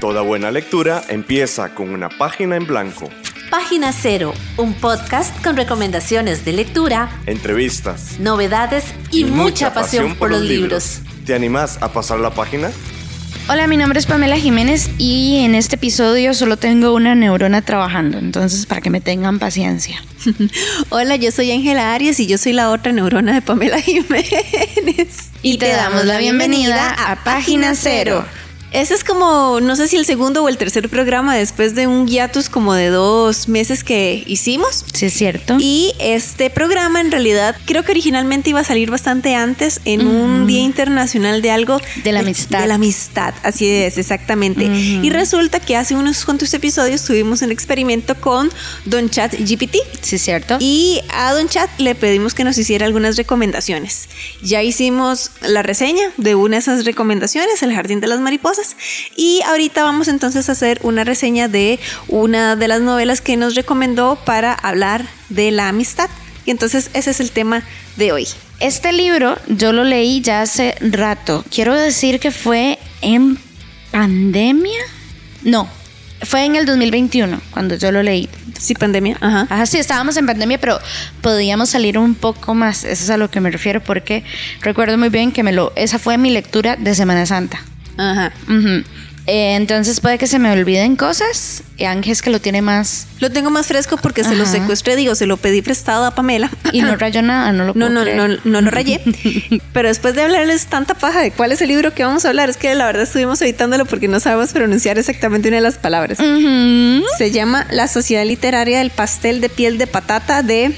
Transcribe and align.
Toda 0.00 0.22
buena 0.22 0.52
lectura 0.52 1.02
empieza 1.08 1.74
con 1.74 1.90
una 1.90 2.08
página 2.08 2.54
en 2.54 2.68
blanco. 2.68 3.10
Página 3.50 3.92
Cero, 3.92 4.32
un 4.56 4.74
podcast 4.74 5.42
con 5.42 5.56
recomendaciones 5.56 6.44
de 6.44 6.52
lectura, 6.52 7.10
Entrevistas. 7.26 8.20
novedades 8.20 8.84
y, 9.10 9.24
mucha, 9.24 9.74
pasión, 9.74 10.14
por 10.14 10.30
los 10.30 10.42
libros. 10.42 11.00
¿Te 11.26 11.34
animás 11.34 11.78
a 11.82 11.92
pasar 11.92 12.20
la 12.20 12.30
página? 12.30 12.70
Hola, 13.48 13.66
mi 13.66 13.76
nombre 13.76 13.98
es 13.98 14.06
Pamela 14.06 14.36
Jiménez 14.36 14.88
y 14.98 15.38
en 15.38 15.56
este 15.56 15.74
episodio 15.74 16.32
solo 16.32 16.56
tengo 16.58 16.94
una 16.94 17.16
neurona 17.16 17.62
trabajando, 17.62 18.18
entonces 18.18 18.66
para 18.66 18.80
que 18.80 18.90
me 18.90 19.00
tengan 19.00 19.40
paciencia. 19.40 20.00
Hola, 20.90 21.16
yo 21.16 21.32
soy 21.32 21.50
Ángela 21.50 21.92
Arias 21.92 22.20
y 22.20 22.28
yo 22.28 22.38
soy 22.38 22.52
la 22.52 22.70
otra 22.70 22.92
neurona 22.92 23.34
de 23.34 23.42
Pamela 23.42 23.80
Jiménez. 23.82 25.30
Y, 25.42 25.58
te, 25.58 25.70
damos 25.70 26.04
la 26.04 26.18
bienvenida 26.18 26.94
a 27.10 27.24
Página 27.24 27.74
Cero. 27.74 28.24
Ese 28.70 28.94
es 28.94 29.02
como, 29.02 29.60
no 29.60 29.76
sé 29.76 29.88
si 29.88 29.96
el 29.96 30.04
segundo 30.04 30.42
o 30.44 30.48
el 30.48 30.58
tercer 30.58 30.90
programa 30.90 31.34
después 31.34 31.74
de 31.74 31.86
un 31.86 32.06
hiatus 32.06 32.50
como 32.50 32.74
de 32.74 32.88
dos 32.88 33.48
meses 33.48 33.82
que 33.82 34.22
hicimos. 34.26 34.84
Sí, 34.92 35.06
es 35.06 35.14
cierto. 35.14 35.56
Y 35.58 35.94
este 35.98 36.50
programa 36.50 37.00
en 37.00 37.10
realidad 37.10 37.56
creo 37.64 37.82
que 37.82 37.92
originalmente 37.92 38.50
iba 38.50 38.60
a 38.60 38.64
salir 38.64 38.90
bastante 38.90 39.34
antes 39.34 39.80
en 39.86 40.06
un 40.06 40.46
Día 40.46 40.60
Internacional 40.60 41.40
de 41.40 41.50
algo. 41.50 41.80
De 42.04 42.12
la 42.12 42.20
amistad. 42.20 42.60
De 42.60 42.66
la 42.66 42.74
amistad, 42.74 43.32
así 43.42 43.66
es, 43.66 43.96
exactamente. 43.96 44.66
Y 44.66 45.08
resulta 45.10 45.60
que 45.60 45.76
hace 45.76 45.94
unos 45.94 46.24
cuantos 46.24 46.52
episodios 46.52 47.02
tuvimos 47.04 47.40
un 47.40 47.50
experimento 47.50 48.14
con 48.16 48.50
Don 48.84 49.08
Chat 49.08 49.32
GPT. 49.32 49.76
Sí, 50.02 50.16
es 50.16 50.22
cierto. 50.22 50.58
Y 50.60 51.00
a 51.14 51.32
Don 51.32 51.48
Chat 51.48 51.70
le 51.78 51.94
pedimos 51.94 52.34
que 52.34 52.44
nos 52.44 52.58
hiciera 52.58 52.84
algunas 52.84 53.16
recomendaciones. 53.16 54.08
Ya 54.42 54.62
hicimos 54.62 55.30
la 55.40 55.62
reseña 55.62 56.04
de 56.18 56.34
una 56.34 56.56
de 56.56 56.60
esas 56.60 56.84
recomendaciones, 56.84 57.62
El 57.62 57.72
Jardín 57.72 58.00
de 58.00 58.08
las 58.08 58.20
Mariposas. 58.20 58.57
Y 59.16 59.40
ahorita 59.42 59.82
vamos 59.82 60.08
entonces 60.08 60.48
a 60.48 60.52
hacer 60.52 60.80
una 60.82 61.04
reseña 61.04 61.48
de 61.48 61.78
una 62.08 62.56
de 62.56 62.68
las 62.68 62.80
novelas 62.80 63.20
que 63.20 63.36
nos 63.36 63.54
recomendó 63.54 64.18
para 64.24 64.52
hablar 64.52 65.04
de 65.28 65.50
la 65.50 65.68
amistad. 65.68 66.08
Y 66.44 66.50
entonces 66.50 66.90
ese 66.94 67.10
es 67.10 67.20
el 67.20 67.30
tema 67.30 67.62
de 67.96 68.12
hoy. 68.12 68.26
Este 68.60 68.92
libro 68.92 69.36
yo 69.48 69.72
lo 69.72 69.84
leí 69.84 70.20
ya 70.20 70.42
hace 70.42 70.74
rato. 70.80 71.44
Quiero 71.50 71.74
decir 71.74 72.20
que 72.20 72.30
fue 72.30 72.78
en 73.02 73.38
pandemia. 73.90 74.80
No, 75.42 75.68
fue 76.22 76.44
en 76.44 76.56
el 76.56 76.66
2021 76.66 77.40
cuando 77.50 77.76
yo 77.76 77.92
lo 77.92 78.02
leí. 78.02 78.28
Sí, 78.58 78.74
pandemia. 78.74 79.16
Ajá. 79.20 79.46
Ajá, 79.48 79.66
sí, 79.66 79.78
estábamos 79.78 80.16
en 80.16 80.26
pandemia, 80.26 80.58
pero 80.58 80.80
podíamos 81.22 81.70
salir 81.70 81.98
un 81.98 82.14
poco 82.14 82.54
más. 82.54 82.84
Eso 82.84 83.04
es 83.04 83.10
a 83.10 83.16
lo 83.16 83.30
que 83.30 83.40
me 83.40 83.50
refiero 83.50 83.80
porque 83.82 84.24
recuerdo 84.60 84.98
muy 84.98 85.10
bien 85.10 85.30
que 85.30 85.42
me 85.42 85.52
lo, 85.52 85.72
esa 85.76 85.98
fue 85.98 86.18
mi 86.18 86.30
lectura 86.30 86.76
de 86.76 86.94
Semana 86.94 87.26
Santa. 87.26 87.60
Ajá. 87.98 88.32
Eh, 89.30 89.56
entonces 89.56 90.00
puede 90.00 90.16
que 90.16 90.26
se 90.26 90.38
me 90.38 90.50
olviden 90.50 90.96
cosas. 90.96 91.62
Y 91.76 91.84
Ángel 91.84 92.12
es 92.12 92.22
que 92.22 92.30
lo 92.30 92.40
tiene 92.40 92.62
más. 92.62 93.06
Lo 93.20 93.30
tengo 93.30 93.50
más 93.50 93.66
fresco 93.66 93.98
porque 93.98 94.24
se 94.24 94.34
lo 94.34 94.46
secuestré, 94.46 94.96
digo, 94.96 95.14
se 95.14 95.26
lo 95.26 95.36
pedí 95.36 95.60
prestado 95.60 96.06
a 96.06 96.14
Pamela. 96.14 96.50
Y 96.72 96.80
no 96.80 96.96
rayó 96.96 97.20
nada, 97.20 97.52
no 97.52 97.66
lo 97.66 97.74
No, 97.74 97.86
puedo 97.88 97.90
no, 97.90 98.02
creer. 98.04 98.16
no, 98.16 98.28
no 98.44 98.60
lo 98.62 98.70
rayé. 98.70 99.02
Pero 99.74 99.88
después 99.88 100.14
de 100.14 100.22
hablarles 100.22 100.64
tanta 100.66 100.94
paja 100.94 101.20
de 101.20 101.30
cuál 101.30 101.52
es 101.52 101.60
el 101.60 101.68
libro 101.68 101.92
que 101.92 102.04
vamos 102.04 102.24
a 102.24 102.28
hablar, 102.30 102.48
es 102.48 102.56
que 102.56 102.74
la 102.74 102.86
verdad 102.86 103.02
estuvimos 103.02 103.42
evitándolo 103.42 103.84
porque 103.84 104.08
no 104.08 104.18
sabemos 104.18 104.54
pronunciar 104.54 104.98
exactamente 104.98 105.48
una 105.48 105.58
de 105.58 105.62
las 105.62 105.76
palabras. 105.76 106.16
Se 107.18 107.30
llama 107.30 107.66
La 107.70 107.86
Sociedad 107.86 108.24
Literaria 108.24 108.78
del 108.78 108.90
Pastel 108.90 109.42
de 109.42 109.50
Piel 109.50 109.76
de 109.76 109.86
Patata 109.86 110.42
de 110.42 110.72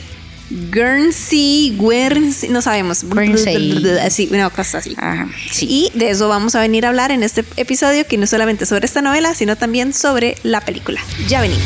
Guernsey, 0.50 1.76
Guernsey, 1.78 2.48
no 2.50 2.60
sabemos. 2.60 3.04
Guernsey. 3.04 3.82
Sí, 4.10 4.28
una 4.32 4.50
cosa 4.50 4.78
así. 4.78 4.94
Ajá, 4.98 5.28
sí. 5.50 5.66
Y 5.68 5.98
de 5.98 6.10
eso 6.10 6.28
vamos 6.28 6.56
a 6.56 6.60
venir 6.60 6.84
a 6.84 6.88
hablar 6.88 7.12
en 7.12 7.22
este 7.22 7.44
episodio, 7.56 8.04
que 8.06 8.18
no 8.18 8.26
solamente 8.26 8.66
sobre 8.66 8.86
esta 8.86 9.00
novela, 9.00 9.34
sino 9.34 9.56
también 9.56 9.92
sobre 9.92 10.36
la 10.42 10.60
película. 10.60 11.00
Ya 11.28 11.40
venimos. 11.40 11.62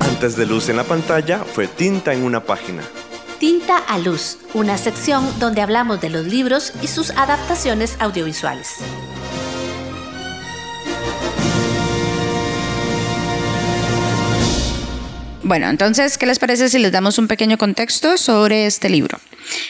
Antes 0.00 0.34
de 0.36 0.46
luz 0.46 0.68
en 0.68 0.76
la 0.76 0.84
pantalla 0.84 1.44
fue 1.44 1.68
tinta 1.68 2.12
en 2.12 2.24
una 2.24 2.42
página. 2.42 2.82
Tinta 3.38 3.78
a 3.78 3.98
Luz, 3.98 4.38
una 4.52 4.76
sección 4.76 5.24
donde 5.38 5.60
hablamos 5.60 6.00
de 6.00 6.10
los 6.10 6.26
libros 6.26 6.72
y 6.82 6.88
sus 6.88 7.10
adaptaciones 7.10 7.94
audiovisuales. 8.00 8.78
Bueno, 15.48 15.70
entonces, 15.70 16.18
¿qué 16.18 16.26
les 16.26 16.38
parece 16.38 16.68
si 16.68 16.78
les 16.78 16.92
damos 16.92 17.16
un 17.16 17.26
pequeño 17.26 17.56
contexto 17.56 18.18
sobre 18.18 18.66
este 18.66 18.90
libro? 18.90 19.18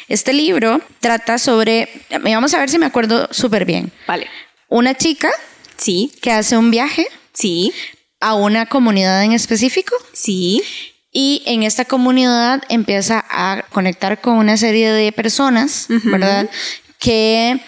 Este 0.09 0.33
libro 0.33 0.81
trata 0.99 1.39
sobre, 1.39 1.89
y 2.11 2.35
vamos 2.35 2.53
a 2.53 2.59
ver 2.59 2.69
si 2.69 2.81
me 2.81 2.87
acuerdo 2.87 3.29
súper 3.31 3.65
bien, 3.65 3.93
Vale. 4.09 4.27
una 4.69 4.95
chica 4.95 5.31
Sí, 5.77 6.11
que 6.21 6.33
hace 6.33 6.57
un 6.57 6.73
viaje 6.73 7.07
sí, 7.33 7.73
a 8.19 8.35
una 8.35 8.67
comunidad 8.67 9.23
en 9.23 9.31
específico 9.31 9.95
sí. 10.13 10.65
y 11.13 11.45
en 11.47 11.63
esta 11.63 11.85
comunidad 11.85 12.65
empieza 12.69 13.25
a 13.31 13.63
conectar 13.71 14.21
con 14.21 14.35
una 14.35 14.57
serie 14.57 14.91
de 14.91 15.13
personas, 15.13 15.87
¿verdad? 16.03 16.51
Que 16.99 17.61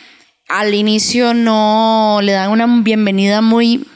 al 0.49 0.75
inicio 0.75 1.33
no 1.33 2.19
le 2.25 2.33
dan 2.33 2.51
una 2.51 2.67
bienvenida 2.83 3.41
muy... 3.41 3.87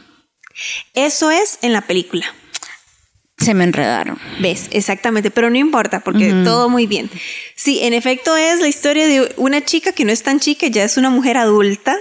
Eso 0.94 1.32
es 1.32 1.58
en 1.62 1.72
la 1.72 1.80
película. 1.80 2.32
Se 3.44 3.54
me 3.54 3.64
enredaron. 3.64 4.18
¿Ves? 4.40 4.68
Exactamente, 4.70 5.30
pero 5.30 5.50
no 5.50 5.56
importa 5.56 6.00
porque 6.00 6.32
todo 6.44 6.68
muy 6.68 6.86
bien. 6.86 7.10
Sí, 7.56 7.80
en 7.82 7.92
efecto 7.92 8.36
es 8.36 8.60
la 8.60 8.68
historia 8.68 9.06
de 9.06 9.32
una 9.36 9.64
chica 9.64 9.92
que 9.92 10.04
no 10.04 10.12
es 10.12 10.22
tan 10.22 10.40
chica, 10.40 10.66
ya 10.66 10.84
es 10.84 10.96
una 10.96 11.10
mujer 11.10 11.36
adulta. 11.36 11.96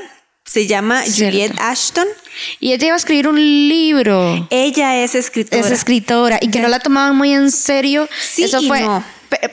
Se 0.46 0.68
llama 0.68 1.02
Cierto. 1.04 1.38
Juliette 1.38 1.60
Ashton. 1.60 2.08
Y 2.60 2.74
ella 2.74 2.88
iba 2.88 2.96
a 2.96 2.98
escribir 2.98 3.28
un 3.28 3.38
libro. 3.38 4.48
Ella 4.50 5.04
es 5.04 5.16
escritora. 5.16 5.62
Es 5.66 5.72
escritora 5.72 6.40
y 6.42 6.50
que 6.50 6.60
no 6.60 6.68
la 6.68 6.80
tomaban 6.80 7.16
muy 7.16 7.34
en 7.34 7.52
serio. 7.52 8.10
Sí 8.22 8.44
Eso 8.44 8.62
y 8.62 8.68
fue. 8.68 8.82
no. 8.82 9.04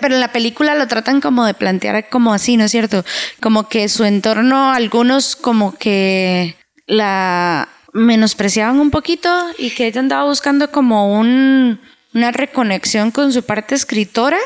Pero 0.00 0.14
en 0.14 0.20
la 0.20 0.32
película 0.32 0.74
lo 0.74 0.86
tratan 0.88 1.20
como 1.20 1.46
de 1.46 1.54
plantear 1.54 2.08
como 2.10 2.34
así, 2.34 2.56
¿no 2.56 2.64
es 2.64 2.70
cierto? 2.70 3.04
Como 3.40 3.68
que 3.68 3.88
su 3.88 4.04
entorno, 4.04 4.72
algunos 4.72 5.36
como 5.36 5.74
que 5.76 6.54
la 6.86 7.68
menospreciaban 7.92 8.78
un 8.78 8.90
poquito 8.90 9.30
y 9.58 9.70
que 9.70 9.86
ella 9.86 10.00
andaba 10.00 10.24
buscando 10.24 10.70
como 10.70 11.18
un, 11.18 11.80
una 12.14 12.30
reconexión 12.30 13.10
con 13.10 13.32
su 13.32 13.42
parte 13.42 13.74
escritora. 13.74 14.38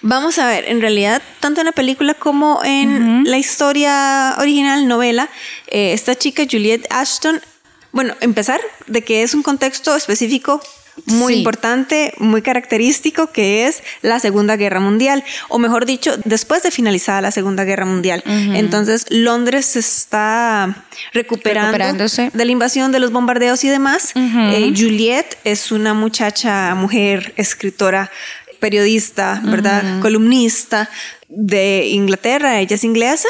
Vamos 0.00 0.38
a 0.38 0.46
ver, 0.46 0.64
en 0.68 0.80
realidad, 0.80 1.22
tanto 1.40 1.60
en 1.60 1.66
la 1.66 1.72
película 1.72 2.14
como 2.14 2.60
en 2.64 3.24
la 3.24 3.38
historia 3.38 4.34
original, 4.38 4.88
novela, 4.88 5.28
eh, 5.68 5.92
esta 5.92 6.14
chica, 6.14 6.44
Juliette 6.50 6.86
Ashton, 6.90 7.40
bueno, 7.92 8.14
empezar 8.20 8.60
de 8.86 9.02
que 9.02 9.22
es 9.22 9.34
un 9.34 9.42
contexto 9.42 9.96
específico 9.96 10.60
muy 11.04 11.34
Sí. 11.34 11.38
importante, 11.40 12.14
muy 12.18 12.40
característico, 12.42 13.30
que 13.30 13.66
es 13.66 13.82
la 14.02 14.18
Segunda 14.18 14.56
Guerra 14.56 14.80
Mundial, 14.80 15.22
o 15.48 15.58
mejor 15.58 15.84
dicho, 15.86 16.16
después 16.24 16.62
de 16.62 16.70
finalizada 16.70 17.20
la 17.20 17.30
Segunda 17.30 17.64
Guerra 17.64 17.84
Mundial. 17.84 18.22
Entonces, 18.26 19.04
Londres 19.10 19.66
se 19.66 19.80
está 19.80 20.84
recuperando 21.12 21.72
Recuperándose. 21.72 22.30
de 22.32 22.44
la 22.44 22.50
invasión, 22.52 22.92
de 22.92 22.98
los 23.00 23.12
bombardeos 23.12 23.62
y 23.64 23.68
demás. 23.68 24.12
Eh, 24.14 24.72
Juliette 24.76 25.36
es 25.44 25.70
una 25.70 25.92
muchacha, 25.94 26.74
mujer, 26.74 27.34
escritora, 27.36 28.10
periodista, 28.58 29.40
¿verdad? 29.44 30.00
Columnista 30.00 30.88
de 31.28 31.88
Inglaterra, 31.88 32.58
ella 32.60 32.74
es 32.76 32.84
inglesa. 32.84 33.28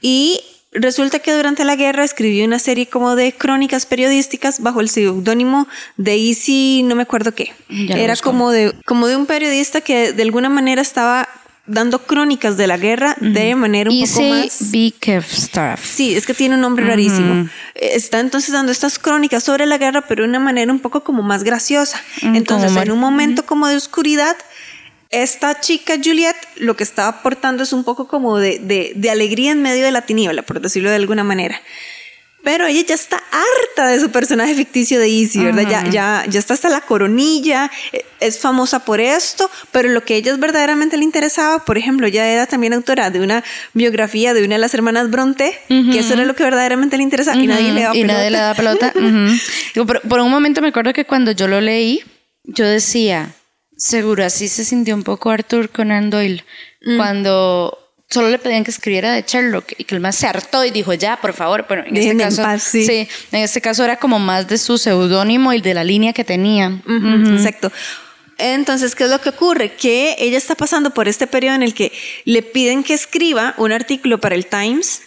Y 0.00 0.40
resulta 0.72 1.18
que 1.18 1.32
durante 1.32 1.64
la 1.64 1.76
guerra 1.76 2.04
escribió 2.04 2.44
una 2.44 2.58
serie 2.58 2.86
como 2.86 3.16
de 3.16 3.32
crónicas 3.32 3.86
periodísticas 3.86 4.60
bajo 4.60 4.80
el 4.80 4.88
seudónimo 4.88 5.68
de 5.96 6.14
Easy, 6.16 6.82
no 6.84 6.94
me 6.94 7.02
acuerdo 7.02 7.34
qué. 7.34 7.52
Ya 7.68 7.96
Era 7.96 8.16
como 8.16 8.50
de, 8.50 8.74
como 8.84 9.06
de 9.06 9.16
un 9.16 9.26
periodista 9.26 9.80
que 9.80 10.12
de 10.12 10.22
alguna 10.22 10.48
manera 10.48 10.82
estaba 10.82 11.28
dando 11.68 11.98
crónicas 12.00 12.56
de 12.56 12.66
la 12.66 12.78
guerra 12.78 13.14
de 13.20 13.54
manera 13.54 13.90
un 13.90 14.00
poco 14.00 14.20
Easy 14.20 14.30
más... 14.30 14.70
Bickerstaff. 14.70 15.84
Sí, 15.84 16.14
es 16.16 16.26
que 16.26 16.34
tiene 16.34 16.54
un 16.54 16.62
nombre 16.62 16.84
rarísimo. 16.86 17.48
Eh, 17.74 17.90
Está 17.94 18.20
entonces 18.20 18.52
dando 18.52 18.72
estas 18.72 18.98
crónicas 18.98 19.44
sobre 19.44 19.66
la 19.66 19.78
guerra, 19.78 20.02
pero 20.08 20.22
de 20.22 20.30
una 20.30 20.40
manera 20.40 20.72
un 20.72 20.80
poco 20.80 21.04
como 21.04 21.22
más 21.22 21.44
graciosa. 21.44 22.00
Mm, 22.22 22.36
Entonces, 22.36 22.74
en 22.74 22.90
un 22.90 22.98
momento 22.98 23.44
como 23.44 23.68
de 23.68 23.76
oscuridad, 23.76 24.34
esta 25.10 25.58
chica 25.60 25.94
Juliet 26.02 26.36
lo 26.56 26.76
que 26.76 26.84
está 26.84 27.08
aportando 27.08 27.62
es 27.62 27.72
un 27.72 27.84
poco 27.84 28.08
como 28.08 28.38
de, 28.38 28.58
de- 28.58 28.92
de 28.94 29.10
alegría 29.10 29.52
en 29.52 29.62
medio 29.62 29.84
de 29.84 29.92
la 29.92 30.02
tiniebla, 30.02 30.42
por 30.42 30.60
decirlo 30.60 30.90
de 30.90 30.96
alguna 30.96 31.24
manera. 31.24 31.60
Pero 32.44 32.66
ella 32.66 32.82
ya 32.86 32.94
está 32.94 33.20
harta 33.32 33.88
de 33.88 33.98
su 34.00 34.10
personaje 34.10 34.54
ficticio 34.54 35.00
de 35.00 35.08
Easy, 35.08 35.42
¿verdad? 35.42 35.62
ya, 35.68 35.90
ya, 35.90 36.24
ya 36.28 36.38
está 36.38 36.54
hasta 36.54 36.68
la 36.68 36.80
coronilla, 36.82 37.68
eh, 37.92 38.04
es 38.20 38.38
famosa 38.38 38.84
por 38.84 39.00
esto, 39.00 39.50
pero 39.72 39.88
lo 39.88 40.04
que 40.04 40.14
a 40.14 40.16
ella 40.18 40.36
verdaderamente 40.36 40.96
le 40.96 41.02
interesaba, 41.04 41.64
por 41.64 41.76
ejemplo, 41.78 42.06
ella 42.06 42.26
era 42.28 42.46
también 42.46 42.72
autora 42.74 43.10
de 43.10 43.20
una 43.20 43.42
biografía 43.74 44.34
de 44.34 44.44
una 44.44 44.54
de 44.54 44.60
las 44.60 44.72
hermanas 44.72 45.10
Bronte, 45.10 45.58
que 45.68 45.98
eso 45.98 46.12
era 46.14 46.24
lo 46.24 46.36
que 46.36 46.44
verdaderamente 46.44 46.96
le 46.96 47.02
interesaba 47.02 47.36
y 47.42 47.46
nadie 47.48 47.72
le 47.72 47.82
daba 47.82 47.96
y 47.96 48.02
pelota. 48.02 48.16
nadie 48.18 48.30
le 48.30 48.38
da 48.38 48.54
pelota. 48.54 48.92
Por 50.08 50.20
un 50.20 50.30
momento 50.30 50.62
me 50.62 50.68
acuerdo 50.68 50.92
que 50.92 51.04
cuando 51.04 51.32
yo 51.32 51.48
lo 51.48 51.60
leí, 51.60 52.02
yo 52.44 52.64
decía, 52.66 53.34
seguro 53.78 54.24
así 54.24 54.48
se 54.48 54.64
sintió 54.64 54.94
un 54.94 55.02
poco 55.04 55.30
Arthur 55.30 55.70
Conan 55.70 56.10
Doyle 56.10 56.44
Mm. 56.84 56.96
cuando 56.96 57.78
solo 58.10 58.28
le 58.30 58.38
pedían 58.38 58.62
que 58.64 58.70
escribiera 58.70 59.12
de 59.12 59.22
Sherlock 59.26 59.72
y 59.78 59.84
que 59.84 59.94
el 59.94 60.00
más 60.00 60.14
se 60.16 60.26
hartó 60.26 60.64
y 60.64 60.70
dijo, 60.70 60.94
ya, 60.94 61.18
por 61.20 61.32
favor. 61.34 61.64
Bueno, 61.68 61.82
en 61.82 61.88
este 61.88 62.00
Déjenme 62.00 62.22
en 62.22 62.28
caso, 62.30 62.42
paz, 62.42 62.62
sí. 62.62 62.86
en 63.32 63.40
este 63.40 63.60
caso 63.60 63.84
era 63.84 63.96
como 63.98 64.18
más 64.18 64.46
de 64.48 64.58
su 64.58 64.78
seudónimo 64.78 65.52
y 65.52 65.60
de 65.60 65.74
la 65.74 65.82
línea 65.84 66.12
que 66.12 66.24
tenía. 66.24 66.80
Exacto. 67.32 67.72
Entonces, 68.38 68.94
¿qué 68.94 69.04
es 69.04 69.10
lo 69.10 69.20
que 69.20 69.30
ocurre? 69.30 69.72
Que 69.72 70.14
ella 70.20 70.38
está 70.38 70.54
pasando 70.54 70.94
por 70.94 71.08
este 71.08 71.26
periodo 71.26 71.56
en 71.56 71.62
el 71.64 71.74
que 71.74 71.92
le 72.24 72.42
piden 72.42 72.84
que 72.84 72.94
escriba 72.94 73.54
un 73.58 73.72
artículo 73.72 74.20
para 74.20 74.36
el 74.36 74.46
Times, 74.46 75.02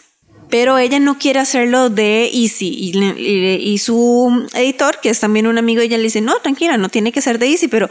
pero 0.50 0.78
ella 0.78 1.00
no 1.00 1.18
quiere 1.18 1.40
hacerlo 1.40 1.90
de 1.90 2.26
Easy. 2.34 2.68
Y- 2.94 3.72
y 3.72 3.78
su 3.78 4.48
editor, 4.54 5.00
que 5.02 5.10
es 5.10 5.20
también 5.22 5.48
un 5.48 5.58
amigo, 5.58 5.82
ella 5.82 5.96
le 5.98 6.04
dice, 6.04 6.20
no, 6.20 6.36
tranquila, 6.40 6.78
no 6.78 6.90
tiene 6.90 7.14
que 7.14 7.22
ser 7.22 7.40
de 7.40 7.48
Easy, 7.48 7.70
pero 7.70 7.90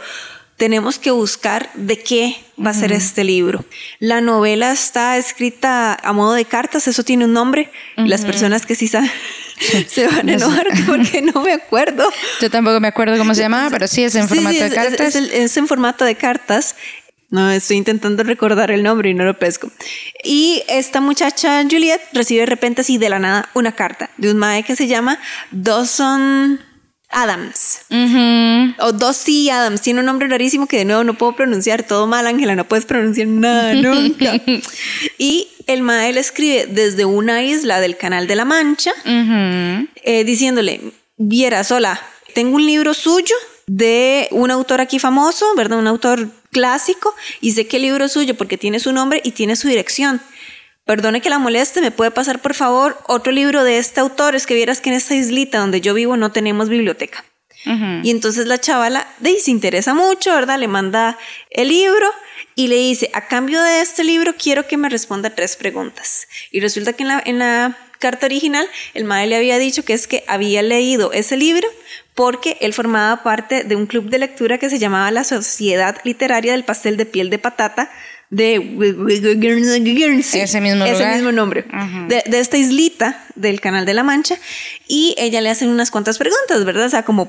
tenemos 0.61 0.99
que 0.99 1.11
buscar 1.11 1.71
de 1.73 1.99
qué 2.03 2.37
va 2.63 2.71
a 2.71 2.75
ser 2.75 2.93
este 2.93 3.25
libro. 3.25 3.65
La 3.99 4.21
novela 4.21 4.71
está 4.73 5.17
escrita 5.17 5.95
a 5.95 6.13
modo 6.13 6.35
de 6.35 6.45
cartas, 6.45 6.87
eso 6.87 7.03
tiene 7.03 7.25
un 7.25 7.33
nombre. 7.33 7.73
Las 7.97 8.27
personas 8.27 8.67
que 8.67 8.75
sí 8.75 8.87
saben 8.87 9.11
se 9.89 10.07
van 10.07 10.29
a 10.29 10.33
enojar 10.35 10.67
porque 10.87 11.23
no 11.23 11.41
me 11.41 11.55
acuerdo. 11.55 12.07
Yo 12.43 12.51
tampoco 12.51 12.79
me 12.79 12.89
acuerdo 12.89 13.17
cómo 13.17 13.35
se 13.35 13.41
llamaba, 13.41 13.71
pero 13.71 13.89
sí 13.89 14.05
es 14.05 14.15
en 14.17 14.29
Sí, 14.29 14.35
formato 14.35 14.55
sí, 14.55 14.61
de 14.61 14.67
es- 14.67 14.75
cartas. 14.75 15.01
Es, 15.09 15.15
el- 15.17 15.31
es 15.33 15.57
en 15.57 15.67
formato 15.67 16.05
de 16.05 16.15
cartas. 16.15 16.77
No, 17.31 17.51
estoy 17.51 17.79
intentando 17.79 18.23
recordar 18.23 18.71
el 18.71 18.83
nombre 18.83 19.09
y 19.09 19.15
no 19.15 19.25
lo 19.25 19.39
pesco. 19.39 19.71
Y 20.23 20.63
esta 20.69 21.01
muchacha, 21.01 21.63
Juliet, 21.63 22.03
recibe 22.13 22.41
de 22.41 22.47
repente 22.47 22.83
así 22.83 22.99
de 22.99 23.09
la 23.09 23.19
nada 23.19 23.49
una 23.55 23.73
carta 23.73 24.11
de 24.19 24.31
un 24.31 24.37
mae 24.37 24.63
que 24.65 24.77
se 24.77 24.89
llama 24.89 25.19
Dawson 25.53 26.61
Adams. 27.11 27.81
Ujú. 27.91 28.75
O 28.87 28.93
Dossie 28.93 29.51
Adams. 29.51 29.81
Tiene 29.81 30.01
un 30.01 30.07
nombre 30.07 30.29
rarísimo 30.29 30.67
que 30.67 30.79
de 30.79 30.85
nuevo 30.85 31.05
no 31.05 31.15
puedo 31.15 31.35
pronunciar. 31.35 31.83
Todo 31.83 32.07
mal, 32.07 32.27
Ángela, 32.27 32.55
no 32.55 32.67
puedes 32.67 32.87
pronunciar 32.87 33.27
nada 33.27 33.75
nunca. 33.75 34.41
y 35.19 35.49
el 35.67 35.83
mae 35.83 36.13
le 36.13 36.21
escribe 36.21 36.67
desde 36.67 37.05
una 37.05 37.43
isla 37.43 37.81
del 37.81 37.97
Canal 37.97 38.27
de 38.27 38.37
la 38.37 38.45
Mancha 38.45 38.93
eh, 39.05 40.25
diciéndole, 40.25 40.81
vieras, 41.17 41.71
hola, 41.71 42.01
tengo 42.35 42.57
un 42.57 42.67
libro 42.67 42.95
suyo 42.95 43.35
de 43.67 44.29
un 44.33 44.51
autor 44.51 44.81
aquí 44.81 44.99
famoso, 44.99 45.47
¿verdad? 45.57 45.79
Un 45.79 45.87
autor 45.87 46.29
clásico, 46.51 47.15
y 47.41 47.53
sé 47.53 47.69
que 47.69 47.77
el 47.77 47.83
libro 47.83 48.05
es 48.07 48.13
suyo 48.13 48.35
porque 48.37 48.59
tiene 48.59 48.81
su 48.81 48.93
nombre 48.93 49.21
y 49.25 49.31
tiene 49.31 49.55
su 49.55 49.69
dirección. 49.69 50.21
Perdone 50.91 51.21
que 51.21 51.31
la 51.31 51.39
moleste, 51.39 51.81
¿me 51.81 51.93
puede 51.93 52.11
pasar 52.11 52.43
por 52.43 52.53
favor 52.53 52.99
otro 53.07 53.31
libro 53.31 53.63
de 53.63 53.79
este 53.79 54.01
autor? 54.01 54.35
Es 54.35 54.45
que 54.45 54.55
vieras 54.55 54.81
que 54.81 54.91
en 54.91 54.97
esta 54.97 55.15
islita 55.15 55.61
donde 55.61 55.81
yo 55.81 55.95
vivo 55.95 56.17
no 56.17 56.33
tenemos 56.33 56.69
biblioteca. 56.69 57.25
Y 58.03 58.11
entonces 58.11 58.49
la 58.49 58.59
chavala 58.59 59.07
de, 59.21 59.39
se 59.39 59.53
interesa 59.53 59.95
mucho, 59.95 60.35
¿verdad? 60.35 60.59
Le 60.59 60.67
manda 60.67 61.17
el 61.51 61.69
libro 61.69 62.11
y 62.57 62.67
le 62.67 62.75
dice, 62.75 63.09
a 63.13 63.29
cambio 63.29 63.63
de 63.63 63.83
este 63.83 64.03
libro 64.03 64.35
quiero 64.37 64.67
que 64.67 64.77
me 64.77 64.89
responda 64.89 65.31
tres 65.31 65.55
preguntas. 65.55 66.27
Y 66.51 66.59
resulta 66.59 66.93
que 66.93 67.05
en 67.05 67.09
la, 67.09 67.23
en 67.25 67.39
la 67.39 67.79
carta 68.01 68.27
original 68.27 68.67
el 68.93 69.05
madre 69.05 69.29
le 69.29 69.37
había 69.37 69.59
dicho 69.59 69.85
que 69.85 69.93
es 69.93 70.09
que 70.09 70.25
había 70.27 70.61
leído 70.61 71.13
ese 71.13 71.37
libro 71.37 71.69
porque 72.17 72.57
él 72.61 72.73
formaba 72.73 73.23
parte 73.23 73.63
de 73.63 73.77
un 73.77 73.87
club 73.87 74.11
de 74.11 74.19
lectura 74.19 74.59
que 74.59 74.69
se 74.69 74.81
llamaba 74.81 75.13
la 75.13 75.23
Sociedad 75.23 75.99
Literaria 76.03 76.51
del 76.51 76.65
Pastel 76.65 76.97
de 76.97 77.07
Piel 77.07 77.31
de 77.31 77.39
Patata 77.39 77.93
de 78.31 78.59
Guernsey. 79.37 80.41
Ese 80.41 80.61
mismo 80.61 80.85
Ese 80.85 80.95
lugar. 80.95 81.15
mismo 81.15 81.33
nombre. 81.33 81.65
de, 82.09 82.23
de 82.27 82.41
esta 82.41 82.57
islita 82.57 83.25
del 83.35 83.61
Canal 83.61 83.85
de 83.85 83.95
la 83.95 84.05
Mancha. 84.05 84.37
Y 84.89 85.15
ella 85.19 85.41
le 85.41 85.51
hacen 85.51 85.69
unas 85.69 85.91
cuantas 85.91 86.17
preguntas, 86.19 86.65
¿verdad? 86.65 86.87
O 86.87 86.91
sea, 86.91 87.05
como 87.05 87.29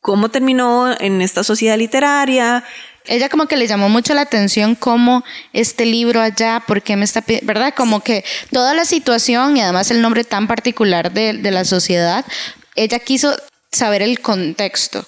cómo 0.00 0.30
terminó 0.30 0.90
en 1.00 1.20
esta 1.22 1.44
sociedad 1.44 1.76
literaria. 1.76 2.64
Ella 3.06 3.28
como 3.28 3.46
que 3.46 3.56
le 3.56 3.66
llamó 3.66 3.88
mucho 3.88 4.14
la 4.14 4.22
atención 4.22 4.74
cómo 4.74 5.24
este 5.52 5.86
libro 5.86 6.20
allá, 6.20 6.62
por 6.66 6.82
qué 6.82 6.96
me 6.96 7.04
está 7.04 7.24
¿verdad? 7.42 7.74
Como 7.74 8.00
que 8.00 8.24
toda 8.52 8.74
la 8.74 8.84
situación 8.84 9.56
y 9.56 9.60
además 9.62 9.90
el 9.90 10.02
nombre 10.02 10.24
tan 10.24 10.46
particular 10.46 11.12
de, 11.12 11.34
de 11.34 11.50
la 11.50 11.64
sociedad, 11.64 12.24
ella 12.74 12.98
quiso 12.98 13.34
saber 13.72 14.02
el 14.02 14.20
contexto 14.20 15.06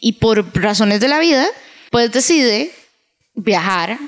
y 0.00 0.12
por 0.14 0.54
razones 0.54 1.00
de 1.00 1.08
la 1.08 1.18
vida, 1.18 1.46
pues 1.90 2.10
decide 2.12 2.72
viajar 3.34 3.98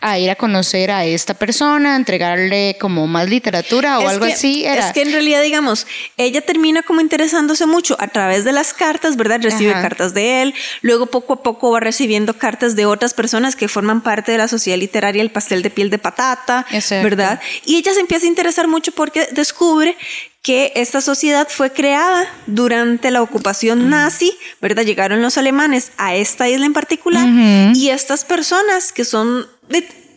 a 0.00 0.18
ir 0.18 0.30
a 0.30 0.34
conocer 0.36 0.90
a 0.90 1.04
esta 1.06 1.34
persona, 1.34 1.96
entregarle 1.96 2.76
como 2.80 3.06
más 3.06 3.28
literatura 3.28 3.98
o 3.98 4.02
Es 4.02 4.08
algo 4.10 4.26
que- 4.26 4.32
así. 4.34 4.64
Era. 4.64 4.86
Es 4.88 4.92
que 4.92 5.02
en 5.02 5.12
realidad, 5.12 5.40
digamos, 5.42 5.86
ella 6.18 6.40
termina 6.42 6.82
como 6.82 7.00
interesándose 7.00 7.64
mucho 7.66 7.96
a 7.98 8.08
través 8.08 8.44
de 8.44 8.52
las 8.52 8.74
cartas, 8.74 9.16
¿verdad? 9.16 9.40
Recibe 9.42 9.72
Ajá. 9.72 9.82
cartas 9.82 10.12
de 10.12 10.42
él, 10.42 10.54
luego 10.82 11.06
poco 11.06 11.32
a 11.34 11.42
poco 11.42 11.70
va 11.70 11.80
recibiendo 11.80 12.34
cartas 12.34 12.76
de 12.76 12.84
otras 12.86 13.14
personas 13.14 13.56
que 13.56 13.68
forman 13.68 14.02
parte 14.02 14.32
de 14.32 14.38
la 14.38 14.48
sociedad 14.48 14.78
literaria 14.78 15.22
El 15.22 15.30
Pastel 15.30 15.62
de 15.62 15.70
Piel 15.70 15.88
de 15.90 15.98
Patata, 15.98 16.66
Exacto. 16.70 17.04
¿verdad? 17.04 17.40
Y 17.64 17.76
ella 17.76 17.94
se 17.94 18.00
empieza 18.00 18.26
a 18.26 18.28
interesar 18.28 18.68
mucho 18.68 18.92
porque 18.92 19.28
descubre 19.32 19.96
que 20.42 20.72
esta 20.76 21.00
sociedad 21.00 21.48
fue 21.48 21.72
creada 21.72 22.26
durante 22.46 23.10
la 23.10 23.22
ocupación 23.22 23.88
nazi, 23.88 24.30
¿verdad? 24.60 24.82
Llegaron 24.84 25.22
los 25.22 25.38
alemanes 25.38 25.92
a 25.96 26.14
esta 26.16 26.46
isla 26.50 26.66
en 26.66 26.74
particular 26.74 27.26
y 27.74 27.88
estas 27.88 28.26
personas 28.26 28.92
que 28.92 29.06
son, 29.06 29.46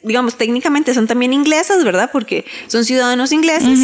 digamos, 0.03 0.37
técnicamente 0.37 0.93
son 0.93 1.07
también 1.07 1.33
inglesas, 1.33 1.83
¿verdad? 1.83 2.09
Porque 2.11 2.45
son 2.67 2.85
ciudadanos 2.85 3.31
ingleses. 3.31 3.79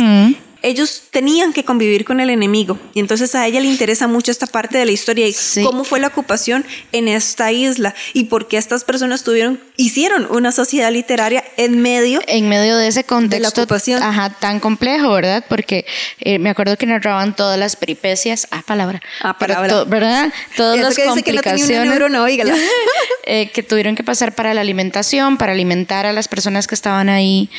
Ellos 0.63 1.03
tenían 1.11 1.53
que 1.53 1.63
convivir 1.65 2.05
con 2.05 2.19
el 2.21 2.29
enemigo 2.29 2.79
y 2.93 2.99
entonces 3.01 3.35
a 3.35 3.45
ella 3.45 3.59
le 3.59 3.67
interesa 3.67 4.07
mucho 4.07 4.31
esta 4.31 4.47
parte 4.47 4.77
de 4.77 4.85
la 4.85 4.91
historia 4.91 5.27
y 5.27 5.33
Sí. 5.33 5.61
cómo 5.63 5.83
fue 5.83 5.99
la 5.99 6.07
ocupación 6.07 6.65
en 6.93 7.07
esta 7.09 7.51
isla 7.51 7.93
y 8.13 8.23
por 8.25 8.47
qué 8.47 8.57
estas 8.57 8.83
personas 8.83 9.23
tuvieron, 9.23 9.59
hicieron 9.77 10.25
una 10.31 10.51
sociedad 10.51 10.91
literaria 10.91 11.43
en 11.57 11.81
medio 11.81 12.21
en 12.27 12.47
medio 12.49 12.77
de 12.77 12.87
ese 12.87 13.03
contexto 13.03 13.61
ocupación. 13.61 14.01
ajá, 14.01 14.29
tan 14.39 14.59
complejo, 14.59 15.11
¿verdad? 15.11 15.43
Porque 15.49 15.85
eh, 16.19 16.39
me 16.39 16.49
acuerdo 16.49 16.77
que 16.77 16.85
narraban 16.85 17.35
todas 17.35 17.59
las 17.59 17.75
peripecias, 17.75 18.47
ah, 18.51 18.63
palabra, 18.65 19.01
Ah, 19.21 19.37
palabra. 19.37 19.67
to- 19.69 19.85
¿verdad? 19.85 20.31
Todas 20.55 20.79
las 20.79 20.95
que 20.95 21.03
dice 21.03 21.23
que 21.23 21.33
no 21.33 21.41
complicaciones 21.41 21.89
neurona, 21.89 22.25
eh, 23.25 23.49
que 23.51 23.63
tuvieron 23.63 23.95
que 23.95 24.03
pasar 24.03 24.33
para 24.33 24.53
la 24.53 24.61
alimentación, 24.61 25.37
para 25.37 25.51
alimentar 25.51 26.05
a 26.05 26.13
las 26.13 26.27
personas 26.27 26.67
que 26.67 26.75
estaban 26.75 27.09
ahí, 27.09 27.49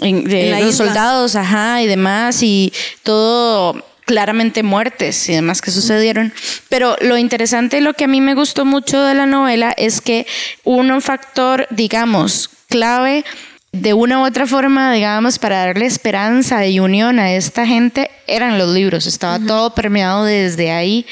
en- 0.00 0.24
de 0.24 0.50
En 0.50 0.60
los 0.60 0.74
isla. 0.74 0.86
soldados, 0.86 1.36
ajá, 1.36 1.82
y 1.82 1.86
demás, 1.86 2.42
y 2.42 2.72
todo 3.02 3.84
claramente 4.06 4.62
muertes 4.62 5.28
y 5.28 5.32
demás 5.34 5.62
que 5.62 5.70
sucedieron. 5.70 6.32
Pero 6.68 6.96
lo 7.00 7.16
interesante, 7.16 7.80
lo 7.80 7.94
que 7.94 8.04
a 8.04 8.08
mí 8.08 8.20
me 8.20 8.34
gustó 8.34 8.64
mucho 8.64 9.02
de 9.02 9.14
la 9.14 9.24
novela 9.26 9.72
es 9.76 10.00
que 10.00 10.26
un 10.64 11.00
factor, 11.00 11.66
digamos, 11.70 12.50
clave 12.68 13.24
de 13.74 13.92
una 13.92 14.20
u 14.20 14.24
otra 14.24 14.46
forma, 14.46 14.92
digamos, 14.92 15.38
para 15.38 15.66
darle 15.66 15.86
esperanza 15.86 16.64
y 16.66 16.78
unión 16.80 17.18
a 17.18 17.32
esta 17.32 17.66
gente, 17.66 18.10
eran 18.26 18.56
los 18.58 18.68
libros. 18.70 19.06
Estaba 19.06 19.38
todo 19.38 19.74
permeado 19.74 20.24
desde 20.24 20.70
ahí. 20.70 21.06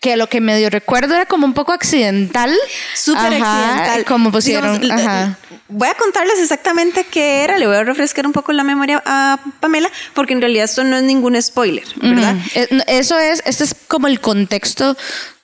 Que 0.00 0.16
lo 0.16 0.28
que 0.28 0.40
medio 0.40 0.70
recuerdo 0.70 1.16
era 1.16 1.26
como 1.26 1.44
un 1.44 1.54
poco 1.54 1.72
accidental. 1.72 2.54
Súper 2.94 3.34
accidental. 3.34 4.04
Como 4.04 4.30
pusieron. 4.30 4.80
Digamos, 4.80 5.00
l- 5.02 5.08
ajá. 5.08 5.38
Voy 5.68 5.88
a 5.88 5.94
contarles 5.94 6.38
exactamente 6.38 7.04
qué 7.04 7.42
era, 7.42 7.58
le 7.58 7.66
voy 7.66 7.76
a 7.76 7.82
refrescar 7.82 8.24
un 8.24 8.32
poco 8.32 8.52
la 8.52 8.62
memoria 8.62 9.02
a 9.04 9.38
Pamela, 9.60 9.90
porque 10.14 10.32
en 10.34 10.40
realidad 10.40 10.64
esto 10.66 10.84
no 10.84 10.96
es 10.96 11.02
ningún 11.02 11.40
spoiler, 11.42 11.84
¿verdad? 11.96 12.36
Eso 12.86 13.18
es, 13.18 13.42
este 13.44 13.64
es 13.64 13.74
como 13.86 14.06
el 14.06 14.20
contexto 14.20 14.96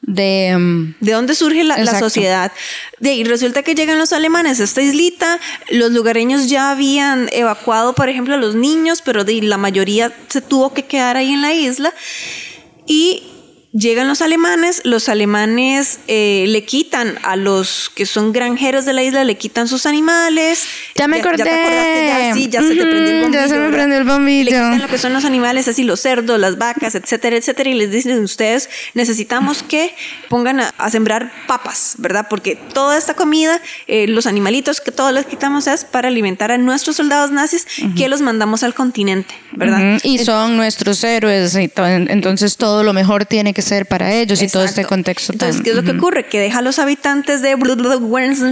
de... 0.06 0.56
mm, 0.58 0.94
¿De 1.00 1.12
dónde 1.12 1.34
surge 1.34 1.64
la, 1.64 1.98
sociedad? 1.98 2.52
De 3.00 3.10
ahí 3.10 3.24
resulta 3.24 3.62
que 3.62 3.74
llegan 3.74 3.98
los 3.98 4.12
alemanes 4.12 4.60
a 4.60 4.64
esta 4.64 4.82
islita, 4.82 5.40
los 5.70 5.90
lugareños 5.92 6.48
ya 6.48 6.70
habían 6.70 7.28
evacuado, 7.32 7.94
por 7.94 8.08
ejemplo, 8.08 8.34
a 8.34 8.38
los 8.38 8.54
niños, 8.54 9.02
pero 9.02 9.24
de, 9.24 9.42
la 9.42 9.58
mayoría 9.58 10.12
se 10.28 10.40
tuvo 10.40 10.72
que 10.72 10.84
quedar 10.84 11.16
ahí 11.16 11.32
en 11.32 11.42
la 11.42 11.52
isla. 11.52 11.92
Y 12.86 13.33
llegan 13.76 14.06
los 14.06 14.22
alemanes, 14.22 14.80
los 14.84 15.08
alemanes 15.08 15.98
eh, 16.06 16.44
le 16.48 16.64
quitan 16.64 17.18
a 17.24 17.34
los 17.36 17.90
que 17.94 18.06
son 18.06 18.32
granjeros 18.32 18.84
de 18.84 18.92
la 18.92 19.02
isla, 19.02 19.24
le 19.24 19.36
quitan 19.36 19.66
sus 19.66 19.84
animales. 19.84 20.64
Ya 20.94 21.08
me 21.08 21.18
acordé. 21.18 21.38
Ya, 21.38 21.44
te 21.44 21.50
acordaste, 21.50 22.06
ya, 22.06 22.34
sí, 22.34 22.48
ya 22.48 22.62
se 22.62 22.68
te 22.76 22.86
prendió 22.86 23.10
el 23.10 23.20
bombillo. 23.22 23.40
ya 23.42 23.48
se 23.48 23.56
me 23.58 23.68
prendió 23.70 23.98
el 23.98 24.04
bombillo. 24.04 24.44
Le 24.44 24.50
quitan 24.50 24.78
lo 24.82 24.88
que 24.88 24.98
son 24.98 25.12
los 25.12 25.24
animales, 25.24 25.66
así 25.66 25.82
los 25.82 26.00
cerdos, 26.00 26.38
las 26.38 26.56
vacas, 26.56 26.94
etcétera, 26.94 27.36
etcétera, 27.36 27.68
y 27.70 27.74
les 27.74 27.90
dicen 27.90 28.22
ustedes 28.22 28.70
necesitamos 28.94 29.62
que 29.64 29.94
pongan 30.28 30.60
a, 30.60 30.68
a 30.78 30.90
sembrar 30.90 31.32
papas, 31.48 31.94
¿verdad? 31.98 32.26
Porque 32.30 32.54
toda 32.56 32.96
esta 32.96 33.14
comida, 33.14 33.60
eh, 33.88 34.06
los 34.06 34.26
animalitos 34.26 34.80
que 34.80 34.92
todos 34.92 35.12
les 35.12 35.26
quitamos 35.26 35.66
es 35.66 35.84
para 35.84 36.08
alimentar 36.08 36.52
a 36.52 36.58
nuestros 36.58 36.96
soldados 36.96 37.32
nazis 37.32 37.66
que 37.96 38.08
los 38.08 38.20
mandamos 38.20 38.62
al 38.62 38.72
continente, 38.74 39.34
¿verdad? 39.52 39.98
Y 40.04 40.18
son 40.18 40.56
nuestros 40.56 41.02
héroes, 41.02 41.56
y 41.56 41.66
to- 41.66 41.84
entonces 41.86 42.56
todo 42.56 42.84
lo 42.84 42.92
mejor 42.92 43.24
tiene 43.26 43.52
que 43.52 43.63
ser 43.64 43.86
para 43.86 44.12
ellos 44.12 44.42
y 44.42 44.48
todo 44.48 44.62
este 44.64 44.82
Exacto. 44.82 44.94
contexto 44.94 45.32
Entonces, 45.32 45.56
tan... 45.56 45.64
¿qué 45.64 45.70
es 45.70 45.76
lo 45.76 45.82
que 45.82 45.92
ocurre? 45.92 46.26
Que 46.26 46.38
deja 46.38 46.58
a 46.58 46.62
los 46.62 46.78
habitantes 46.78 47.42
de 47.42 47.56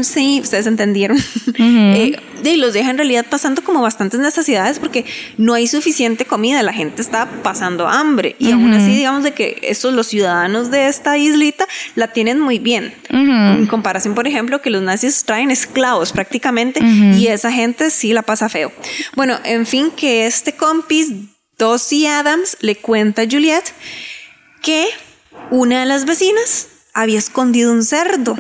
sí, 0.02 0.40
ustedes 0.42 0.66
entendieron, 0.66 1.19
Eh, 1.59 2.16
y 2.45 2.57
los 2.57 2.73
deja 2.73 2.90
en 2.90 2.97
realidad 2.97 3.26
pasando 3.28 3.62
como 3.62 3.83
bastantes 3.83 4.19
necesidades 4.19 4.78
porque 4.78 5.04
no 5.37 5.54
hay 5.54 5.66
suficiente 5.66 6.25
comida, 6.25 6.62
la 6.62 6.73
gente 6.73 7.00
está 7.00 7.28
pasando 7.42 7.87
hambre 7.87 8.35
y 8.38 8.50
aún 8.50 8.73
así 8.73 8.95
digamos 8.97 9.23
de 9.23 9.33
que 9.33 9.59
estos 9.62 9.92
los 9.92 10.09
ciudadanos 10.09 10.71
de 10.71 10.88
esta 10.88 11.16
islita 11.16 11.66
la 11.95 12.09
tienen 12.09 12.40
muy 12.40 12.59
bien. 12.59 12.95
En 13.11 13.66
comparación, 13.66 14.14
por 14.14 14.26
ejemplo, 14.26 14.61
que 14.61 14.71
los 14.71 14.83
nazis 14.83 15.25
traen 15.25 15.50
esclavos 15.50 16.12
prácticamente 16.12 16.81
y 16.83 17.28
esa 17.28 17.52
gente 17.52 17.90
sí 17.90 18.12
la 18.12 18.23
pasa 18.23 18.49
feo. 18.49 18.73
Bueno, 19.14 19.38
en 19.45 19.66
fin, 19.66 19.90
que 19.95 20.26
este 20.26 20.52
compis, 20.54 21.12
Dossie 21.59 22.09
Adams, 22.09 22.57
le 22.61 22.76
cuenta 22.76 23.23
a 23.23 23.26
Juliet 23.31 23.64
que 24.62 24.88
una 25.50 25.81
de 25.81 25.87
las 25.87 26.07
vecinas 26.07 26.69
había 26.95 27.19
escondido 27.19 27.73
un 27.73 27.85
cerdo. 27.85 28.37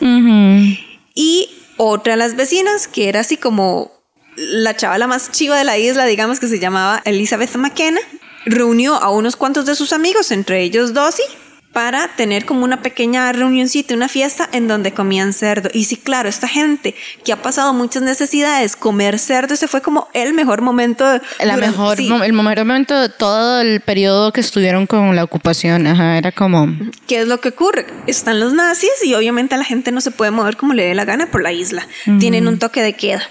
Y 1.14 1.50
otra 1.76 2.14
de 2.14 2.16
las 2.16 2.36
vecinas, 2.36 2.88
que 2.88 3.08
era 3.08 3.20
así 3.20 3.36
como 3.36 3.92
la 4.36 4.76
chavala 4.76 5.06
más 5.06 5.30
chiva 5.30 5.58
de 5.58 5.64
la 5.64 5.78
isla, 5.78 6.06
digamos 6.06 6.40
que 6.40 6.48
se 6.48 6.58
llamaba 6.58 7.02
Elizabeth 7.04 7.54
McKenna, 7.56 8.00
reunió 8.46 8.94
a 8.94 9.10
unos 9.10 9.36
cuantos 9.36 9.66
de 9.66 9.74
sus 9.74 9.92
amigos, 9.92 10.30
entre 10.30 10.62
ellos 10.62 10.94
Dossie, 10.94 11.24
para 11.72 12.08
tener 12.16 12.44
como 12.44 12.64
una 12.64 12.82
pequeña 12.82 13.32
reunioncita, 13.32 13.94
una 13.94 14.08
fiesta 14.08 14.48
en 14.52 14.68
donde 14.68 14.92
comían 14.92 15.32
cerdo. 15.32 15.70
Y 15.72 15.84
sí, 15.84 15.96
claro, 15.96 16.28
esta 16.28 16.46
gente 16.46 16.94
que 17.24 17.32
ha 17.32 17.40
pasado 17.40 17.72
muchas 17.72 18.02
necesidades, 18.02 18.76
comer 18.76 19.18
cerdo, 19.18 19.54
ese 19.54 19.68
fue 19.68 19.80
como 19.80 20.08
el 20.12 20.34
mejor 20.34 20.60
momento. 20.60 21.04
La 21.04 21.54
durante- 21.54 21.66
mejor, 21.68 21.96
sí. 21.96 22.08
el 22.12 22.32
mejor 22.32 22.58
momento 22.58 23.00
de 23.00 23.08
todo 23.08 23.60
el 23.60 23.80
periodo 23.80 24.32
que 24.32 24.40
estuvieron 24.40 24.86
con 24.86 25.16
la 25.16 25.24
ocupación, 25.24 25.86
ajá, 25.86 26.18
era 26.18 26.32
como... 26.32 26.68
¿Qué 27.06 27.20
es 27.22 27.26
lo 27.28 27.40
que 27.40 27.50
ocurre? 27.50 27.86
Están 28.06 28.38
los 28.40 28.52
nazis 28.52 28.90
y 29.04 29.14
obviamente 29.14 29.56
la 29.56 29.64
gente 29.64 29.92
no 29.92 30.00
se 30.00 30.10
puede 30.10 30.30
mover 30.30 30.56
como 30.56 30.74
le 30.74 30.84
dé 30.84 30.94
la 30.94 31.04
gana 31.04 31.30
por 31.30 31.42
la 31.42 31.52
isla. 31.52 31.86
Tienen 32.20 32.48
un 32.48 32.58
toque 32.58 32.82
de 32.82 32.92
queda. 32.94 33.22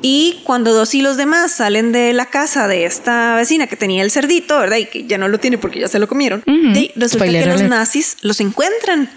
Y 0.00 0.40
cuando 0.44 0.72
dos 0.72 0.94
y 0.94 1.02
los 1.02 1.16
demás 1.16 1.52
salen 1.52 1.92
de 1.92 2.12
la 2.12 2.26
casa 2.26 2.68
de 2.68 2.84
esta 2.84 3.34
vecina 3.34 3.66
que 3.66 3.76
tenía 3.76 4.02
el 4.02 4.10
cerdito, 4.10 4.58
¿verdad? 4.58 4.76
Y 4.76 4.86
que 4.86 5.06
ya 5.06 5.18
no 5.18 5.28
lo 5.28 5.38
tiene 5.38 5.58
porque 5.58 5.80
ya 5.80 5.88
se 5.88 5.98
lo 5.98 6.06
comieron, 6.06 6.42
y 6.46 6.92
resulta 6.94 7.24
Spoiler 7.24 7.44
que 7.44 7.50
los 7.50 7.62
nazis 7.62 8.16
los 8.22 8.40
encuentran. 8.40 9.10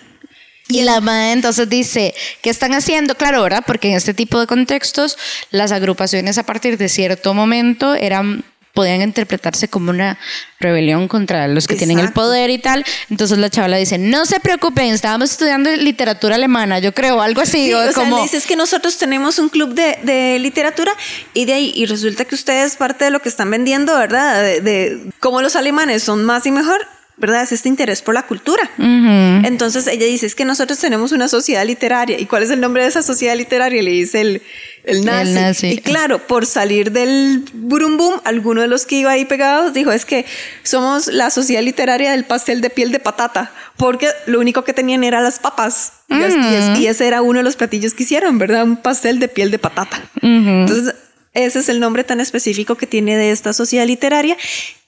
Y 0.67 0.83
la 0.83 1.01
madre 1.01 1.33
entonces 1.33 1.67
dice, 1.67 2.13
¿qué 2.41 2.49
están 2.49 2.73
haciendo? 2.73 3.15
Claro, 3.15 3.43
¿verdad? 3.43 3.63
Porque 3.67 3.89
en 3.89 3.95
este 3.95 4.13
tipo 4.13 4.39
de 4.39 4.47
contextos, 4.47 5.17
las 5.51 5.71
agrupaciones 5.71 6.37
a 6.37 6.43
partir 6.43 6.77
de 6.77 6.87
cierto 6.87 7.33
momento 7.33 7.93
eran 7.93 8.45
podían 8.73 9.01
interpretarse 9.01 9.67
como 9.67 9.89
una 9.89 10.17
rebelión 10.59 11.07
contra 11.07 11.47
los 11.47 11.67
que 11.67 11.75
tienen 11.75 11.99
el 11.99 12.11
poder 12.13 12.49
y 12.49 12.59
tal. 12.59 12.85
Entonces 13.09 13.37
la 13.37 13.49
chavala 13.49 13.77
dice, 13.77 13.97
no 13.97 14.25
se 14.25 14.39
preocupen, 14.39 14.91
estábamos 14.91 15.31
estudiando 15.31 15.71
literatura 15.75 16.35
alemana, 16.35 16.79
yo 16.79 16.93
creo, 16.93 17.21
algo 17.21 17.41
así. 17.41 17.67
Sí, 17.67 17.73
o 17.73 17.93
como, 17.93 18.21
dices 18.21 18.45
que 18.45 18.55
nosotros 18.55 18.97
tenemos 18.97 19.39
un 19.39 19.49
club 19.49 19.73
de, 19.73 19.97
de 20.03 20.39
literatura 20.39 20.93
y 21.33 21.45
de 21.45 21.53
ahí, 21.53 21.73
y 21.75 21.85
resulta 21.85 22.25
que 22.25 22.35
ustedes 22.35 22.75
parte 22.75 23.05
de 23.05 23.11
lo 23.11 23.21
que 23.21 23.29
están 23.29 23.49
vendiendo, 23.51 23.97
¿verdad? 23.97 24.41
De, 24.43 24.61
de 24.61 25.11
cómo 25.19 25.41
los 25.41 25.55
alemanes 25.55 26.03
son 26.03 26.23
más 26.23 26.45
y 26.45 26.51
mejor, 26.51 26.87
¿verdad? 27.17 27.43
Es 27.43 27.51
este 27.51 27.69
interés 27.69 28.01
por 28.01 28.13
la 28.15 28.23
cultura. 28.25 28.63
Ujú. 28.77 29.45
Entonces 29.47 29.85
ella 29.87 30.05
dice, 30.05 30.25
es 30.25 30.33
que 30.35 30.45
nosotros 30.45 30.79
tenemos 30.79 31.11
una 31.11 31.27
sociedad 31.27 31.65
literaria. 31.65 32.19
¿Y 32.19 32.25
cuál 32.25 32.43
es 32.43 32.49
el 32.49 32.59
nombre 32.59 32.81
de 32.83 32.89
esa 32.89 33.03
sociedad 33.03 33.35
literaria? 33.35 33.81
Le 33.83 33.91
dice 33.91 34.21
el, 34.21 34.41
el 34.85 35.05
nazi. 35.05 35.29
El 35.29 35.33
nazi. 35.35 35.67
Y 35.67 35.77
claro, 35.77 36.25
por 36.25 36.45
salir 36.47 36.91
del 36.91 37.43
burum 37.53 37.97
boom, 37.97 38.19
alguno 38.23 38.61
de 38.61 38.67
los 38.67 38.85
que 38.85 38.95
iba 38.95 39.11
ahí 39.11 39.25
pegados 39.25 39.73
dijo, 39.73 39.91
es 39.91 40.05
que 40.05 40.25
somos 40.63 41.07
la 41.07 41.29
sociedad 41.29 41.61
literaria 41.61 42.11
del 42.11 42.23
pastel 42.25 42.61
de 42.61 42.69
piel 42.71 42.91
de 42.91 42.99
patata, 42.99 43.51
porque 43.77 44.07
lo 44.25 44.39
único 44.39 44.63
que 44.63 44.73
tenían 44.73 45.03
era 45.03 45.21
las 45.21 45.37
papas. 45.37 45.93
Y, 46.09 46.19
es- 46.21 46.35
y 46.35 46.55
es- 46.55 46.79
y 46.79 46.87
ese 46.87 47.05
era 47.07 47.21
uno 47.21 47.39
de 47.39 47.43
los 47.43 47.55
platillos 47.55 47.93
que 47.93 48.03
hicieron, 48.03 48.37
¿verdad? 48.39 48.63
Un 48.63 48.77
pastel 48.77 49.19
de 49.19 49.27
piel 49.27 49.51
de 49.51 49.59
patata. 49.59 50.01
Entonces, 50.23 50.95
ese 51.33 51.59
es 51.59 51.69
el 51.69 51.79
nombre 51.79 52.03
tan 52.03 52.19
específico 52.19 52.75
que 52.75 52.87
tiene 52.87 53.15
de 53.15 53.31
esta 53.31 53.53
sociedad 53.53 53.85
literaria. 53.85 54.35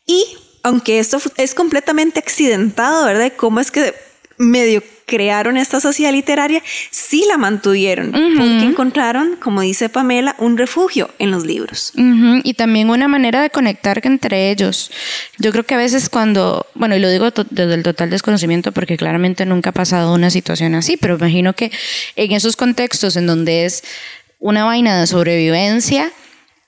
Y 0.06 0.26
aunque 0.64 1.00
esto 1.00 1.22
es 1.38 1.54
completamente 1.54 2.20
accidentado, 2.20 3.06
¿verdad? 3.06 3.32
¿Cómo 3.36 3.60
es 3.60 3.70
que 3.70 3.94
medio 4.38 4.82
crearon 5.06 5.58
esta 5.58 5.80
sociedad 5.80 6.12
literaria? 6.12 6.64
Sí 6.90 7.26
la 7.28 7.38
mantuvieron, 7.38 8.12
porque 8.12 8.64
encontraron, 8.64 9.36
como 9.36 9.62
dice 9.62 9.90
Pamela, 9.90 10.36
un 10.40 10.58
refugio 10.58 11.10
en 11.20 11.30
los 11.30 11.46
libros. 11.46 11.92
Y 11.96 12.54
también 12.56 12.90
una 12.90 13.08
manera 13.08 13.42
de 13.42 13.50
conectar 13.50 14.00
entre 14.04 14.50
ellos. 14.50 14.90
Yo 15.38 15.52
creo 15.52 15.66
que 15.66 15.76
a 15.76 15.78
veces 15.78 16.10
cuando, 16.10 16.66
bueno, 16.74 16.96
y 16.96 17.00
lo 17.00 17.10
digo 17.10 17.30
desde 17.30 17.74
el 17.74 17.84
total 17.84 18.10
desconocimiento 18.10 18.72
porque 18.72 18.98
claramente 18.98 19.46
nunca 19.46 19.70
ha 19.72 19.74
pasado 19.74 20.14
una 20.14 20.30
situación 20.30 20.74
así, 20.74 20.98
pero 20.98 21.16
imagino 21.18 21.54
que 21.54 21.72
en 22.16 22.32
esos 22.32 22.56
contextos 22.56 23.16
en 23.18 23.28
donde 23.28 23.66
es 23.66 23.84
una 24.40 24.66
vaina 24.66 25.00
de 25.00 25.06
sobrevivencia, 25.08 26.12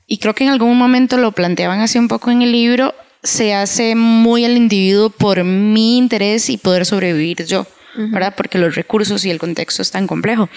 y 0.07 0.19
creo 0.19 0.35
que 0.35 0.43
en 0.43 0.51
algún 0.51 0.77
momento 0.77 1.17
lo 1.17 1.31
planteaban 1.31 1.79
así 1.79 1.97
un 1.97 2.07
poco 2.07 2.29
en 2.29 2.41
el 2.41 2.51
libro, 2.51 2.93
se 3.25 3.53
hace 3.53 3.95
muy 3.95 4.45
el 4.45 4.55
individuo 4.55 5.09
por 5.09 5.43
mi 5.43 5.97
interés 5.97 6.49
y 6.49 6.57
poder 6.57 6.85
sobrevivir 6.85 7.45
yo, 7.45 7.67
¿verdad? 7.95 8.33
Porque 8.37 8.57
los 8.57 8.75
recursos 8.75 9.25
y 9.25 9.31
el 9.31 9.39
contexto 9.39 9.81
es 9.81 9.91
tan 9.91 10.07
complejo. 10.07 10.49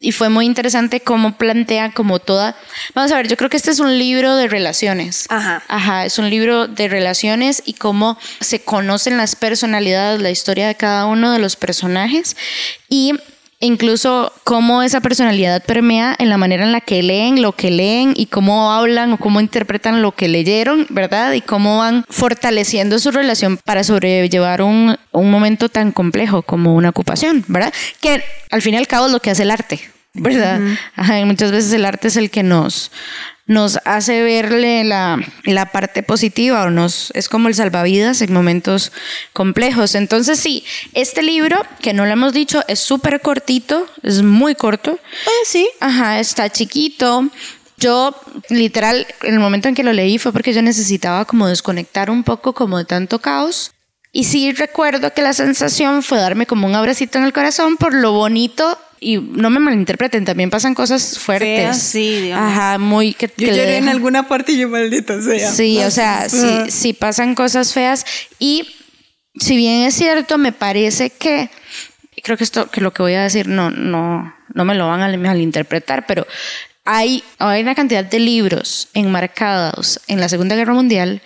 Y 0.00 0.12
fue 0.12 0.28
muy 0.28 0.46
interesante 0.46 1.00
cómo 1.00 1.36
plantea 1.36 1.90
como 1.92 2.20
toda... 2.20 2.56
Vamos 2.94 3.10
a 3.10 3.16
ver, 3.16 3.26
yo 3.26 3.36
creo 3.36 3.50
que 3.50 3.56
este 3.56 3.72
es 3.72 3.80
un 3.80 3.98
libro 3.98 4.36
de 4.36 4.46
relaciones. 4.46 5.26
Ajá. 5.28 5.62
Ajá, 5.66 6.06
es 6.06 6.20
un 6.20 6.30
libro 6.30 6.68
de 6.68 6.86
relaciones 6.86 7.62
y 7.66 7.72
cómo 7.74 8.16
se 8.40 8.60
conocen 8.60 9.16
las 9.16 9.34
personalidades, 9.34 10.20
la 10.20 10.30
historia 10.30 10.68
de 10.68 10.76
cada 10.76 11.06
uno 11.06 11.32
de 11.32 11.40
los 11.40 11.56
personajes 11.56 12.36
y 12.88 13.14
incluso 13.60 14.32
cómo 14.44 14.82
esa 14.82 15.00
personalidad 15.00 15.64
permea 15.64 16.14
en 16.18 16.28
la 16.28 16.38
manera 16.38 16.64
en 16.64 16.72
la 16.72 16.80
que 16.80 17.02
leen 17.02 17.42
lo 17.42 17.52
que 17.52 17.70
leen 17.70 18.14
y 18.16 18.26
cómo 18.26 18.72
hablan 18.72 19.12
o 19.12 19.18
cómo 19.18 19.40
interpretan 19.40 20.02
lo 20.02 20.12
que 20.12 20.28
leyeron, 20.28 20.86
¿verdad? 20.90 21.32
Y 21.32 21.40
cómo 21.40 21.78
van 21.78 22.04
fortaleciendo 22.08 22.98
su 22.98 23.10
relación 23.10 23.56
para 23.58 23.84
sobrellevar 23.84 24.62
un, 24.62 24.96
un 25.12 25.30
momento 25.30 25.68
tan 25.68 25.92
complejo 25.92 26.42
como 26.42 26.74
una 26.74 26.90
ocupación, 26.90 27.44
¿verdad? 27.48 27.72
Que 28.00 28.22
al 28.50 28.62
fin 28.62 28.74
y 28.74 28.76
al 28.76 28.86
cabo 28.86 29.06
es 29.06 29.12
lo 29.12 29.20
que 29.20 29.30
hace 29.30 29.42
el 29.42 29.50
arte, 29.50 29.80
¿verdad? 30.14 30.60
Ajá, 30.94 31.24
muchas 31.24 31.50
veces 31.50 31.72
el 31.72 31.84
arte 31.84 32.08
es 32.08 32.16
el 32.16 32.30
que 32.30 32.42
nos, 32.42 32.92
nos 33.48 33.78
hace 33.86 34.22
verle 34.22 34.84
la, 34.84 35.18
la 35.44 35.72
parte 35.72 36.02
positiva 36.02 36.64
o 36.64 36.70
nos 36.70 37.10
es 37.14 37.30
como 37.30 37.48
el 37.48 37.54
salvavidas 37.54 38.20
en 38.20 38.32
momentos 38.32 38.92
complejos. 39.32 39.94
Entonces 39.94 40.38
sí, 40.38 40.64
este 40.92 41.22
libro, 41.22 41.56
que 41.80 41.94
no 41.94 42.04
lo 42.04 42.12
hemos 42.12 42.34
dicho, 42.34 42.62
es 42.68 42.78
súper 42.78 43.20
cortito, 43.20 43.88
es 44.02 44.22
muy 44.22 44.54
corto. 44.54 45.00
sí. 45.44 45.68
Ajá, 45.80 46.20
está 46.20 46.50
chiquito. 46.50 47.28
Yo, 47.78 48.14
literal, 48.50 49.06
en 49.22 49.34
el 49.34 49.40
momento 49.40 49.68
en 49.68 49.74
que 49.74 49.82
lo 49.82 49.92
leí 49.94 50.18
fue 50.18 50.32
porque 50.32 50.52
yo 50.52 50.60
necesitaba 50.60 51.24
como 51.24 51.48
desconectar 51.48 52.10
un 52.10 52.24
poco 52.24 52.52
como 52.52 52.76
de 52.76 52.84
tanto 52.84 53.18
caos. 53.18 53.72
Y 54.12 54.24
sí 54.24 54.52
recuerdo 54.52 55.14
que 55.14 55.22
la 55.22 55.32
sensación 55.32 56.02
fue 56.02 56.18
darme 56.18 56.46
como 56.46 56.66
un 56.66 56.74
abracito 56.74 57.18
en 57.18 57.24
el 57.24 57.32
corazón 57.32 57.76
por 57.76 57.94
lo 57.94 58.12
bonito 58.12 58.78
y 59.00 59.18
no 59.18 59.50
me 59.50 59.60
malinterpreten, 59.60 60.24
también 60.24 60.50
pasan 60.50 60.74
cosas 60.74 61.18
fuertes. 61.18 61.48
Feas, 61.48 61.82
sí, 61.82 62.20
digamos. 62.22 62.52
Ajá, 62.52 62.78
muy 62.78 63.14
que, 63.14 63.28
Yo 63.28 63.48
que 63.48 63.56
lloré 63.56 63.76
en 63.76 63.88
alguna 63.88 64.28
parte 64.28 64.52
y 64.52 64.58
yo 64.58 64.68
maldita 64.68 65.20
sea. 65.22 65.50
Sí, 65.52 65.78
o 65.82 65.90
sea, 65.90 66.28
sí, 66.28 66.70
sí 66.70 66.92
pasan 66.92 67.34
cosas 67.34 67.72
feas 67.72 68.04
y 68.38 68.68
si 69.38 69.56
bien 69.56 69.82
es 69.82 69.94
cierto, 69.94 70.38
me 70.38 70.52
parece 70.52 71.10
que 71.10 71.50
creo 72.22 72.36
que 72.36 72.44
esto 72.44 72.70
que 72.70 72.80
lo 72.80 72.92
que 72.92 73.02
voy 73.02 73.14
a 73.14 73.22
decir 73.22 73.48
no 73.48 73.70
no 73.70 74.34
no 74.54 74.64
me 74.64 74.74
lo 74.74 74.88
van 74.88 75.02
a 75.02 75.16
malinterpretar, 75.16 76.06
pero 76.06 76.26
hay 76.90 77.22
hay 77.38 77.60
una 77.60 77.74
cantidad 77.74 78.02
de 78.02 78.18
libros 78.18 78.88
enmarcados 78.94 80.00
en 80.08 80.20
la 80.20 80.28
Segunda 80.30 80.56
Guerra 80.56 80.72
Mundial 80.72 81.20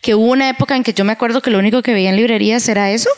que 0.00 0.14
hubo 0.14 0.30
una 0.30 0.48
época 0.48 0.76
en 0.76 0.84
que 0.84 0.94
yo 0.94 1.04
me 1.04 1.12
acuerdo 1.12 1.42
que 1.42 1.50
lo 1.50 1.58
único 1.58 1.82
que 1.82 1.92
veía 1.92 2.10
en 2.10 2.16
librerías 2.16 2.66
era 2.68 2.92
eso. 2.92 3.10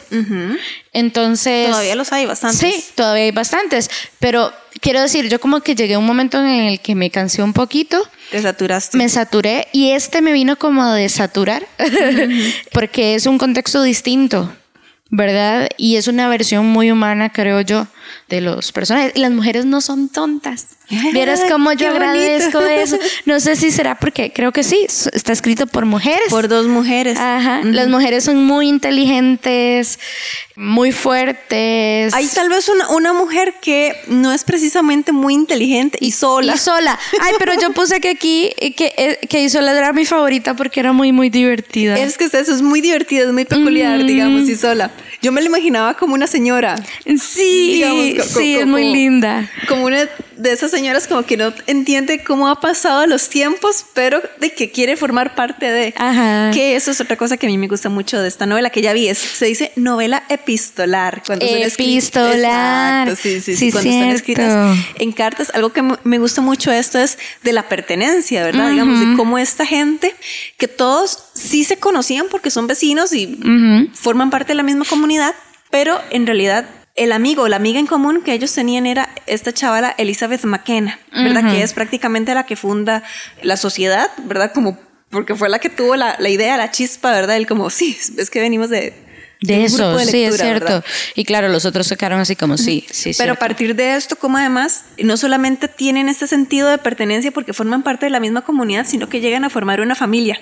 Entonces 0.94 1.68
Todavía 1.68 1.94
los 1.94 2.10
hay 2.12 2.24
bastantes. 2.24 2.58
Sí, 2.58 2.84
todavía 2.94 3.24
hay 3.24 3.30
bastantes, 3.30 3.90
pero 4.18 4.52
quiero 4.80 5.02
decir, 5.02 5.28
yo 5.28 5.38
como 5.38 5.60
que 5.60 5.74
llegué 5.74 5.94
a 5.94 5.98
un 5.98 6.06
momento 6.06 6.40
en 6.40 6.48
el 6.48 6.80
que 6.80 6.94
me 6.94 7.10
cansé 7.10 7.42
un 7.42 7.52
poquito 7.52 8.02
Te 8.30 8.40
saturaste. 8.40 8.96
me 8.96 9.10
saturé 9.10 9.68
y 9.72 9.90
este 9.90 10.22
me 10.22 10.32
vino 10.32 10.56
como 10.56 10.82
a 10.82 10.94
desaturar 10.94 11.66
porque 12.72 13.14
es 13.14 13.26
un 13.26 13.36
contexto 13.36 13.82
distinto, 13.82 14.50
¿verdad? 15.10 15.68
Y 15.76 15.96
es 15.96 16.08
una 16.08 16.26
versión 16.28 16.66
muy 16.66 16.90
humana, 16.90 17.30
creo 17.30 17.60
yo, 17.60 17.86
de 18.30 18.40
los 18.40 18.72
personajes. 18.72 19.12
Y 19.14 19.20
las 19.20 19.30
mujeres 19.30 19.66
no 19.66 19.82
son 19.82 20.08
tontas. 20.08 20.68
Vieras 21.12 21.40
cómo 21.48 21.72
yo 21.72 21.88
agradezco 21.88 22.60
eso. 22.60 22.98
No 23.24 23.40
sé 23.40 23.56
si 23.56 23.70
será 23.70 23.98
porque 23.98 24.32
creo 24.32 24.52
que 24.52 24.62
sí, 24.62 24.86
está 24.86 25.32
escrito 25.32 25.66
por 25.66 25.86
mujeres. 25.86 26.28
Por 26.28 26.48
dos 26.48 26.66
mujeres. 26.66 27.18
Ajá. 27.18 27.60
Las 27.64 27.88
mujeres 27.88 28.24
son 28.24 28.44
muy 28.44 28.68
inteligentes, 28.68 29.98
muy 30.56 30.92
fuertes. 30.92 32.12
Hay 32.14 32.28
tal 32.28 32.48
vez 32.48 32.68
una, 32.68 32.88
una 32.90 33.12
mujer 33.12 33.54
que 33.60 33.96
no 34.08 34.32
es 34.32 34.44
precisamente 34.44 35.12
muy 35.12 35.34
inteligente 35.34 35.98
y 36.00 36.12
sola. 36.12 36.54
Y 36.54 36.58
sola. 36.58 36.98
Ay, 37.20 37.34
pero 37.38 37.54
yo 37.60 37.72
puse 37.72 38.00
que 38.00 38.10
aquí, 38.10 38.50
eh, 38.58 38.74
que, 38.74 38.92
eh, 38.96 39.18
que 39.28 39.42
Isola 39.42 39.76
era 39.76 39.92
mi 39.92 40.04
favorita 40.04 40.54
porque 40.54 40.80
era 40.80 40.92
muy, 40.92 41.12
muy 41.12 41.30
divertida. 41.30 41.98
Es 41.98 42.18
que 42.18 42.24
eso 42.24 42.38
es 42.38 42.62
muy 42.62 42.80
divertido, 42.80 43.28
es 43.28 43.32
muy 43.32 43.44
peculiar, 43.44 44.04
digamos, 44.04 44.48
y 44.48 44.56
sola. 44.56 44.90
Yo 45.22 45.32
me 45.32 45.40
la 45.40 45.46
imaginaba 45.46 45.94
como 45.94 46.14
una 46.14 46.26
señora. 46.26 46.74
Sí, 47.18 47.74
Digamos, 47.74 48.14
co- 48.16 48.40
sí, 48.40 48.54
co- 48.54 48.60
es 48.60 48.66
muy 48.66 48.84
linda. 48.92 49.48
Como 49.68 49.84
una 49.86 50.08
de 50.36 50.50
esas 50.52 50.70
señoras 50.72 51.06
como 51.06 51.22
que 51.24 51.36
no 51.36 51.52
entiende 51.68 52.24
cómo 52.24 52.48
ha 52.48 52.60
pasado 52.60 53.06
los 53.06 53.28
tiempos, 53.28 53.84
pero 53.94 54.20
de 54.40 54.52
que 54.52 54.70
quiere 54.70 54.96
formar 54.96 55.34
parte 55.36 55.70
de. 55.70 55.94
Ajá. 55.96 56.50
Que 56.52 56.74
eso 56.74 56.90
es 56.90 57.00
otra 57.00 57.16
cosa 57.16 57.36
que 57.36 57.46
a 57.46 57.48
mí 57.50 57.56
me 57.58 57.68
gusta 57.68 57.88
mucho 57.88 58.20
de 58.20 58.26
esta 58.28 58.46
novela 58.46 58.70
que 58.70 58.82
ya 58.82 58.92
vi. 58.92 59.08
Es, 59.08 59.18
se 59.18 59.46
dice 59.46 59.72
novela 59.76 60.24
epistolar. 60.28 61.22
Cuando 61.26 61.46
son 61.46 61.58
escri- 61.58 61.92
Epistolar. 61.92 63.08
Exacto, 63.08 63.22
sí, 63.22 63.40
sí, 63.40 63.52
sí. 63.52 63.56
Sí, 63.56 63.72
cuando 63.72 63.90
están 63.90 64.02
cierto. 64.04 64.16
escritas 64.16 64.78
en 64.98 65.12
cartas. 65.12 65.50
Algo 65.54 65.72
que 65.72 65.82
me- 65.82 66.18
gusta 66.18 66.40
mucho 66.40 66.70
esto 66.72 66.98
es 66.98 67.18
de 67.42 67.52
la 67.52 67.68
pertenencia, 67.68 68.44
¿verdad? 68.44 68.70
Digamos, 68.70 69.00
de 69.00 69.16
cómo 69.16 69.38
esta 69.38 69.66
gente, 69.66 70.14
que 70.56 70.68
todos 70.68 71.18
sí 71.34 71.64
se 71.64 71.78
conocían 71.78 72.26
porque 72.30 72.50
son 72.50 72.66
vecinos 72.68 73.12
y 73.12 73.26
Ujú. 73.26 73.90
forman 73.94 74.30
parte 74.30 74.48
de 74.48 74.54
la 74.56 74.62
misma 74.62 74.84
comunidad, 74.84 75.11
pero 75.70 76.00
en 76.10 76.26
realidad 76.26 76.66
el 76.94 77.12
amigo 77.12 77.44
o 77.44 77.48
la 77.48 77.56
amiga 77.56 77.78
en 77.78 77.86
común 77.86 78.22
que 78.22 78.32
ellos 78.32 78.52
tenían 78.52 78.86
era 78.86 79.08
esta 79.26 79.52
chavala 79.52 79.94
Elizabeth 79.96 80.44
McKenna, 80.44 80.98
¿verdad? 81.12 81.50
Que 81.50 81.62
es 81.62 81.72
prácticamente 81.72 82.34
la 82.34 82.44
que 82.44 82.56
funda 82.56 83.02
la 83.42 83.56
sociedad, 83.56 84.10
¿verdad? 84.24 84.52
Como 84.52 84.78
porque 85.10 85.34
fue 85.34 85.48
la 85.48 85.58
que 85.58 85.68
tuvo 85.68 85.96
la, 85.96 86.16
la 86.18 86.28
idea, 86.30 86.56
la 86.56 86.70
chispa, 86.70 87.12
¿verdad? 87.12 87.36
El 87.36 87.46
como, 87.46 87.68
sí, 87.70 87.98
es 88.16 88.30
que 88.30 88.40
venimos 88.40 88.70
de, 88.70 88.94
De 89.42 89.64
eso, 89.64 89.98
sí, 89.98 90.22
es 90.22 90.36
cierto. 90.36 90.64
¿verdad? 90.66 90.84
Y 91.14 91.24
claro, 91.24 91.48
los 91.48 91.64
otros 91.64 91.86
se 91.86 91.96
quedaron 91.96 92.20
así 92.20 92.36
como 92.36 92.56
sí, 92.56 92.86
sí, 92.90 93.12
Pero 93.18 93.32
a 93.32 93.36
partir 93.36 93.74
de 93.74 93.96
esto, 93.96 94.16
como 94.16 94.38
además, 94.38 94.84
no 94.98 95.16
solamente 95.16 95.68
tienen 95.68 96.08
este 96.08 96.26
sentido 96.26 96.68
de 96.68 96.78
pertenencia 96.78 97.32
porque 97.32 97.52
forman 97.52 97.82
parte 97.82 98.06
de 98.06 98.10
la 98.10 98.20
misma 98.20 98.42
comunidad, 98.42 98.86
sino 98.86 99.08
que 99.08 99.20
llegan 99.20 99.44
a 99.44 99.50
formar 99.50 99.80
una 99.80 99.94
familia. 99.94 100.40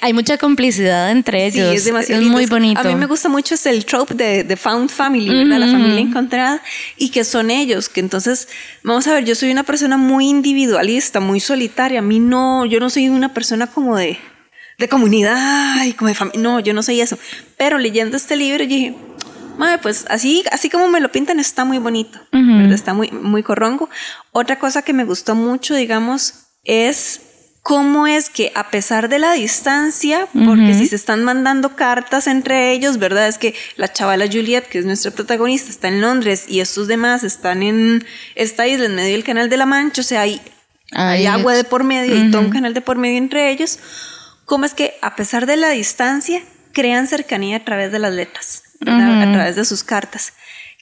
Hay 0.00 0.12
mucha 0.12 0.38
complicidad 0.38 1.10
entre 1.10 1.46
ellos. 1.46 1.70
Sí, 1.70 1.76
es 1.76 1.84
demasiado 1.84 2.22
Es 2.22 2.28
muy 2.28 2.46
bonito. 2.46 2.80
A 2.80 2.84
mí 2.84 2.94
me 2.94 3.06
gusta 3.06 3.28
mucho 3.28 3.54
es 3.54 3.66
el 3.66 3.84
trope 3.84 4.14
de, 4.14 4.44
de 4.44 4.56
found 4.56 4.90
family, 4.90 5.28
¿verdad? 5.28 5.58
La 5.58 5.66
familia 5.66 6.00
encontrada 6.00 6.62
y 6.96 7.10
que 7.10 7.24
son 7.24 7.50
ellos, 7.50 7.88
que 7.88 8.00
entonces, 8.00 8.48
vamos 8.82 9.06
a 9.06 9.14
ver, 9.14 9.24
yo 9.24 9.34
soy 9.34 9.50
una 9.50 9.64
persona 9.64 9.96
muy 9.96 10.28
individualista, 10.28 11.20
muy 11.20 11.40
solitaria. 11.40 11.98
A 11.98 12.02
mí 12.02 12.20
no, 12.20 12.64
yo 12.66 12.80
no 12.80 12.90
soy 12.90 13.08
una 13.08 13.34
persona 13.34 13.66
como 13.66 13.96
de, 13.96 14.18
de 14.78 14.88
comunidad 14.88 15.84
y 15.84 15.92
como 15.92 16.08
de 16.08 16.14
familia. 16.14 16.40
No, 16.40 16.60
yo 16.60 16.74
no 16.74 16.82
soy 16.82 17.00
eso. 17.00 17.18
Pero 17.56 17.78
leyendo 17.78 18.16
este 18.16 18.36
libro, 18.36 18.66
dije, 18.66 18.94
Madre, 19.58 19.78
pues 19.78 20.04
así, 20.08 20.44
así 20.52 20.68
como 20.68 20.88
me 20.88 21.00
lo 21.00 21.10
pintan, 21.10 21.40
está 21.40 21.64
muy 21.64 21.78
bonito, 21.78 22.18
¿verdad? 22.30 22.72
Está 22.72 22.92
muy, 22.92 23.10
muy 23.10 23.42
corrongo. 23.42 23.88
Otra 24.32 24.58
cosa 24.58 24.82
que 24.82 24.92
me 24.92 25.04
gustó 25.04 25.34
mucho, 25.34 25.74
digamos, 25.74 26.48
es 26.64 27.20
cómo 27.62 28.06
es 28.06 28.30
que 28.30 28.52
a 28.54 28.70
pesar 28.70 29.08
de 29.08 29.18
la 29.18 29.32
distancia, 29.32 30.28
porque 30.32 30.74
si 30.74 30.86
se 30.86 30.94
están 30.94 31.24
mandando 31.24 31.74
cartas 31.74 32.26
entre 32.26 32.72
ellos, 32.72 32.98
¿verdad? 32.98 33.26
Es 33.28 33.38
que 33.38 33.54
la 33.76 33.92
chavala 33.92 34.26
Juliet, 34.26 34.68
que 34.68 34.78
es 34.78 34.84
nuestra 34.84 35.10
protagonista, 35.10 35.70
está 35.70 35.88
en 35.88 36.00
Londres 36.00 36.44
y 36.48 36.60
estos 36.60 36.86
demás 36.86 37.24
están 37.24 37.62
en 37.62 38.04
esta 38.34 38.68
isla 38.68 38.86
en 38.86 38.94
medio 38.94 39.12
del 39.12 39.24
canal 39.24 39.48
de 39.48 39.56
la 39.56 39.66
Mancha, 39.66 40.02
o 40.02 40.04
sea, 40.04 40.20
hay, 40.20 40.40
hay 40.92 41.26
agua 41.26 41.54
de 41.54 41.64
por 41.64 41.82
medio 41.82 42.14
y 42.14 42.30
todo 42.30 42.42
un 42.42 42.50
canal 42.50 42.72
de 42.72 42.82
por 42.82 42.98
medio 42.98 43.18
entre 43.18 43.50
ellos. 43.50 43.80
¿Cómo 44.46 44.64
es 44.64 44.72
que 44.74 44.94
a 45.02 45.14
pesar 45.16 45.44
de 45.46 45.56
la 45.56 45.70
distancia 45.70 46.40
crean 46.72 47.06
cercanía 47.06 47.58
a 47.58 47.64
través 47.64 47.92
de 47.92 47.98
las 47.98 48.14
letras, 48.14 48.62
¿verdad? 48.80 49.22
a 49.22 49.32
través 49.32 49.56
de 49.56 49.64
sus 49.64 49.84
cartas? 49.84 50.32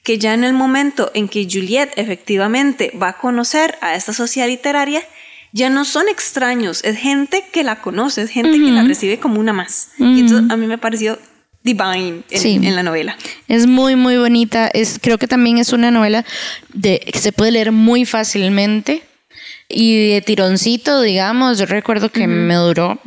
Que 0.03 0.17
ya 0.19 0.33
en 0.33 0.43
el 0.43 0.53
momento 0.53 1.11
en 1.15 1.27
que 1.27 1.47
Juliet 1.51 1.89
efectivamente 1.95 2.91
va 3.01 3.09
a 3.09 3.17
conocer 3.17 3.75
a 3.81 3.95
esta 3.95 4.13
sociedad 4.13 4.47
literaria, 4.47 5.01
ya 5.51 5.69
no 5.69 5.83
son 5.83 6.07
extraños, 6.09 6.83
es 6.83 6.97
gente 6.97 7.43
que 7.51 7.63
la 7.63 7.81
conoce, 7.81 8.21
es 8.21 8.29
gente 8.29 8.51
que 8.51 8.71
la 8.71 8.83
recibe 8.83 9.19
como 9.19 9.39
una 9.39 9.51
más. 9.53 9.89
Y 9.97 10.19
entonces 10.21 10.51
a 10.51 10.57
mí 10.57 10.67
me 10.67 10.77
pareció 10.77 11.17
divine 11.63 12.21
en, 12.29 12.39
Sí. 12.39 12.59
en 12.61 12.75
la 12.75 12.83
novela. 12.83 13.17
Es 13.47 13.65
muy, 13.65 13.95
muy 13.95 14.17
bonita. 14.17 14.67
Es, 14.67 14.99
creo 15.01 15.17
que 15.17 15.27
también 15.27 15.57
es 15.57 15.73
una 15.73 15.89
novela 15.89 16.23
de, 16.73 16.99
que 16.99 17.17
se 17.17 17.31
puede 17.31 17.51
leer 17.51 17.71
muy 17.71 18.05
fácilmente 18.05 19.01
y 19.67 20.09
de 20.11 20.21
tironcito, 20.21 21.01
digamos. 21.01 21.57
Yo 21.57 21.65
recuerdo 21.65 22.09
que 22.11 22.27
me 22.27 22.53
duró. 22.55 22.99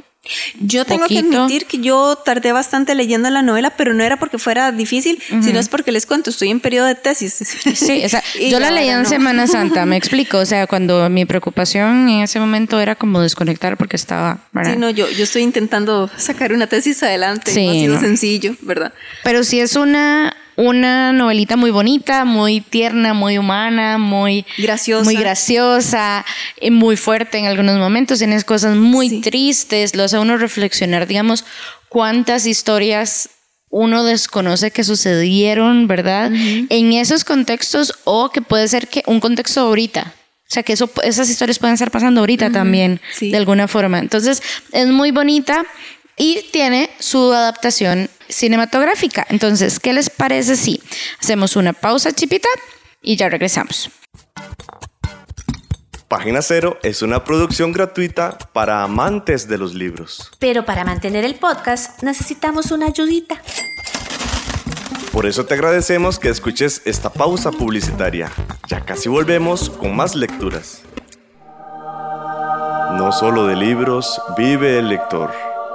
Yo 0.60 0.84
tengo 0.84 1.06
que 1.06 1.18
admitir 1.20 1.66
que 1.66 1.78
yo 1.78 2.16
tardé 2.16 2.52
bastante 2.52 2.94
leyendo 2.94 3.30
la 3.30 3.42
novela, 3.42 3.70
pero 3.70 3.94
no 3.94 4.02
era 4.04 4.18
porque 4.18 4.38
fuera 4.38 4.70
difícil, 4.72 5.22
sino 5.42 5.58
es 5.58 5.68
porque 5.68 5.92
les 5.92 6.06
cuento, 6.06 6.30
estoy 6.30 6.50
en 6.50 6.60
periodo 6.60 6.86
de 6.86 6.94
tesis. 6.94 7.38
Sí, 7.74 8.02
o 8.04 8.08
sea, 8.08 8.22
Y 8.38 8.50
yo 8.50 8.60
la 8.60 8.70
leí 8.70 8.88
en 8.88 9.02
no. 9.02 9.08
Semana 9.08 9.46
Santa, 9.46 9.86
me 9.86 9.96
explico. 9.96 10.38
O 10.38 10.46
sea, 10.46 10.66
cuando 10.66 11.08
mi 11.08 11.24
preocupación 11.24 12.08
en 12.08 12.20
ese 12.22 12.40
momento 12.40 12.80
era 12.80 12.94
como 12.94 13.20
desconectar 13.20 13.76
porque 13.76 13.96
estaba. 13.96 14.38
¿verdad? 14.52 14.72
Sí, 14.72 14.78
no, 14.78 14.90
yo, 14.90 15.08
yo 15.10 15.24
estoy 15.24 15.42
intentando 15.42 16.10
sacar 16.16 16.52
una 16.52 16.66
tesis 16.66 17.02
adelante, 17.02 17.52
Sí, 17.52 17.64
no 17.66 17.70
ha 17.70 17.74
sido 17.74 17.94
no. 17.94 18.00
sencillo, 18.00 18.56
¿verdad? 18.62 18.92
Pero 19.24 19.44
sí 19.44 19.60
es 19.60 19.76
una, 19.76 20.36
una 20.58 21.12
novelita 21.12 21.56
muy 21.56 21.70
bonita, 21.70 22.24
muy 22.24 22.60
tierna, 22.60 23.14
muy 23.14 23.38
humana, 23.38 23.96
muy 23.96 24.44
Graciosa. 24.58 25.04
muy 25.04 25.14
graciosa, 25.14 26.26
y 26.60 26.72
muy 26.72 26.96
fuerte 26.96 27.38
en 27.38 27.46
algunos 27.46 27.76
momentos. 27.78 28.18
Tienes 28.18 28.42
cosas 28.42 28.74
muy 28.76 29.08
Sí. 29.08 29.20
tristes, 29.20 29.94
lo 29.94 30.02
hace 30.02 30.18
uno 30.18 30.36
reflexionar, 30.36 31.06
digamos, 31.06 31.44
cuántas 31.88 32.44
historias 32.44 33.30
uno 33.70 34.02
desconoce 34.02 34.72
que 34.72 34.82
sucedieron, 34.82 35.86
¿verdad? 35.86 36.32
En 36.34 36.92
esos 36.92 37.22
contextos 37.22 37.94
o 38.02 38.30
que 38.30 38.42
puede 38.42 38.66
ser 38.66 38.88
que 38.88 39.04
un 39.06 39.20
contexto 39.20 39.60
ahorita. 39.60 40.12
O 40.50 40.50
sea, 40.50 40.62
que 40.64 40.72
eso, 40.72 40.90
esas 41.04 41.28
historias 41.30 41.58
pueden 41.60 41.74
estar 41.74 41.90
pasando 41.92 42.20
ahorita 42.20 42.50
también, 42.50 43.00
sí. 43.14 43.30
de 43.30 43.36
alguna 43.36 43.68
forma. 43.68 43.98
Entonces, 44.00 44.42
es 44.72 44.88
muy 44.88 45.10
bonita 45.12 45.64
y 46.18 46.42
tiene 46.52 46.90
su 46.98 47.32
adaptación 47.32 48.10
cinematográfica. 48.28 49.26
Entonces, 49.30 49.80
¿qué 49.80 49.92
les 49.92 50.10
parece 50.10 50.56
si 50.56 50.82
hacemos 51.20 51.56
una 51.56 51.72
pausa 51.72 52.12
chipita 52.12 52.48
y 53.02 53.16
ya 53.16 53.28
regresamos? 53.28 53.90
Página 56.08 56.40
Cero 56.40 56.78
es 56.82 57.02
una 57.02 57.22
producción 57.22 57.70
gratuita 57.70 58.38
para 58.54 58.82
amantes 58.82 59.46
de 59.46 59.58
los 59.58 59.74
libros. 59.74 60.30
Pero 60.38 60.64
para 60.64 60.82
mantener 60.84 61.24
el 61.24 61.34
podcast 61.34 62.02
necesitamos 62.02 62.70
una 62.70 62.86
ayudita. 62.86 63.42
Por 65.12 65.26
eso 65.26 65.44
te 65.44 65.54
agradecemos 65.54 66.18
que 66.18 66.30
escuches 66.30 66.80
esta 66.86 67.10
pausa 67.10 67.50
publicitaria. 67.50 68.30
Ya 68.68 68.80
casi 68.80 69.08
volvemos 69.08 69.68
con 69.68 69.94
más 69.96 70.14
lecturas. 70.14 70.82
No 72.96 73.12
solo 73.12 73.46
de 73.46 73.56
libros 73.56 74.20
vive 74.36 74.78
el 74.78 74.88
lector. 74.88 75.47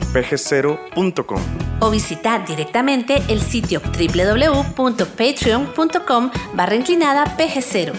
pg0.com. 0.00 1.40
O 1.80 1.90
visitar 1.90 2.46
directamente 2.46 3.22
el 3.28 3.40
sitio 3.40 3.80
www.patreon.com 3.80 6.30
barra 6.54 6.74
inclinada 6.74 7.36
pg0. 7.36 7.92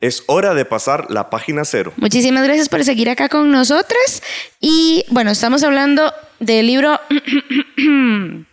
Es 0.00 0.24
hora 0.26 0.52
de 0.52 0.64
pasar 0.66 1.10
la 1.10 1.30
página 1.30 1.64
cero. 1.64 1.94
Muchísimas 1.96 2.44
gracias 2.44 2.68
por 2.68 2.84
seguir 2.84 3.08
acá 3.08 3.30
con 3.30 3.50
nosotras. 3.50 4.22
Y 4.60 5.06
bueno, 5.08 5.30
estamos 5.30 5.62
hablando 5.62 6.12
del 6.40 6.66
libro 6.66 7.00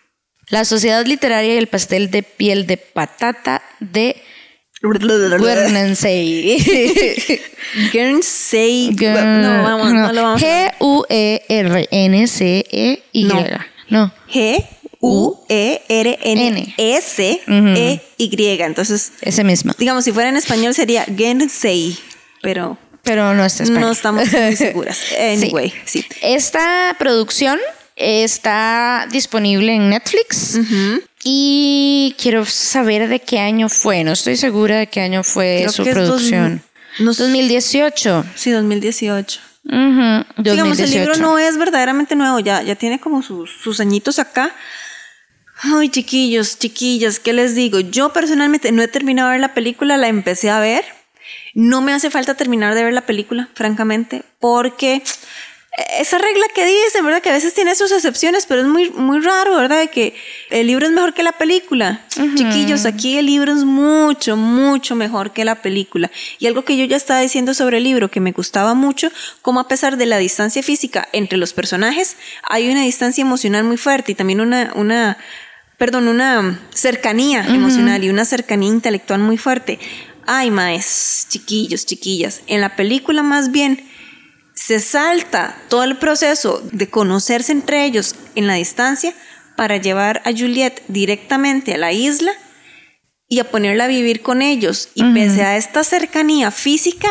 La 0.47 0.63
Sociedad 0.63 1.05
Literaria 1.05 1.55
y 1.55 1.57
el 1.57 1.67
Pastel 1.67 2.09
de 2.09 2.23
Piel 2.23 2.67
de 2.67 2.77
Patata 2.77 3.61
de 3.81 4.23
Guernsey. 4.81 6.57
Guernsey. 7.93 8.89
Guern- 8.95 9.41
No, 9.41 9.63
vamos, 9.63 9.93
no, 9.93 10.11
lo 10.13 10.23
vamos 10.23 10.41
G-U-E-R-N-C-E-Y. 12.01 13.23
No. 13.25 13.45
No. 13.89 14.11
G 14.31 14.65
U 15.03 15.43
E 15.49 15.81
R 15.89 16.19
N 16.23 16.73
S 16.77 17.41
E 17.47 17.99
Y. 18.17 18.61
Entonces, 18.61 19.11
Ese 19.21 19.43
mismo. 19.43 19.73
digamos, 19.77 20.03
si 20.03 20.11
fuera 20.11 20.29
en 20.29 20.37
español 20.37 20.73
sería 20.73 21.05
Guernsey, 21.07 21.97
pero 22.41 22.77
Pero 23.03 23.33
no 23.33 23.43
está 23.45 23.63
español. 23.63 23.81
no 23.85 23.91
estamos 23.91 24.31
muy 24.31 24.55
seguras. 24.55 24.99
Anyway, 25.19 25.73
sí. 25.85 26.05
Esta 26.21 26.95
producción 26.99 27.59
está 27.95 29.07
disponible 29.11 29.73
en 29.75 29.89
Netflix. 29.89 30.59
Y 31.23 32.15
quiero 32.19 32.45
saber 32.45 33.07
de 33.07 33.19
qué 33.19 33.39
año 33.39 33.69
fue. 33.69 34.03
No 34.03 34.11
estoy 34.13 34.37
segura 34.37 34.77
de 34.77 34.87
qué 34.87 35.01
año 35.01 35.23
fue 35.23 35.57
Creo 35.59 35.71
su 35.71 35.83
dos- 35.83 35.93
producción. 35.93 36.63
no 36.99 37.13
sé. 37.13 37.23
2018. 37.23 38.25
Sí, 38.35 38.51
2018. 38.51 39.39
Ujú, 39.63 39.75
Digamos, 39.77 40.27
el 40.37 40.87
2018. 40.87 40.99
libro 40.99 41.15
no 41.17 41.37
es 41.37 41.57
verdaderamente 41.57 42.15
nuevo, 42.15 42.39
ya, 42.39 42.63
ya 42.63 42.75
tiene 42.75 42.99
como 42.99 43.21
sus, 43.21 43.51
sus 43.61 43.79
añitos 43.79 44.17
acá. 44.17 44.55
Ay, 45.61 45.89
chiquillos, 45.89 46.57
chiquillas, 46.57 47.19
¿qué 47.19 47.33
les 47.33 47.53
digo? 47.53 47.79
Yo 47.79 48.11
personalmente 48.11 48.71
no 48.71 48.81
he 48.81 48.87
terminado 48.87 49.29
de 49.29 49.33
ver 49.33 49.41
la 49.41 49.53
película, 49.53 49.97
la 49.97 50.07
empecé 50.07 50.49
a 50.49 50.59
ver 50.59 50.83
No 51.53 51.81
me 51.81 51.93
hace 51.93 52.09
falta 52.09 52.33
terminar 52.33 52.73
de 52.73 52.83
ver 52.83 52.93
la 52.93 53.05
película, 53.05 53.49
francamente, 53.53 54.23
porque 54.39 55.03
esa 55.99 56.17
regla 56.17 56.45
que 56.53 56.65
dicen, 56.65 57.05
¿verdad? 57.05 57.21
Que 57.21 57.29
a 57.29 57.33
veces 57.33 57.53
tiene 57.53 57.75
sus 57.75 57.91
excepciones, 57.93 58.45
pero 58.45 58.61
es 58.61 58.67
muy, 58.67 58.89
muy 58.89 59.21
raro, 59.21 59.55
¿verdad? 59.55 59.79
De 59.79 59.87
que 59.87 60.15
el 60.49 60.67
libro 60.67 60.85
es 60.85 60.91
mejor 60.91 61.13
que 61.13 61.23
la 61.23 61.31
película. 61.31 62.01
Chiquillos, 62.35 62.85
aquí 62.85 63.17
el 63.17 63.27
libro 63.27 63.53
es 63.53 63.63
mucho, 63.63 64.35
mucho 64.35 64.95
mejor 64.95 65.31
que 65.31 65.45
la 65.45 65.61
película. 65.61 66.11
Y 66.39 66.47
algo 66.47 66.65
que 66.65 66.75
yo 66.75 66.83
ya 66.83 66.97
estaba 66.97 67.21
diciendo 67.21 67.53
sobre 67.53 67.77
el 67.77 67.85
libro 67.85 68.11
que 68.11 68.19
me 68.19 68.33
gustaba 68.33 68.73
mucho, 68.73 69.11
como 69.41 69.61
a 69.61 69.69
pesar 69.69 69.95
de 69.95 70.05
la 70.05 70.17
distancia 70.17 70.61
física 70.61 71.07
entre 71.13 71.37
los 71.37 71.53
personajes, 71.53 72.17
hay 72.43 72.69
una 72.69 72.83
distancia 72.83 73.21
emocional 73.21 73.63
muy 73.63 73.77
fuerte 73.77 74.11
y 74.11 74.15
también 74.15 74.41
una, 74.41 74.73
una 74.75 75.17
perdón, 75.77 76.09
una 76.09 76.59
cercanía 76.73 77.45
emocional 77.47 78.03
y 78.03 78.09
una 78.09 78.25
cercanía 78.25 78.69
intelectual 78.69 79.21
muy 79.21 79.37
fuerte. 79.37 79.79
Ay, 80.27 80.51
maes, 80.51 81.27
chiquillos, 81.29 81.85
chiquillas. 81.85 82.41
En 82.47 82.59
la 82.59 82.75
película 82.75 83.23
más 83.23 83.51
bien 83.51 83.90
se 84.71 84.79
salta 84.79 85.57
todo 85.67 85.83
el 85.83 85.97
proceso 85.97 86.63
de 86.71 86.89
conocerse 86.89 87.51
entre 87.51 87.83
ellos 87.83 88.15
en 88.35 88.47
la 88.47 88.53
distancia 88.53 89.13
para 89.57 89.75
llevar 89.75 90.21
a 90.23 90.31
Juliet 90.31 90.81
directamente 90.87 91.73
a 91.73 91.77
la 91.77 91.91
isla 91.91 92.31
y 93.27 93.39
a 93.39 93.51
ponerla 93.51 93.83
a 93.83 93.87
vivir 93.87 94.21
con 94.21 94.41
ellos. 94.41 94.87
Y 94.95 95.03
pese 95.13 95.43
a 95.43 95.57
esta 95.57 95.83
cercanía 95.83 96.51
física, 96.51 97.09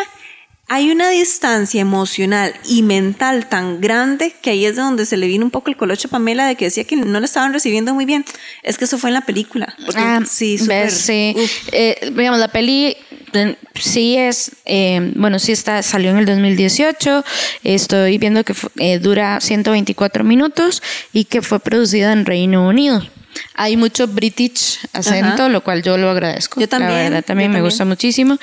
hay 0.69 0.91
una 0.91 1.11
distancia 1.11 1.83
emocional 1.83 2.55
y 2.65 2.83
mental 2.83 3.47
tan 3.51 3.83
grande 3.83 4.33
que 4.41 4.51
ahí 4.51 4.65
es 4.65 4.77
donde 4.77 5.05
se 5.05 5.19
le 5.19 5.27
vino 5.27 5.45
un 5.45 5.51
poco 5.51 5.69
el 5.69 5.77
colocho 5.77 6.09
a 6.09 6.13
Pamela 6.13 6.47
de 6.47 6.55
que 6.55 6.65
decía 6.65 6.85
que 6.85 6.97
no 6.97 7.21
la 7.21 7.27
estaban 7.27 7.53
recibiendo 7.53 7.93
muy 7.93 8.07
bien. 8.07 8.25
Es 8.63 8.79
que 8.79 8.87
eso 8.87 8.97
fue 8.97 9.11
en 9.11 9.15
la 9.15 9.27
película. 9.27 9.75
Ah, 9.97 10.21
sí, 10.27 10.57
super, 10.57 10.91
sí. 10.91 11.35
Eh, 11.73 12.11
digamos, 12.17 12.41
la 12.41 12.49
peli 12.49 12.97
sí 13.75 14.17
es, 14.17 14.53
eh, 14.65 15.13
bueno, 15.17 15.39
sí 15.39 15.53
está, 15.53 15.83
salió 15.83 16.11
en 16.11 16.19
el 16.19 16.27
2018. 16.27 17.25
Estoy 17.65 18.19
viendo 18.19 18.45
que 18.45 18.55
eh, 18.79 18.99
dura 18.99 19.41
124 19.41 20.25
minutos 20.25 20.83
y 21.13 21.25
que 21.25 21.43
fue 21.43 21.61
producida 21.61 22.13
en 22.13 22.27
Reino 22.27 22.67
Unido. 22.67 23.03
Hay 23.55 23.77
mucho 23.77 24.07
British 24.09 24.79
acento, 24.93 25.49
lo 25.49 25.63
cual 25.63 25.83
yo 25.83 25.97
lo 25.97 26.11
agradezco. 26.11 26.61
Yo 26.61 26.69
también. 26.69 26.93
La 26.93 27.03
verdad, 27.05 27.25
también 27.25 27.53
me 27.53 27.63
gusta 27.63 27.85
muchísimo. 27.85 28.39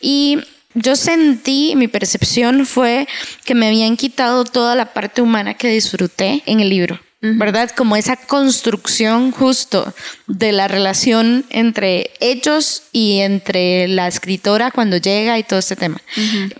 Y 0.00 0.38
yo 0.74 0.96
sentí, 0.96 1.74
mi 1.76 1.88
percepción 1.88 2.66
fue 2.66 3.06
que 3.44 3.54
me 3.54 3.68
habían 3.68 3.96
quitado 3.96 4.44
toda 4.44 4.74
la 4.74 4.92
parte 4.92 5.22
humana 5.22 5.54
que 5.54 5.68
disfruté 5.68 6.42
en 6.46 6.60
el 6.60 6.68
libro. 6.68 6.98
¿Verdad? 7.22 7.70
Como 7.70 7.94
esa 7.94 8.16
construcción 8.16 9.30
justo 9.30 9.94
de 10.26 10.50
la 10.50 10.66
relación 10.66 11.44
entre 11.50 12.10
ellos 12.18 12.82
y 12.90 13.20
entre 13.20 13.86
la 13.86 14.08
escritora 14.08 14.72
cuando 14.72 14.96
llega 14.96 15.38
y 15.38 15.44
todo 15.44 15.60
este 15.60 15.76
tema. 15.76 16.00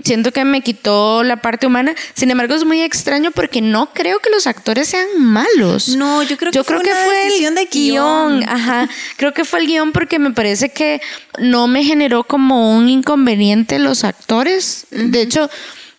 Siento 0.04 0.30
que 0.30 0.44
me 0.44 0.60
quitó 0.60 1.24
la 1.24 1.42
parte 1.42 1.66
humana, 1.66 1.96
sin 2.14 2.30
embargo 2.30 2.54
es 2.54 2.64
muy 2.64 2.80
extraño 2.80 3.32
porque 3.32 3.60
no 3.60 3.92
creo 3.92 4.20
que 4.20 4.30
los 4.30 4.46
actores 4.46 4.88
sean 4.88 5.08
malos. 5.18 5.88
No, 5.88 6.22
yo 6.22 6.36
creo 6.36 6.52
que 6.52 6.62
fue, 6.62 6.76
una 6.76 7.50
de 7.50 7.66
guion. 7.66 8.48
Ajá, 8.48 8.88
creo 9.16 9.34
que 9.34 9.44
fue 9.44 9.60
el 9.60 9.66
guion 9.66 9.90
porque 9.90 10.20
me 10.20 10.30
parece 10.30 10.68
que 10.68 11.00
no 11.38 11.66
me 11.66 11.82
generó 11.82 12.22
como 12.22 12.76
un 12.76 12.88
inconveniente 12.88 13.80
los 13.80 14.04
actores. 14.04 14.86
De 14.90 15.22
hecho, 15.22 15.50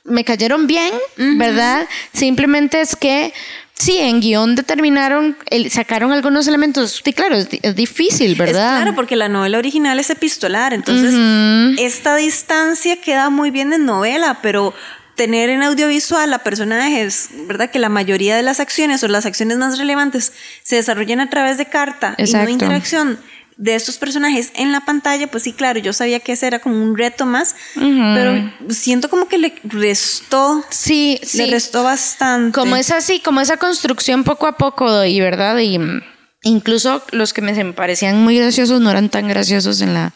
me 0.05 0.23
cayeron 0.23 0.67
bien, 0.67 0.93
¿verdad? 1.17 1.87
Simplemente 2.13 2.79
es 2.79 2.95
que 2.95 3.33
Sí, 3.75 3.97
en 3.97 4.21
guion 4.21 4.55
determinaron, 4.55 5.35
sacaron 5.69 6.11
algunos 6.11 6.47
elementos. 6.47 7.01
Sí, 7.03 7.11
claro, 7.11 7.35
es, 7.35 7.75
difícil, 7.75 8.35
¿verdad? 8.35 8.77
claro, 8.77 8.95
porque 8.95 9.15
la 9.15 9.29
novela 9.29 9.57
original 9.57 9.99
es 9.99 10.09
epistolar, 10.09 10.73
entonces 10.73 11.13
esta 11.79 12.15
distancia 12.15 13.01
queda 13.01 13.29
muy 13.29 13.51
bien 13.51 13.73
en 13.73 13.85
novela, 13.85 14.39
pero 14.41 14.73
tener 15.15 15.49
en 15.49 15.63
audiovisual 15.63 16.33
a 16.33 16.39
personajes, 16.39 17.29
¿verdad? 17.47 17.69
Que 17.69 17.79
la 17.79 17.89
mayoría 17.89 18.35
de 18.35 18.43
las 18.43 18.59
acciones 18.59 19.03
o 19.03 19.07
las 19.07 19.25
acciones 19.25 19.57
más 19.57 19.77
relevantes 19.77 20.33
se 20.63 20.77
desarrollan 20.77 21.19
a 21.19 21.29
través 21.29 21.57
de 21.57 21.65
carta 21.65 22.15
y 22.17 22.31
no 22.31 22.49
interacción 22.49 23.19
de 23.63 23.75
estos 23.75 23.97
personajes 23.97 24.51
en 24.55 24.73
la 24.73 24.81
pantalla, 24.81 25.27
pues 25.27 25.43
sí, 25.43 25.53
claro, 25.53 25.79
yo 25.79 25.93
sabía 25.93 26.19
que 26.19 26.33
ese 26.33 26.47
era 26.47 26.59
como 26.59 26.83
un 26.83 26.97
reto 26.97 27.25
más, 27.25 27.55
pero 27.73 28.51
siento 28.69 29.09
como 29.09 29.29
que 29.29 29.37
le 29.37 29.55
restó. 29.63 30.61
Sí, 30.69 31.17
Le 31.33 31.45
restó 31.47 31.81
bastante. 31.81 32.59
Como 32.59 32.75
es 32.75 32.91
así, 32.91 33.21
como 33.21 33.39
esa 33.39 33.55
construcción 33.55 34.25
poco 34.25 34.47
a 34.47 34.57
poco, 34.57 35.05
y 35.05 35.21
verdad, 35.21 35.57
y 35.59 35.79
incluso 36.41 37.01
los 37.11 37.31
que 37.31 37.41
me 37.41 37.71
parecían 37.71 38.21
muy 38.21 38.37
graciosos 38.37 38.81
no 38.81 38.91
eran 38.91 39.07
tan 39.07 39.29
graciosos 39.29 39.79
en 39.79 39.93
la 39.93 40.13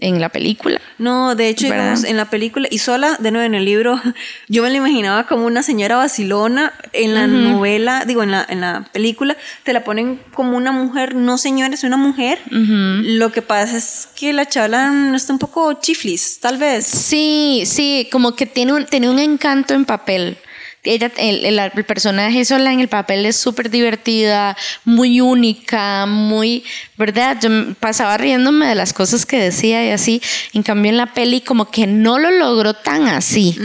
en 0.00 0.20
la 0.20 0.28
película. 0.28 0.80
No, 0.98 1.34
de 1.34 1.48
hecho, 1.48 1.66
digamos, 1.66 2.04
en 2.04 2.16
la 2.16 2.28
película, 2.30 2.68
y 2.70 2.78
sola, 2.78 3.16
de 3.20 3.30
nuevo 3.30 3.46
en 3.46 3.54
el 3.54 3.64
libro, 3.64 4.00
yo 4.48 4.62
me 4.62 4.70
la 4.70 4.76
imaginaba 4.76 5.26
como 5.26 5.46
una 5.46 5.62
señora 5.62 5.96
vacilona. 5.96 6.72
En 6.92 7.14
la 7.14 7.26
novela, 7.26 8.04
digo, 8.06 8.22
en 8.22 8.32
la, 8.32 8.44
en 8.48 8.60
la 8.60 8.88
película, 8.92 9.36
te 9.62 9.72
la 9.72 9.84
ponen 9.84 10.20
como 10.34 10.56
una 10.56 10.72
mujer, 10.72 11.14
no 11.14 11.38
señora, 11.38 11.74
es 11.74 11.84
una 11.84 11.96
mujer. 11.96 12.38
Lo 12.50 13.30
que 13.30 13.42
pasa 13.42 13.76
es 13.76 14.08
que 14.16 14.32
la 14.32 14.46
chavala 14.46 15.12
está 15.14 15.32
un 15.32 15.38
poco 15.38 15.72
chiflis, 15.74 16.40
tal 16.40 16.58
vez. 16.58 16.86
Sí, 16.86 17.62
sí, 17.66 18.08
como 18.10 18.34
que 18.34 18.46
tiene 18.46 18.72
un, 18.72 18.86
tiene 18.86 19.08
un 19.08 19.18
encanto 19.18 19.74
en 19.74 19.84
papel 19.84 20.38
ella, 20.82 21.12
el, 21.18 21.44
el, 21.58 21.84
personaje 21.84 22.44
sola 22.44 22.72
en 22.72 22.80
el 22.80 22.88
papel 22.88 23.26
es 23.26 23.36
súper 23.36 23.68
divertida, 23.70 24.56
muy 24.84 25.20
única, 25.20 26.06
muy, 26.06 26.64
¿verdad? 26.96 27.36
Yo 27.40 27.50
pasaba 27.78 28.16
riéndome 28.16 28.66
de 28.66 28.74
las 28.74 28.94
cosas 28.94 29.26
que 29.26 29.38
decía 29.38 29.86
y 29.86 29.90
así. 29.90 30.22
En 30.54 30.62
cambio, 30.62 30.90
en 30.90 30.96
la 30.96 31.12
peli, 31.12 31.42
como 31.42 31.70
que 31.70 31.86
no 31.86 32.18
lo 32.18 32.30
logró 32.30 32.72
tan 32.74 33.08
así, 33.08 33.56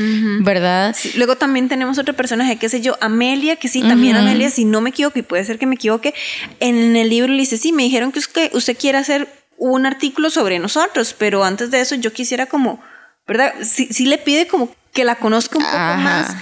¿verdad? 0.41 0.95
Luego 1.15 1.37
también 1.37 1.69
tenemos 1.69 1.97
otro 1.97 2.13
personaje, 2.13 2.57
qué 2.57 2.67
sé 2.67 2.81
yo, 2.81 2.97
Amelia, 2.99 3.55
que 3.55 3.69
sí, 3.69 3.81
también 3.81 4.17
Amelia, 4.17 4.49
si 4.49 4.65
no 4.65 4.81
me 4.81 4.89
equivoco, 4.89 5.17
y 5.17 5.21
puede 5.21 5.45
ser 5.45 5.57
que 5.57 5.67
me 5.67 5.75
equivoque, 5.75 6.13
en 6.59 6.95
el 6.97 7.09
libro 7.09 7.31
le 7.31 7.39
dice, 7.39 7.57
sí, 7.57 7.71
me 7.71 7.83
dijeron 7.83 8.11
que 8.11 8.19
usted, 8.19 8.53
usted 8.53 8.77
quiere 8.77 8.97
hacer 8.97 9.29
un 9.57 9.85
artículo 9.85 10.29
sobre 10.29 10.59
nosotros, 10.59 11.15
pero 11.17 11.45
antes 11.45 11.71
de 11.71 11.79
eso 11.79 11.95
yo 11.95 12.11
quisiera 12.11 12.47
como, 12.47 12.81
¿verdad? 13.25 13.53
Sí, 13.63 13.87
sí 13.89 14.05
le 14.05 14.17
pide 14.17 14.47
como 14.47 14.75
que 14.95 15.03
la 15.03 15.15
conozca 15.15 15.57
un 15.59 15.63
poco 15.65 15.97
más. 15.97 16.35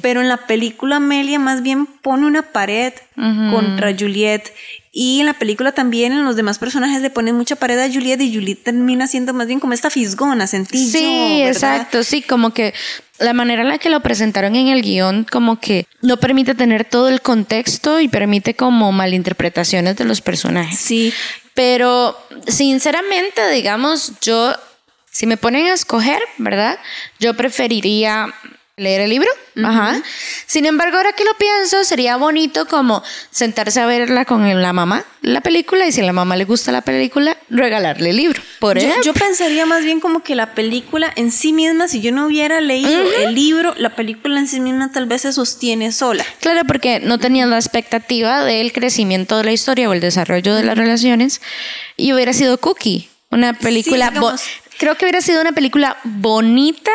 Pero 0.00 0.22
en 0.22 0.28
la 0.28 0.38
película 0.38 0.96
Amelia 0.96 1.38
más 1.38 1.62
bien 1.62 1.86
pone 1.86 2.26
una 2.26 2.42
pared 2.42 2.94
contra 3.14 3.94
Juliet. 3.96 4.50
Y 4.90 5.20
en 5.20 5.26
la 5.26 5.34
película 5.34 5.72
también 5.72 6.12
en 6.12 6.24
los 6.24 6.34
demás 6.34 6.58
personajes 6.58 7.02
le 7.02 7.10
ponen 7.10 7.36
mucha 7.36 7.54
pared 7.54 7.78
a 7.78 7.92
Juliet 7.92 8.20
y 8.22 8.34
Juliet 8.34 8.64
termina 8.64 9.06
siendo 9.06 9.34
más 9.34 9.46
bien 9.46 9.60
como 9.60 9.74
esta 9.74 9.90
fisgona, 9.90 10.46
sentí 10.46 10.78
Sí, 10.78 11.42
exacto, 11.42 12.02
sí, 12.02 12.22
como 12.22 12.54
que 12.54 12.74
la 13.18 13.34
manera 13.34 13.62
en 13.62 13.68
la 13.68 13.78
que 13.78 13.90
lo 13.90 14.00
presentaron 14.00 14.56
en 14.56 14.68
el 14.68 14.80
guion 14.80 15.24
como 15.30 15.60
que 15.60 15.86
no 16.00 16.16
permite 16.16 16.54
tener 16.54 16.86
todo 16.86 17.08
el 17.08 17.20
contexto 17.20 18.00
y 18.00 18.08
permite 18.08 18.54
como 18.54 18.90
malinterpretaciones 18.90 19.96
de 19.96 20.04
los 20.06 20.22
personajes. 20.22 20.80
Sí. 20.80 21.12
Pero 21.52 22.16
sinceramente, 22.46 23.50
digamos, 23.50 24.14
yo 24.22 24.54
si 25.10 25.26
me 25.26 25.36
ponen 25.36 25.66
a 25.66 25.74
escoger, 25.74 26.20
¿verdad? 26.38 26.78
Yo 27.18 27.34
preferiría 27.34 28.32
leer 28.78 29.02
el 29.02 29.10
libro. 29.10 29.28
Ajá. 29.62 30.00
Sin 30.46 30.64
embargo, 30.64 30.96
ahora 30.96 31.12
que 31.12 31.24
lo 31.24 31.34
pienso, 31.34 31.82
sería 31.84 32.16
bonito 32.16 32.66
como 32.66 33.02
sentarse 33.30 33.80
a 33.80 33.86
verla 33.86 34.24
con 34.24 34.62
la 34.62 34.72
mamá, 34.72 35.04
la 35.20 35.40
película, 35.40 35.86
y 35.86 35.92
si 35.92 36.00
a 36.00 36.04
la 36.04 36.12
mamá 36.12 36.36
le 36.36 36.44
gusta 36.44 36.70
la 36.70 36.82
película, 36.82 37.36
regalarle 37.50 38.10
el 38.10 38.16
libro. 38.16 38.40
Por 38.60 38.78
yo, 38.78 38.88
yo 39.02 39.12
pensaría 39.14 39.66
más 39.66 39.82
bien 39.82 39.98
como 39.98 40.22
que 40.22 40.36
la 40.36 40.54
película 40.54 41.12
en 41.16 41.32
sí 41.32 41.52
misma, 41.52 41.88
si 41.88 42.00
yo 42.00 42.12
no 42.12 42.26
hubiera 42.26 42.60
leído 42.60 43.02
el 43.18 43.34
libro, 43.34 43.74
la 43.76 43.96
película 43.96 44.38
en 44.38 44.46
sí 44.46 44.60
misma 44.60 44.92
tal 44.92 45.06
vez 45.06 45.22
se 45.22 45.32
sostiene 45.32 45.90
sola. 45.90 46.24
Claro, 46.40 46.62
porque 46.66 47.00
no 47.00 47.18
tenía 47.18 47.46
la 47.46 47.56
expectativa 47.56 48.44
del 48.44 48.72
crecimiento 48.72 49.38
de 49.38 49.44
la 49.44 49.52
historia 49.52 49.88
o 49.88 49.92
el 49.92 50.00
desarrollo 50.00 50.54
de 50.54 50.62
las 50.62 50.78
relaciones, 50.78 51.40
y 51.96 52.12
hubiera 52.12 52.32
sido 52.32 52.58
Cookie. 52.58 53.08
Una 53.30 53.52
película 53.52 54.10
creo 54.78 54.94
que 54.96 55.04
hubiera 55.04 55.20
sido 55.20 55.40
una 55.40 55.52
película 55.52 55.98
bonita, 56.04 56.90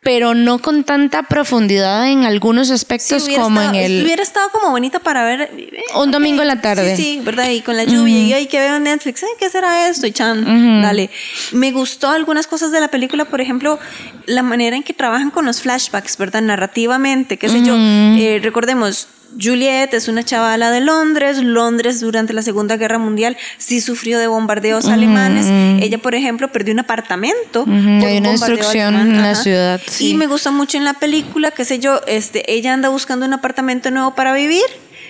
pero 0.00 0.32
no 0.34 0.58
con 0.60 0.84
tanta 0.84 1.24
profundidad 1.24 2.08
en 2.08 2.24
algunos 2.24 2.70
aspectos 2.70 3.28
como 3.28 3.60
en 3.60 3.74
el... 3.74 4.04
Hubiera 4.04 4.22
estado 4.22 4.48
como 4.50 4.70
bonita 4.70 5.00
para 5.00 5.24
ver... 5.24 5.50
Eh, 5.56 5.82
un 5.96 6.10
domingo 6.10 6.40
en 6.40 6.48
la 6.48 6.60
tarde. 6.60 6.96
Sí, 6.96 7.02
sí, 7.02 7.20
¿verdad? 7.22 7.50
Y 7.50 7.60
con 7.60 7.76
la 7.76 7.84
lluvia, 7.84 8.18
y 8.18 8.32
ahí 8.32 8.46
que 8.46 8.58
veo 8.58 8.78
Netflix, 8.78 9.24
¿qué 9.38 9.50
será 9.50 9.88
esto? 9.88 10.06
Y 10.06 10.12
chan, 10.12 10.82
dale. 10.82 11.10
Me 11.52 11.72
gustó 11.72 12.08
algunas 12.08 12.46
cosas 12.46 12.72
de 12.72 12.80
la 12.80 12.88
película, 12.88 13.26
por 13.26 13.40
ejemplo, 13.40 13.78
la 14.26 14.42
manera 14.42 14.76
en 14.76 14.82
que 14.82 14.94
trabajan 14.94 15.30
con 15.30 15.44
los 15.44 15.60
flashbacks, 15.60 16.16
¿verdad? 16.16 16.42
Narrativamente, 16.42 17.36
qué 17.36 17.48
sé 17.48 17.62
yo. 17.62 17.74
Eh, 17.76 18.40
recordemos, 18.42 19.08
Juliet 19.40 19.92
es 19.92 20.08
una 20.08 20.24
chavala 20.24 20.70
de 20.70 20.80
Londres. 20.80 21.38
Londres 21.42 22.00
durante 22.00 22.32
la 22.32 22.42
Segunda 22.42 22.76
Guerra 22.76 22.98
Mundial 22.98 23.36
sí 23.58 23.80
sufrió 23.80 24.18
de 24.18 24.26
bombardeos 24.26 24.86
alemanes. 24.86 25.46
Ella, 25.82 25.98
por 25.98 26.14
ejemplo, 26.14 26.50
perdió 26.50 26.72
un 26.72 26.80
apartamento. 26.80 27.64
Hay 27.66 28.18
una 28.18 28.30
destrucción 28.30 28.94
en 28.96 29.22
la 29.22 29.34
ciudad. 29.34 29.80
Y 29.98 30.14
me 30.14 30.26
gusta 30.26 30.50
mucho 30.50 30.78
en 30.78 30.84
la 30.84 30.94
película, 30.94 31.50
qué 31.50 31.64
sé 31.64 31.78
yo, 31.78 32.00
este, 32.06 32.52
ella 32.52 32.72
anda 32.72 32.88
buscando 32.88 33.26
un 33.26 33.32
apartamento 33.32 33.90
nuevo 33.90 34.14
para 34.14 34.32
vivir 34.32 34.64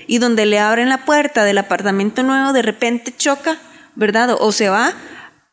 y 0.06 0.18
donde 0.18 0.46
le 0.46 0.58
abren 0.58 0.88
la 0.88 1.04
puerta 1.04 1.44
del 1.44 1.58
apartamento 1.58 2.22
nuevo, 2.22 2.52
de 2.52 2.62
repente 2.62 3.14
choca, 3.16 3.58
¿verdad? 3.94 4.36
O, 4.40 4.50
se 4.52 4.68
va 4.68 4.94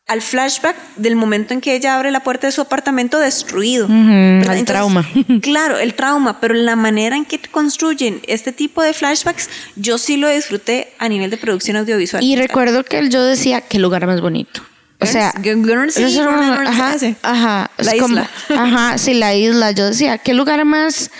al 0.07 0.21
flashback 0.21 0.75
del 0.97 1.15
momento 1.15 1.53
en 1.53 1.61
que 1.61 1.75
ella 1.75 1.95
abre 1.95 2.11
la 2.11 2.19
puerta 2.19 2.45
de 2.47 2.51
su 2.51 2.61
apartamento 2.61 3.17
destruido. 3.17 3.87
¿verdad? 3.87 4.51
al 4.51 4.57
Entonces, 4.57 4.65
trauma. 4.65 5.07
Claro, 5.41 5.79
el 5.79 5.95
trauma, 5.95 6.39
pero 6.39 6.53
la 6.53 6.75
manera 6.75 7.15
en 7.15 7.25
que 7.25 7.39
construyen 7.39 8.21
este 8.27 8.51
tipo 8.51 8.83
de 8.83 8.93
flashbacks, 8.93 9.49
yo 9.75 9.97
sí 9.97 10.17
lo 10.17 10.29
disfruté 10.29 10.93
a 10.99 11.09
nivel 11.09 11.31
de 11.31 11.37
producción 11.37 11.77
audiovisual. 11.77 12.23
Y 12.23 12.35
recuerdo 12.35 12.83
que 12.83 13.09
yo 13.09 13.23
decía, 13.23 13.61
qué 13.61 13.79
lugar 13.79 14.05
más 14.05 14.21
bonito. 14.21 14.61
O 14.99 15.05
sea, 15.07 15.33
ajá, 15.35 16.95
ajá, 17.21 17.71
La 17.77 17.95
isla. 17.95 18.29
ajá, 18.49 18.97
sí, 18.97 19.13
la 19.13 19.35
isla. 19.35 19.71
Yo 19.71 19.87
decía, 19.87 20.17
qué 20.17 20.33
lugar 20.33 20.63
más. 20.65 21.11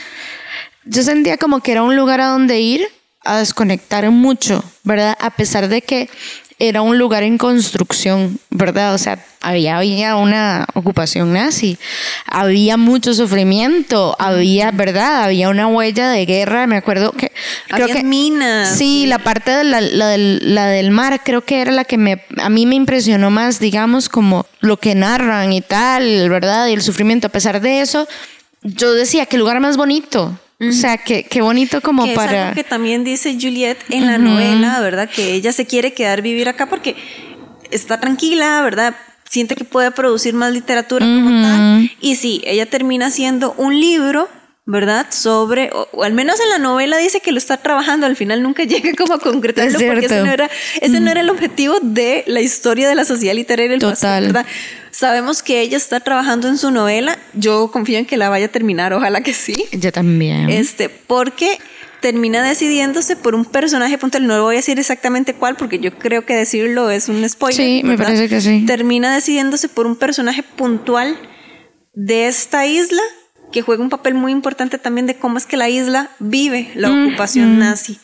Yo 0.85 1.03
sentía 1.03 1.37
como 1.37 1.59
que 1.61 1.71
era 1.71 1.83
un 1.83 1.95
lugar 1.95 2.21
a 2.21 2.27
donde 2.27 2.59
ir 2.59 2.87
a 3.25 3.39
desconectar 3.39 4.09
mucho, 4.11 4.63
¿verdad? 4.83 5.17
A 5.19 5.31
pesar 5.31 5.67
de 5.67 5.81
que 5.81 6.09
era 6.57 6.81
un 6.81 6.97
lugar 6.97 7.23
en 7.23 7.37
construcción, 7.37 8.39
¿verdad? 8.49 8.93
O 8.93 8.97
sea, 8.97 9.23
había, 9.41 9.77
había 9.77 10.15
una 10.15 10.65
ocupación 10.73 11.33
nazi, 11.33 11.77
había 12.25 12.77
mucho 12.77 13.13
sufrimiento, 13.13 14.15
había, 14.19 14.71
¿verdad? 14.71 15.23
Había 15.23 15.49
una 15.49 15.67
huella 15.67 16.09
de 16.09 16.25
guerra, 16.25 16.65
me 16.65 16.77
acuerdo 16.77 17.11
que... 17.11 17.31
creo 17.67 17.83
Había 17.85 17.95
que 17.95 18.03
minas. 18.03 18.77
Sí, 18.77 19.05
la 19.05 19.19
parte 19.19 19.51
de 19.51 19.65
la, 19.65 19.81
la 19.81 20.07
del, 20.07 20.55
la 20.55 20.67
del 20.67 20.91
mar 20.91 21.21
creo 21.25 21.43
que 21.43 21.61
era 21.61 21.71
la 21.71 21.83
que 21.83 21.97
me, 21.97 22.23
a 22.37 22.49
mí 22.49 22.65
me 22.65 22.75
impresionó 22.75 23.29
más, 23.31 23.59
digamos, 23.59 24.07
como 24.07 24.45
lo 24.61 24.77
que 24.77 24.95
narran 24.95 25.51
y 25.51 25.61
tal, 25.61 26.29
¿verdad? 26.29 26.67
Y 26.67 26.73
el 26.73 26.81
sufrimiento. 26.81 27.27
A 27.27 27.31
pesar 27.31 27.59
de 27.59 27.81
eso, 27.81 28.07
yo 28.63 28.93
decía, 28.93 29.25
qué 29.25 29.37
lugar 29.37 29.59
más 29.59 29.75
bonito. 29.77 30.39
O 30.69 30.73
sea, 30.73 30.97
qué, 30.97 31.23
qué 31.23 31.41
bonito 31.41 31.81
como 31.81 32.03
que 32.03 32.11
es 32.11 32.15
para... 32.15 32.43
algo 32.43 32.55
que 32.55 32.63
también 32.63 33.03
dice 33.03 33.37
Juliet 33.39 33.77
en 33.89 34.07
la 34.07 34.17
novela, 34.17 34.79
¿verdad? 34.81 35.09
Que 35.09 35.33
ella 35.33 35.51
se 35.51 35.65
quiere 35.65 35.93
quedar 35.93 36.21
vivir 36.21 36.49
acá 36.49 36.67
porque 36.67 36.95
está 37.71 37.99
tranquila, 37.99 38.61
¿verdad? 38.61 38.95
Siente 39.29 39.55
que 39.55 39.63
puede 39.63 39.91
producir 39.91 40.33
más 40.33 40.53
literatura 40.53 41.05
como 41.05 41.29
tal. 41.41 41.91
Y 41.99 42.15
sí, 42.15 42.41
ella 42.45 42.65
termina 42.65 43.07
haciendo 43.07 43.53
un 43.57 43.79
libro, 43.79 44.29
¿verdad? 44.65 45.07
Sobre, 45.11 45.69
o, 45.71 45.87
o 45.91 46.03
al 46.03 46.13
menos 46.13 46.39
en 46.39 46.49
la 46.49 46.57
novela 46.57 46.97
dice 46.97 47.19
que 47.19 47.31
lo 47.31 47.37
está 47.37 47.57
trabajando, 47.57 48.05
al 48.05 48.15
final 48.15 48.41
nunca 48.41 48.63
llega 48.65 48.93
como 48.93 49.13
a 49.13 49.19
concretarlo 49.19 49.77
Es 49.77 49.83
porque 49.83 50.05
ese 50.07 50.21
no, 50.21 50.31
era, 50.31 50.49
ese 50.81 50.99
no 50.99 51.11
era 51.11 51.21
el 51.21 51.29
objetivo 51.29 51.79
de 51.81 52.23
la 52.27 52.41
historia 52.41 52.87
de 52.89 52.95
la 52.95 53.05
sociedad 53.05 53.35
literaria 53.35 53.71
del 53.71 53.81
pasado, 53.81 54.27
Total. 54.27 54.33
¿verdad? 54.33 54.45
Sabemos 54.91 55.43
que 55.43 55.61
ella 55.61 55.77
está 55.77 55.99
trabajando 55.99 56.47
en 56.47 56.57
su 56.57 56.71
novela, 56.71 57.19
yo 57.33 57.69
confío 57.71 57.99
en 57.99 58.05
que 58.05 58.17
la 58.17 58.29
vaya 58.29 58.45
a 58.45 58.49
terminar, 58.49 58.93
ojalá 58.93 59.21
que 59.21 59.33
sí. 59.33 59.65
Yo 59.73 59.91
también. 59.91 60.49
Este, 60.49 60.87
porque 60.89 61.59
termina 61.99 62.41
decidiéndose 62.41 63.15
por 63.15 63.35
un 63.35 63.45
personaje 63.45 63.97
puntual. 63.97 64.25
No 64.27 64.41
voy 64.43 64.55
a 64.55 64.57
decir 64.57 64.79
exactamente 64.79 65.33
cuál, 65.33 65.55
porque 65.57 65.79
yo 65.79 65.91
creo 65.97 66.25
que 66.25 66.35
decirlo 66.35 66.89
es 66.91 67.09
un 67.09 67.27
spoiler. 67.27 67.57
Sí, 67.57 67.81
me 67.83 67.91
¿verdad? 67.91 68.05
parece 68.05 68.29
que 68.29 68.41
sí. 68.41 68.63
Termina 68.65 69.13
decidiéndose 69.13 69.69
por 69.69 69.85
un 69.85 69.95
personaje 69.95 70.43
puntual 70.43 71.17
de 71.93 72.27
esta 72.27 72.67
isla 72.67 73.01
que 73.55 73.61
juega 73.61 73.81
un 73.81 73.89
papel 73.89 74.15
muy 74.15 74.33
importante 74.33 74.77
también 74.77 75.07
de 75.07 75.15
cómo 75.15 75.37
es 75.37 75.45
que 75.45 75.55
la 75.55 75.69
isla 75.69 76.09
vive 76.19 76.71
la 76.75 76.89
ocupación 77.07 77.57
nazi. 77.57 77.97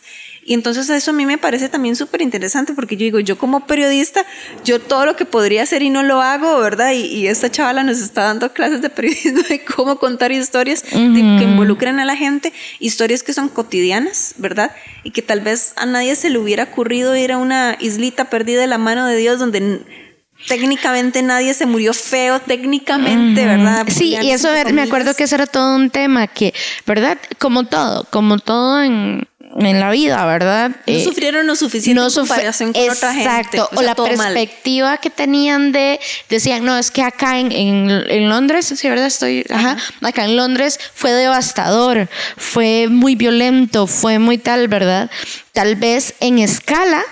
Y 0.46 0.54
entonces 0.54 0.90
eso 0.90 1.12
a 1.12 1.14
mí 1.14 1.26
me 1.26 1.38
parece 1.38 1.68
también 1.70 1.96
súper 1.98 2.22
interesante 2.22 2.74
porque 2.74 2.96
yo 2.96 3.04
digo, 3.04 3.20
yo 3.20 3.38
como 3.38 3.68
periodista, 3.68 4.26
yo 4.64 4.80
todo 4.80 5.06
lo 5.06 5.16
que 5.18 5.26
podría 5.26 5.62
hacer 5.64 5.84
y 5.84 5.90
no 5.90 6.04
lo 6.04 6.22
hago, 6.22 6.58
¿verdad? 6.60 6.94
Y, 6.94 7.02
y 7.02 7.28
esta 7.28 7.52
chavala 7.52 7.84
nos 7.84 8.00
está 8.00 8.24
dando 8.24 8.52
clases 8.54 8.82
de 8.82 8.90
periodismo 8.90 9.42
de 9.50 9.64
cómo 9.66 9.98
contar 10.00 10.32
historias 10.32 10.84
de- 10.84 10.90
que 11.38 11.44
involucren 11.44 12.00
a 12.00 12.06
la 12.06 12.16
gente, 12.16 12.54
historias 12.80 13.22
que 13.24 13.34
son 13.34 13.50
cotidianas, 13.50 14.34
¿verdad? 14.38 14.72
Y 15.04 15.12
que 15.12 15.22
tal 15.22 15.42
vez 15.42 15.74
a 15.76 15.86
nadie 15.86 16.16
se 16.16 16.30
le 16.30 16.40
hubiera 16.40 16.64
ocurrido 16.64 17.14
ir 17.16 17.34
a 17.34 17.38
una 17.38 17.76
islita 17.82 18.30
perdida 18.30 18.62
de 18.62 18.68
la 18.68 18.78
mano 18.80 19.06
de 19.06 19.18
Dios 19.18 19.38
donde 19.38 19.82
técnicamente 20.48 21.22
nadie 21.22 21.54
se 21.54 21.66
murió 21.66 21.94
feo, 21.94 22.40
técnicamente, 22.40 23.46
¿verdad? 23.46 23.86
Sí, 23.90 24.16
y 24.22 24.32
eso 24.32 24.50
me 24.74 24.82
acuerdo 24.82 25.14
que 25.14 25.24
eso 25.24 25.36
era 25.36 25.46
todo 25.48 25.76
un 25.76 25.90
tema 25.90 26.28
que, 26.28 26.54
¿verdad? 26.86 27.18
Como 27.40 27.66
todo, 27.66 28.06
como 28.12 28.38
todo 28.40 28.82
en, 28.84 29.28
en 29.60 29.80
la 29.80 29.92
vida, 29.92 30.26
¿verdad? 30.26 30.70
No 30.70 30.76
Eh, 30.94 31.04
sufrieron 31.04 31.46
lo 31.48 31.56
suficiente 31.56 32.02
en 32.02 32.08
sufri- 32.10 32.28
comparación 32.28 32.74
con 32.74 32.90
otra 32.90 33.14
gente. 33.14 33.30
Exacto, 33.30 33.70
o, 33.74 33.78
sea, 33.82 33.96
la 33.96 33.96
mal. 34.16 34.34
perspectiva 34.34 34.98
que 34.98 35.10
tenían 35.10 35.72
de, 35.72 36.00
decían, 36.30 36.64
no, 36.64 36.78
es 36.78 36.90
que 36.92 37.04
acá 37.04 37.40
en, 37.40 37.52
en, 37.52 37.90
en 37.90 38.30
Londres, 38.30 38.74
sí, 38.76 38.90
¿verdad? 38.90 39.08
Estoy, 39.08 39.46
ajá, 39.50 39.78
acá 40.02 40.26
en 40.26 40.38
Londres 40.38 40.80
fue 40.94 41.12
devastador, 41.12 42.08
fue 42.38 42.88
muy 42.90 43.16
violento, 43.16 43.88
fue 43.88 44.20
muy 44.20 44.38
tal, 44.38 44.68
¿verdad? 44.68 45.10
Tal 45.54 45.76
vez 45.76 46.16
en 46.22 46.40
escala, 46.40 47.04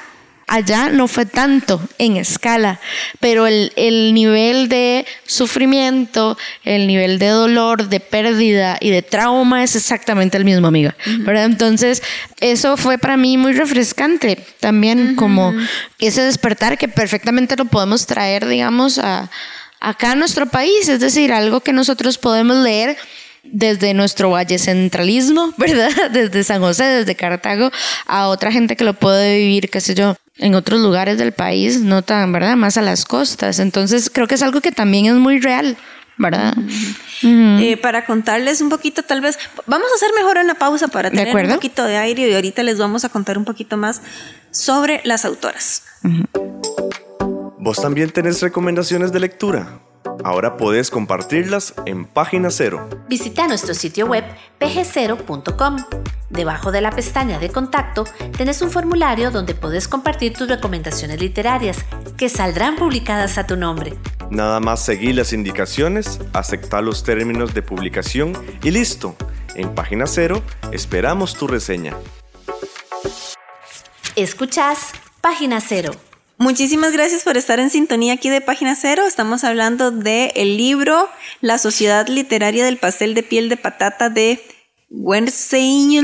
allá 0.50 0.90
no 0.90 1.08
fue 1.08 1.26
tanto 1.26 1.80
en 1.98 2.18
escala, 2.18 2.80
pero 3.20 3.48
el, 3.48 3.72
el 3.76 4.14
nivel 4.14 4.68
de 4.68 5.06
sufrimiento, 5.26 6.38
el 6.64 6.88
nivel 6.88 7.20
de 7.20 7.28
dolor, 7.28 7.88
de 7.88 8.00
pérdida 8.00 8.78
y 8.82 8.90
de 8.90 9.02
trauma 9.02 9.64
es 9.64 9.76
exactamente 9.76 10.38
el 10.38 10.46
mismo, 10.46 10.68
amiga. 10.68 10.96
¿verdad? 11.20 11.46
Entonces, 11.46 12.02
eso 12.40 12.78
fue 12.78 12.98
para 12.98 13.16
mí 13.16 13.38
muy 13.38 13.54
refrescante 13.54 14.44
también, 14.60 15.16
como 15.16 15.54
ese 16.00 16.24
despertar 16.24 16.78
que 16.78 16.88
perfectamente 16.88 17.56
lo 17.56 17.66
podemos 17.66 18.06
traer, 18.06 18.48
digamos, 18.48 18.98
a, 18.98 19.30
acá 19.80 20.12
a 20.12 20.16
nuestro 20.16 20.48
país, 20.48 20.90
es 20.90 21.00
decir, 21.00 21.32
algo 21.32 21.62
que 21.62 21.74
nosotros 21.74 22.18
podemos 22.18 22.58
leer 22.58 22.98
desde 23.44 23.94
nuestro 23.94 24.32
valle 24.32 24.58
centralismo, 24.60 25.54
¿verdad? 25.58 26.10
Desde 26.12 26.44
San 26.44 26.62
José, 26.62 26.84
desde 26.86 27.16
Cartago, 27.16 27.72
a 28.06 28.28
otra 28.28 28.52
gente 28.52 28.76
que 28.76 28.84
lo 28.84 28.94
puede 28.94 29.38
vivir, 29.38 29.70
qué 29.70 29.80
sé 29.80 29.96
yo, 29.96 30.16
en 30.40 30.56
otros 30.56 30.80
lugares 30.80 31.18
del 31.18 31.34
país, 31.34 31.82
no 31.82 32.02
tan, 32.02 32.32
¿verdad? 32.32 32.56
Más 32.56 32.78
a 32.78 32.82
las 32.82 33.06
costas. 33.06 33.60
Entonces 33.60 34.10
creo 34.12 34.28
que 34.28 34.36
es 34.36 34.42
algo 34.42 34.62
que 34.62 34.72
también 34.72 35.06
es 35.06 35.14
muy 35.14 35.40
real, 35.40 35.78
¿verdad? 36.18 36.56
Eh, 37.24 37.78
para 37.78 38.06
contarles 38.06 38.62
un 38.62 38.70
poquito, 38.70 39.04
tal 39.04 39.22
vez, 39.22 39.38
vamos 39.68 39.88
a 39.92 39.96
hacer 39.96 40.10
mejor 40.16 40.38
una 40.38 40.56
pausa 40.56 40.88
para 40.88 41.10
¿De 41.10 41.18
tener 41.18 41.46
un 41.46 41.56
poquito 41.56 41.84
de 41.84 41.98
aire 41.98 42.30
y 42.30 42.34
ahorita 42.34 42.64
les 42.64 42.78
vamos 42.78 43.06
a 43.06 43.10
contar 43.10 43.38
un 43.38 43.46
poquito 43.46 43.78
más 43.78 44.02
sobre 44.52 45.02
las 45.04 45.26
autoras. 45.26 45.84
¿Vos 47.60 47.82
también 47.82 48.10
tenés 48.10 48.42
recomendaciones 48.42 49.12
de 49.12 49.20
lectura? 49.20 49.80
Ahora 50.24 50.58
podés 50.58 50.90
compartirlas 50.90 51.74
en 51.86 52.06
Página 52.06 52.50
Cero. 52.52 52.90
Visita 53.08 53.48
nuestro 53.48 53.74
sitio 53.74 54.08
web 54.08 54.24
pg0.com. 54.60 55.78
Debajo 56.30 56.72
de 56.72 56.82
la 56.82 56.92
pestaña 56.92 57.40
de 57.40 57.50
contacto 57.50 58.06
tenés 58.38 58.62
un 58.62 58.70
formulario 58.70 59.32
donde 59.32 59.56
podés 59.56 59.88
compartir 59.88 60.34
tus 60.34 60.48
recomendaciones 60.48 61.20
literarias 61.20 61.86
que 62.18 62.30
saldrán 62.30 62.76
publicadas 62.76 63.38
a 63.38 63.48
tu 63.48 63.56
nombre. 63.56 63.96
Nada 64.30 64.60
más 64.60 64.86
seguir 64.86 65.16
las 65.16 65.34
indicaciones, 65.34 66.20
aceptar 66.34 66.84
los 66.84 67.04
términos 67.04 67.54
de 67.54 67.64
publicación 67.64 68.34
y 68.64 68.72
listo. 68.72 69.16
En 69.56 69.74
Página 69.74 70.06
Cero 70.06 70.44
esperamos 70.72 71.36
tu 71.36 71.48
reseña. 71.48 71.96
Escuchás 74.16 74.92
Página 75.22 75.62
Cero. 75.62 75.92
Muchísimas 76.40 76.94
gracias 76.94 77.24
por 77.24 77.36
estar 77.36 77.60
en 77.60 77.70
sintonía 77.70 78.14
aquí 78.14 78.30
de 78.30 78.40
Página 78.40 78.74
Cero. 78.74 79.04
Estamos 79.06 79.44
hablando 79.44 79.92
del 79.92 80.32
el 80.36 80.56
libro 80.56 81.10
La 81.42 81.58
Sociedad 81.58 82.08
Literaria 82.08 82.64
del 82.64 82.78
Pastel 82.78 83.14
de 83.14 83.24
Piel 83.24 83.50
de 83.50 83.58
Patata 83.58 84.10
de 84.10 84.42
Guernsey. 84.90 86.00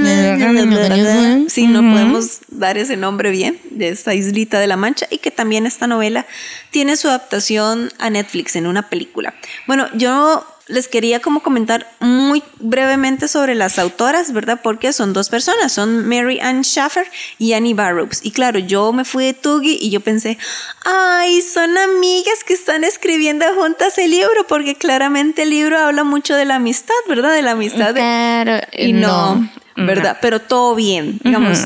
Sí, 1.47 1.67
no 1.67 1.89
podemos 1.89 2.39
dar 2.49 2.77
ese 2.77 2.97
nombre 2.97 3.31
bien, 3.31 3.57
de 3.71 3.87
esta 3.87 4.13
islita 4.13 4.59
de 4.59 4.67
la 4.67 4.75
Mancha, 4.75 5.07
y 5.09 5.19
que 5.19 5.31
también 5.31 5.65
esta 5.65 5.87
novela 5.87 6.25
tiene 6.69 6.97
su 6.97 7.07
adaptación 7.07 7.93
a 7.97 8.09
Netflix 8.09 8.57
en 8.57 8.67
una 8.67 8.89
película. 8.89 9.33
Bueno, 9.67 9.87
yo 9.93 10.45
les 10.67 10.87
quería 10.87 11.19
como 11.19 11.41
comentar 11.43 11.87
muy 11.99 12.41
brevemente 12.59 13.27
sobre 13.27 13.53
las 13.53 13.77
autoras, 13.77 14.33
¿verdad? 14.33 14.59
Porque 14.63 14.93
son 14.93 15.13
dos 15.13 15.29
personas, 15.29 15.71
son 15.73 16.07
Mary 16.09 16.39
Ann 16.39 16.63
Schaffer 16.63 17.05
y 17.37 17.53
Annie 17.53 17.75
Barrows. 17.75 18.19
Y 18.23 18.31
claro, 18.31 18.57
yo 18.57 18.91
me 18.91 19.05
fui 19.05 19.25
de 19.25 19.33
Tugi 19.33 19.77
y 19.79 19.91
yo 19.91 19.99
pensé, 20.01 20.39
ay, 20.83 21.41
son 21.43 21.77
amigas 21.77 22.43
que 22.43 22.53
están 22.53 22.83
escribiendo 22.83 23.45
juntas 23.55 23.97
el 23.99 24.09
libro, 24.11 24.47
porque 24.47 24.73
claramente 24.75 25.43
el 25.43 25.51
libro 25.51 25.77
habla 25.77 26.03
mucho 26.03 26.33
de 26.35 26.45
la 26.45 26.55
amistad, 26.55 26.95
¿verdad? 27.07 27.33
De 27.33 27.43
la 27.43 27.51
amistad. 27.51 27.93
de- 27.93 27.99
Claro, 28.01 28.65
y 28.73 28.93
no, 28.93 29.49
¿verdad? 29.75 30.17
Pero 30.21 30.39
todo 30.41 30.73
bien, 30.73 31.19
digamos. 31.23 31.59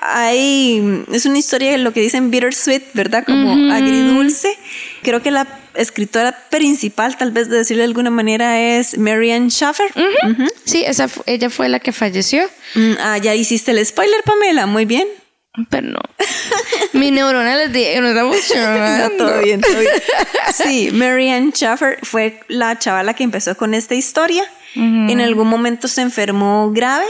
Hay, 0.00 1.04
es 1.12 1.26
una 1.26 1.38
historia 1.38 1.72
de 1.72 1.78
lo 1.78 1.92
que 1.92 2.00
dicen 2.00 2.30
bittersweet, 2.30 2.82
¿verdad? 2.94 3.24
Como 3.26 3.72
agridulce. 3.72 4.56
Creo 5.02 5.22
que 5.22 5.30
la 5.32 5.57
escritora 5.74 6.32
principal, 6.50 7.16
tal 7.16 7.30
vez 7.32 7.48
de 7.48 7.58
decirlo 7.58 7.82
de 7.82 7.86
alguna 7.88 8.10
manera, 8.10 8.60
es 8.60 8.96
Marianne 8.98 9.50
Schaffer. 9.50 9.90
Sí, 10.64 10.84
esa 10.86 11.08
ella 11.26 11.50
fue 11.50 11.68
la 11.68 11.80
que 11.80 11.92
falleció, 11.92 12.42
Mm, 12.74 12.92
Ah, 13.00 13.18
ya 13.18 13.34
hiciste 13.34 13.70
el 13.70 13.84
spoiler, 13.86 14.22
Pamela. 14.24 14.66
Muy 14.66 14.84
bien. 14.84 15.06
pero 15.70 15.88
no. 15.88 15.98
Mi 16.92 17.10
neurona 17.10 17.56
les 17.56 17.72
dije, 17.72 18.00
no 18.00 18.08
está 18.08 18.22
No, 18.22 18.32
funcionando. 18.32 19.16
todo 19.16 19.42
bien, 19.42 19.60
todo 19.60 19.78
bien. 19.80 19.92
Sí, 20.54 20.90
Marianne 20.92 21.50
Schaffer 21.52 21.98
fue 22.02 22.40
la 22.48 22.78
chavala 22.78 23.14
que 23.14 23.24
empezó 23.24 23.56
con 23.56 23.74
esta 23.74 23.94
historia. 23.94 24.44
En 24.74 25.20
algún 25.20 25.48
momento 25.48 25.88
se 25.88 26.02
enfermó 26.02 26.70
grave 26.72 27.06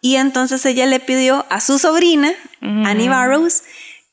y 0.00 0.16
entonces 0.16 0.64
ella 0.66 0.86
le 0.86 1.00
pidió 1.00 1.46
a 1.50 1.60
su 1.60 1.78
sobrina, 1.78 2.32
Annie 2.60 3.08
Barrows, 3.08 3.62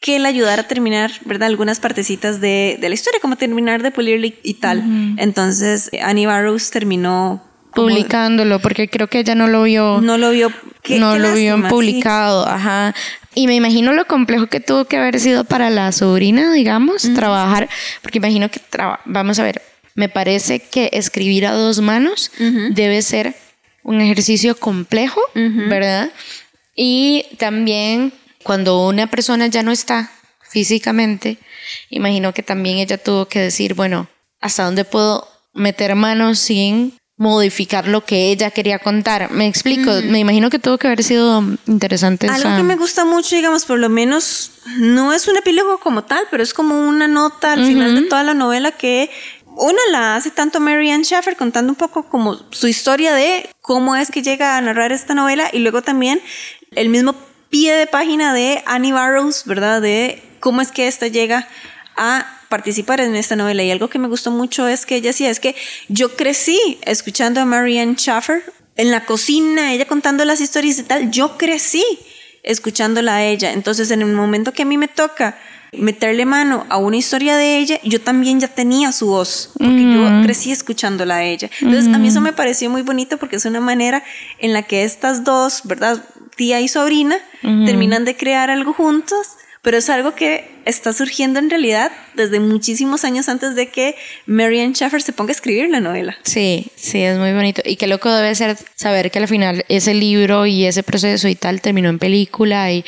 que 0.05 0.19
le 0.19 0.27
ayudara 0.27 0.61
a 0.61 0.67
terminar, 0.67 1.11
¿verdad? 1.25 1.47
Algunas 1.47 1.79
partecitas 1.79 2.39
de, 2.39 2.77
de 2.79 2.89
la 2.89 2.93
historia, 2.93 3.19
como 3.19 3.37
terminar 3.37 3.81
de 3.81 3.89
pulirle 3.89 4.27
y, 4.27 4.51
y 4.51 4.53
tal. 4.53 4.83
Entonces, 5.17 5.89
Annie 5.99 6.27
Barrows 6.27 6.69
terminó 6.69 7.41
Publicándolo, 7.73 8.59
porque 8.59 8.87
creo 8.87 9.07
que 9.07 9.19
ella 9.19 9.33
no 9.35 9.47
lo 9.47 9.63
vio. 9.63 9.99
No 10.01 10.17
lo 10.19 10.29
vio. 10.29 10.49
qué- 10.83 10.99
no 10.99 11.13
qué 11.13 11.19
lo 11.19 11.33
vio 11.33 11.57
sí. 11.57 11.63
publicado, 11.69 12.47
ajá. 12.47 12.93
Y 13.33 13.47
me 13.47 13.55
imagino 13.55 13.91
lo 13.93 14.05
complejo 14.05 14.45
que 14.47 14.59
tuvo 14.59 14.85
que 14.85 14.95
haber 14.97 15.19
sido 15.19 15.43
para 15.43 15.69
la 15.71 15.91
sobrina, 15.91 16.53
digamos, 16.53 17.11
trabajar, 17.15 17.67
porque 18.03 18.19
imagino 18.19 18.49
que, 18.51 18.59
traba- 18.61 18.99
vamos 19.05 19.39
a 19.39 19.43
ver, 19.43 19.61
me 19.95 20.07
parece 20.07 20.59
que 20.59 20.89
escribir 20.93 21.47
a 21.47 21.51
dos 21.53 21.81
manos 21.81 22.31
debe 22.71 23.01
ser 23.01 23.33
un 23.83 23.99
ejercicio 24.01 24.55
complejo, 24.55 25.19
¿verdad? 25.33 26.11
Y 26.75 27.25
también 27.39 28.13
cuando 28.45 28.87
una 28.87 29.07
persona 29.07 29.47
ya 29.47 29.63
no 29.63 29.71
está 29.71 30.11
físicamente, 30.51 31.39
imagino 31.89 32.31
que 32.31 32.43
también 32.43 32.77
ella 32.77 32.97
tuvo 32.99 33.25
que 33.25 33.39
decir, 33.39 33.73
bueno, 33.73 34.07
¿hasta 34.39 34.63
dónde 34.63 34.85
puedo 34.85 35.27
meter 35.53 35.95
manos 35.95 36.37
sin 36.37 36.95
modificar 37.17 37.87
lo 37.87 38.05
que 38.05 38.31
ella 38.31 38.51
quería 38.51 38.77
contar? 38.77 39.31
Me 39.31 39.47
explico, 39.47 39.89
me 40.03 40.19
imagino 40.19 40.51
que 40.51 40.59
tuvo 40.59 40.77
que 40.77 40.85
haber 40.87 41.03
sido 41.03 41.43
interesante. 41.65 42.27
Algo 42.27 42.39
esa- 42.49 42.55
que 42.57 42.63
me 42.63 42.75
gusta 42.75 43.03
mucho, 43.03 43.35
digamos, 43.35 43.65
por 43.65 43.79
lo 43.79 43.89
menos, 43.89 44.51
no 44.77 45.11
es 45.11 45.27
un 45.27 45.37
epílogo 45.37 45.79
como 45.79 46.03
tal, 46.03 46.23
pero 46.29 46.43
es 46.43 46.53
como 46.53 46.87
una 46.87 47.07
nota 47.07 47.53
al 47.53 47.65
final 47.65 47.95
de 47.95 48.01
toda 48.07 48.23
la 48.23 48.35
novela 48.35 48.71
que 48.71 49.09
una 49.57 49.79
la 49.91 50.15
hace 50.17 50.29
tanto 50.29 50.59
Mary 50.59 50.91
Ann 50.91 51.03
Schaffer 51.03 51.35
contando 51.35 51.71
un 51.71 51.77
poco 51.77 52.03
como 52.09 52.39
su 52.51 52.67
historia 52.67 53.13
de 53.15 53.49
cómo 53.61 53.95
es 53.95 54.11
que 54.11 54.21
llega 54.21 54.55
a 54.57 54.61
narrar 54.61 54.91
esta 54.91 55.13
novela 55.15 55.49
y 55.51 55.59
luego 55.59 55.81
también 55.81 56.21
el 56.75 56.89
mismo 56.89 57.15
pie 57.55 57.73
de 57.73 57.87
página 57.87 58.33
de 58.33 58.61
Annie 58.65 58.91
Barrows, 58.91 59.43
¿verdad? 59.45 59.81
De 59.81 60.21
cómo 60.41 60.59
es 60.59 60.73
que 60.73 60.89
esta 60.89 61.07
llega 61.07 61.47
a 61.95 62.25
participar 62.49 62.99
en 62.99 63.15
esta 63.15 63.37
novela. 63.37 63.63
Y 63.63 63.71
algo 63.71 63.87
que 63.87 63.97
me 63.97 64.09
gustó 64.09 64.29
mucho 64.29 64.67
es 64.67 64.85
que 64.85 64.97
ella 64.97 65.11
decía, 65.11 65.29
es 65.29 65.39
que 65.39 65.55
yo 65.87 66.17
crecí 66.17 66.59
escuchando 66.81 67.39
a 67.39 67.45
Mary 67.45 67.79
Ann 67.79 67.95
Schaffer 67.95 68.43
en 68.75 68.91
la 68.91 69.05
cocina, 69.05 69.71
ella 69.71 69.85
contando 69.87 70.25
las 70.25 70.41
historias 70.41 70.79
y 70.79 70.83
tal, 70.83 71.11
yo 71.11 71.37
crecí 71.37 71.85
escuchándola 72.43 73.15
a 73.15 73.23
ella. 73.23 73.53
Entonces, 73.53 73.89
en 73.89 74.01
el 74.01 74.11
momento 74.11 74.51
que 74.51 74.63
a 74.63 74.65
mí 74.65 74.77
me 74.77 74.89
toca 74.89 75.37
meterle 75.71 76.25
mano 76.25 76.65
a 76.67 76.75
una 76.75 76.97
historia 76.97 77.37
de 77.37 77.57
ella, 77.57 77.79
yo 77.83 78.01
también 78.01 78.41
ya 78.41 78.49
tenía 78.49 78.91
su 78.91 79.07
voz, 79.07 79.51
porque 79.57 79.93
yo 79.93 80.23
crecí 80.23 80.51
escuchándola 80.51 81.15
a 81.15 81.23
ella. 81.23 81.49
Entonces, 81.61 81.93
a 81.93 81.97
mí 81.99 82.09
eso 82.09 82.19
me 82.19 82.33
pareció 82.33 82.69
muy 82.69 82.81
bonito 82.81 83.17
porque 83.17 83.37
es 83.37 83.45
una 83.45 83.61
manera 83.61 84.03
en 84.39 84.51
la 84.51 84.63
que 84.63 84.83
estas 84.83 85.23
dos, 85.23 85.61
¿verdad? 85.63 86.03
Tía 86.35 86.61
y 86.61 86.67
sobrina, 86.67 87.17
terminan 87.41 88.05
de 88.05 88.15
crear 88.15 88.49
algo 88.49 88.73
juntos. 88.73 89.27
Pero 89.61 89.77
es 89.77 89.89
algo 89.89 90.13
que 90.13 90.47
está 90.65 90.93
surgiendo 90.93 91.39
en 91.39 91.49
realidad 91.49 91.91
desde 92.13 92.39
muchísimos 92.39 93.03
años 93.03 93.27
antes 93.29 93.55
de 93.55 93.69
que 93.69 93.95
Marianne 94.27 94.75
Schaffer 94.75 95.01
se 95.01 95.11
ponga 95.11 95.31
a 95.31 95.31
escribir 95.31 95.71
la 95.71 95.79
novela. 95.79 96.15
Sí, 96.21 96.67
sí, 96.75 97.01
es 97.01 97.17
muy 97.17 97.33
bonito. 97.33 97.63
Y 97.65 97.75
qué 97.75 97.87
loco 97.87 98.11
debe 98.11 98.35
ser 98.35 98.57
saber 98.75 99.09
que 99.09 99.17
al 99.17 99.27
final 99.27 99.65
ese 99.67 99.95
libro 99.95 100.45
y 100.45 100.65
ese 100.65 100.83
proceso 100.83 101.27
y 101.27 101.33
tal 101.33 101.61
terminó 101.61 101.89
en 101.89 101.97
película 101.97 102.71
y 102.71 102.85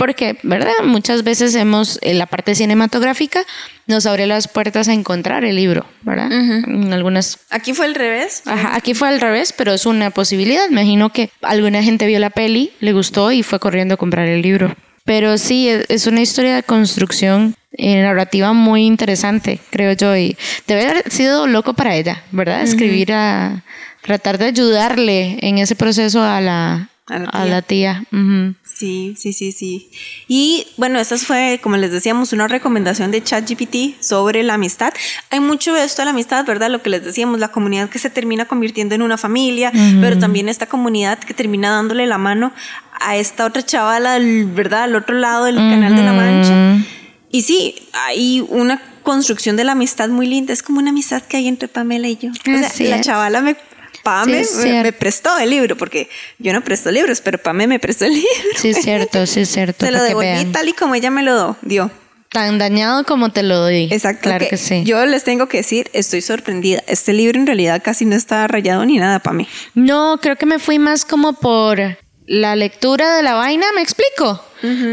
porque, 0.00 0.38
¿verdad? 0.42 0.72
Muchas 0.82 1.24
veces 1.24 1.54
hemos, 1.54 1.98
en 2.00 2.18
la 2.18 2.24
parte 2.24 2.54
cinematográfica 2.54 3.42
nos 3.86 4.06
abre 4.06 4.26
las 4.26 4.48
puertas 4.48 4.88
a 4.88 4.94
encontrar 4.94 5.44
el 5.44 5.56
libro, 5.56 5.84
¿verdad? 6.00 6.32
En 6.32 6.90
algunas 6.94 7.38
Aquí 7.50 7.74
fue 7.74 7.84
al 7.84 7.94
revés. 7.94 8.42
Ajá, 8.46 8.74
aquí 8.74 8.94
fue 8.94 9.08
al 9.08 9.20
revés, 9.20 9.52
pero 9.52 9.74
es 9.74 9.84
una 9.84 10.10
posibilidad. 10.10 10.66
Me 10.70 10.80
imagino 10.80 11.10
que 11.12 11.28
alguna 11.42 11.82
gente 11.82 12.06
vio 12.06 12.18
la 12.18 12.30
peli, 12.30 12.72
le 12.80 12.94
gustó 12.94 13.30
y 13.30 13.42
fue 13.42 13.58
corriendo 13.60 13.94
a 13.94 13.98
comprar 13.98 14.26
el 14.26 14.40
libro. 14.40 14.74
Pero 15.04 15.36
sí, 15.36 15.68
es 15.68 15.84
es 15.90 16.06
una 16.06 16.22
historia 16.22 16.54
de 16.54 16.62
construcción 16.62 17.54
eh, 17.72 18.00
narrativa 18.02 18.54
muy 18.54 18.86
interesante, 18.86 19.60
creo 19.70 19.92
yo. 19.92 20.16
Y 20.16 20.36
debe 20.66 20.86
haber 20.88 21.10
sido 21.10 21.46
loco 21.46 21.74
para 21.74 21.94
ella, 21.94 22.22
¿verdad? 22.32 22.62
Escribir 22.62 23.12
a 23.12 23.62
tratar 24.02 24.38
de 24.38 24.46
ayudarle 24.46 25.36
en 25.42 25.58
ese 25.58 25.74
proceso 25.76 26.22
a 26.22 26.40
la, 26.40 26.88
A 27.06 27.18
la 27.18 27.28
a 27.28 27.42
tía. 27.42 27.44
la 27.50 27.62
tía. 27.62 28.04
Ujú. 28.12 28.54
Sí, 28.80 29.14
sí, 29.18 29.34
sí, 29.34 29.52
sí. 29.52 29.90
Y 30.26 30.66
bueno, 30.78 30.98
esta 30.98 31.18
fue, 31.18 31.60
como 31.62 31.76
les 31.76 31.92
decíamos, 31.92 32.32
una 32.32 32.48
recomendación 32.48 33.10
de 33.10 33.22
ChatGPT 33.22 34.00
sobre 34.02 34.42
la 34.42 34.54
amistad. 34.54 34.94
Hay 35.28 35.38
mucho 35.40 35.74
de 35.74 35.84
esto 35.84 36.00
de 36.00 36.06
la 36.06 36.12
amistad, 36.12 36.46
¿verdad? 36.46 36.70
Lo 36.70 36.80
que 36.80 36.88
les 36.88 37.04
decíamos, 37.04 37.38
la 37.40 37.48
comunidad 37.48 37.90
que 37.90 37.98
se 37.98 38.08
termina 38.08 38.46
convirtiendo 38.46 38.94
en 38.94 39.02
una 39.02 39.18
familia, 39.18 39.70
pero 40.00 40.18
también 40.18 40.48
esta 40.48 40.64
comunidad 40.66 41.18
que 41.18 41.34
termina 41.34 41.70
dándole 41.70 42.06
la 42.06 42.16
mano 42.16 42.54
a 43.02 43.16
esta 43.18 43.44
otra 43.44 43.62
chavala, 43.62 44.14
al- 44.14 44.46
¿verdad? 44.46 44.84
Al 44.84 44.94
otro 44.96 45.14
lado 45.18 45.44
del 45.44 45.56
canal 45.56 45.94
de 45.94 46.02
la 46.02 46.12
Mancha. 46.14 46.86
Y 47.30 47.42
sí, 47.42 47.74
hay 47.92 48.42
una 48.48 48.80
construcción 49.02 49.56
de 49.56 49.64
la 49.64 49.72
amistad 49.72 50.08
muy 50.08 50.26
linda. 50.26 50.54
Es 50.54 50.62
como 50.62 50.78
una 50.78 50.88
amistad 50.90 51.22
que 51.22 51.36
hay 51.36 51.48
entre 51.48 51.68
Pamela 51.68 52.08
y 52.08 52.16
yo. 52.16 52.30
O 52.30 52.58
sea, 52.60 52.70
la 52.88 53.00
chavala 53.02 53.42
me... 53.42 53.56
Pame 54.02 54.44
Sí, 54.44 54.68
me, 54.68 54.92
prestó 54.92 55.38
el 55.38 55.50
libro, 55.50 55.76
porque 55.76 56.08
yo 56.38 56.52
no 56.52 56.62
presto 56.62 56.90
libros, 56.90 57.20
pero 57.20 57.38
Pame 57.38 57.66
me 57.66 57.78
prestó 57.78 58.04
el 58.04 58.14
libro. 58.14 58.28
Sí, 58.56 58.70
es 58.70 58.82
cierto, 58.82 59.26
sí, 59.26 59.40
es 59.40 59.50
cierto. 59.50 59.84
Se 59.84 59.92
lo 59.92 60.02
devolví 60.02 60.28
vean. 60.28 60.52
tal 60.52 60.68
y 60.68 60.72
como 60.72 60.94
ella 60.94 61.10
me 61.10 61.22
lo 61.22 61.56
dio. 61.62 61.90
Tan 62.30 62.58
dañado 62.58 63.04
como 63.04 63.30
te 63.30 63.42
lo 63.42 63.58
doy. 63.58 63.88
Exacto. 63.90 64.22
Claro 64.22 64.46
que, 64.48 64.56
sí. 64.56 64.84
Yo 64.84 65.04
les 65.04 65.24
tengo 65.24 65.48
que 65.48 65.58
decir, 65.58 65.90
estoy 65.92 66.20
sorprendida. 66.20 66.80
Este 66.86 67.12
libro 67.12 67.38
en 67.38 67.46
realidad 67.46 67.82
casi 67.82 68.04
no 68.04 68.14
está 68.14 68.46
rayado 68.46 68.84
ni 68.86 68.98
nada 68.98 69.18
para 69.18 69.36
mí. 69.36 69.48
No, 69.74 70.18
creo 70.22 70.36
que 70.36 70.46
me 70.46 70.60
fui 70.60 70.78
más 70.78 71.04
como 71.04 71.32
por 71.32 71.80
la 72.26 72.54
lectura 72.54 73.16
de 73.16 73.24
la 73.24 73.34
vaina, 73.34 73.66
¿me 73.74 73.82
explico? 73.82 74.44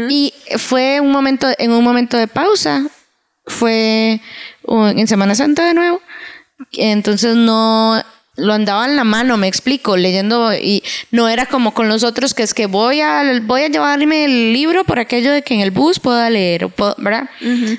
Y 0.08 0.34
fue 0.56 0.98
un 0.98 1.12
momento, 1.12 1.46
en 1.58 1.70
un 1.70 1.84
momento 1.84 2.16
de 2.16 2.26
pausa, 2.26 2.86
fue 3.46 4.20
uh, 4.64 4.86
en 4.86 5.06
Semana 5.06 5.34
Santa 5.36 5.64
de 5.66 5.74
nuevo, 5.74 6.00
entonces 6.72 7.36
no 7.36 8.02
lo 8.38 8.54
andaba 8.54 8.86
en 8.86 8.96
la 8.96 9.04
mano, 9.04 9.36
me 9.36 9.48
explico, 9.48 9.96
leyendo 9.96 10.54
y 10.54 10.82
no 11.10 11.28
era 11.28 11.46
como 11.46 11.74
con 11.74 11.88
los 11.88 12.04
otros 12.04 12.34
que 12.34 12.42
es 12.42 12.54
que 12.54 12.66
voy 12.66 13.00
a 13.00 13.40
voy 13.42 13.62
a 13.62 13.68
llevarme 13.68 14.24
el 14.24 14.52
libro 14.52 14.84
por 14.84 14.98
aquello 14.98 15.32
de 15.32 15.42
que 15.42 15.54
en 15.54 15.60
el 15.60 15.70
bus 15.70 15.98
pueda 16.00 16.30
leer, 16.30 16.64
o 16.64 16.68
puedo- 16.70 16.94
¿verdad? 16.98 17.28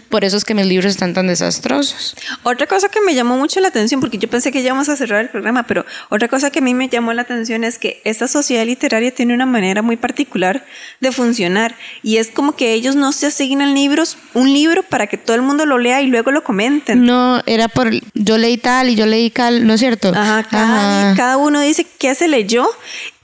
Por 0.10 0.24
eso 0.26 0.38
es 0.38 0.46
que 0.46 0.54
mis 0.54 0.66
libros 0.66 0.92
están 0.92 1.14
tan 1.14 1.28
desastrosos. 1.28 2.16
Otra 2.44 2.68
cosa 2.68 2.90
que 2.90 3.00
me 3.02 3.16
llamó 3.16 3.38
mucho 3.38 3.60
la 3.60 3.70
atención, 3.70 4.00
porque 4.02 4.18
yo 4.18 4.30
pensé 4.30 4.52
que 4.52 4.62
ya 4.62 4.68
íbamos 4.68 4.90
a 4.90 4.96
cerrar 4.98 5.22
el 5.22 5.30
programa, 5.30 5.64
pero 5.64 5.86
otra 6.10 6.28
cosa 6.28 6.52
que 6.52 6.60
a 6.60 6.62
mí 6.62 6.74
me 6.74 6.90
llamó 6.90 7.14
la 7.14 7.22
atención 7.24 7.64
es 7.64 7.78
que 7.80 8.02
esta 8.04 8.28
sociedad 8.28 8.66
literaria 8.66 9.12
tiene 9.14 9.34
una 9.34 9.46
manera 9.46 9.82
muy 9.82 9.98
particular 9.98 10.66
de 11.00 11.12
funcionar 11.12 11.76
y 12.04 12.18
es 12.18 12.30
como 12.32 12.56
que 12.56 12.74
ellos 12.74 12.96
no 12.96 13.12
se 13.12 13.28
asignan 13.28 13.74
libros, 13.74 14.18
un 14.34 14.52
libro 14.54 14.84
para 14.84 15.08
que 15.08 15.18
todo 15.18 15.36
el 15.36 15.42
mundo 15.42 15.66
lo 15.66 15.78
lea 15.78 16.02
y 16.02 16.08
luego 16.08 16.32
lo 16.32 16.44
comenten. 16.44 17.06
No, 17.06 17.42
era 17.46 17.68
por 17.70 17.92
yo 18.14 18.38
leí 18.38 18.58
tal 18.58 18.90
y 18.90 18.96
yo 18.96 19.06
leí 19.06 19.30
tal, 19.30 19.66
¿no 19.66 19.74
es 19.74 19.80
cierto? 19.80 20.10
Ajá, 20.16 20.46
cada, 20.50 21.16
cada 21.16 21.38
uno 21.38 21.60
dice 21.62 21.86
qué 21.98 22.16
se 22.16 22.28
leyó 22.28 22.68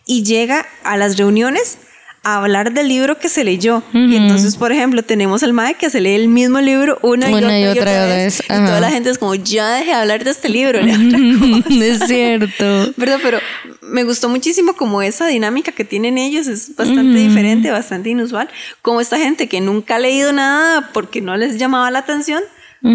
y 0.06 0.24
llega 0.24 0.66
a 0.84 0.98
las 0.98 1.18
reuniones 1.18 1.78
a 2.24 2.38
hablar 2.38 2.74
del 2.74 2.88
libro 2.88 3.20
que 3.20 3.30
se 3.30 3.44
leyó. 3.44 3.84
Y 3.94 4.16
entonces, 4.16 4.56
por 4.58 4.72
ejemplo, 4.72 5.04
tenemos 5.04 5.44
al 5.44 5.54
Mae 5.54 5.76
que 5.76 5.92
se 5.92 6.02
lee 6.02 6.16
el 6.16 6.28
mismo 6.28 6.60
libro 6.60 6.98
una, 7.04 7.28
Una 7.30 7.60
y, 7.60 7.64
y 7.64 7.68
otra, 7.68 7.82
otra 7.84 8.06
vez. 8.08 8.40
vez, 8.40 8.44
Y 8.46 8.66
toda 8.66 8.80
la 8.80 8.90
gente 8.90 9.12
es 9.12 9.20
como, 9.20 9.36
ya 9.36 9.70
dejé 9.76 9.92
de 9.92 9.94
hablar 9.94 10.24
de 10.24 10.32
este 10.32 10.50
libro. 10.50 10.80
otra 10.80 10.98
cosa". 10.98 11.70
es 11.86 12.00
cierto. 12.08 12.94
¿Verdad? 12.98 13.20
Pero 13.22 13.38
me 13.84 14.04
gustó 14.04 14.28
muchísimo 14.28 14.74
como 14.74 15.04
esa 15.04 15.28
dinámica 15.28 15.72
que 15.72 15.86
tienen 15.86 16.18
ellos 16.18 16.48
es 16.48 16.76
bastante 16.76 17.20
diferente, 17.20 17.70
bastante 17.70 18.10
inusual. 18.10 18.50
Como 18.82 19.02
esta 19.02 19.20
gente 19.20 19.48
que 19.48 19.62
nunca 19.62 19.98
ha 19.98 20.00
leído 20.00 20.34
nada 20.34 20.90
porque 20.94 21.22
no 21.22 21.38
les 21.38 21.60
llamaba 21.60 21.92
la 21.92 22.00
atención, 22.00 22.42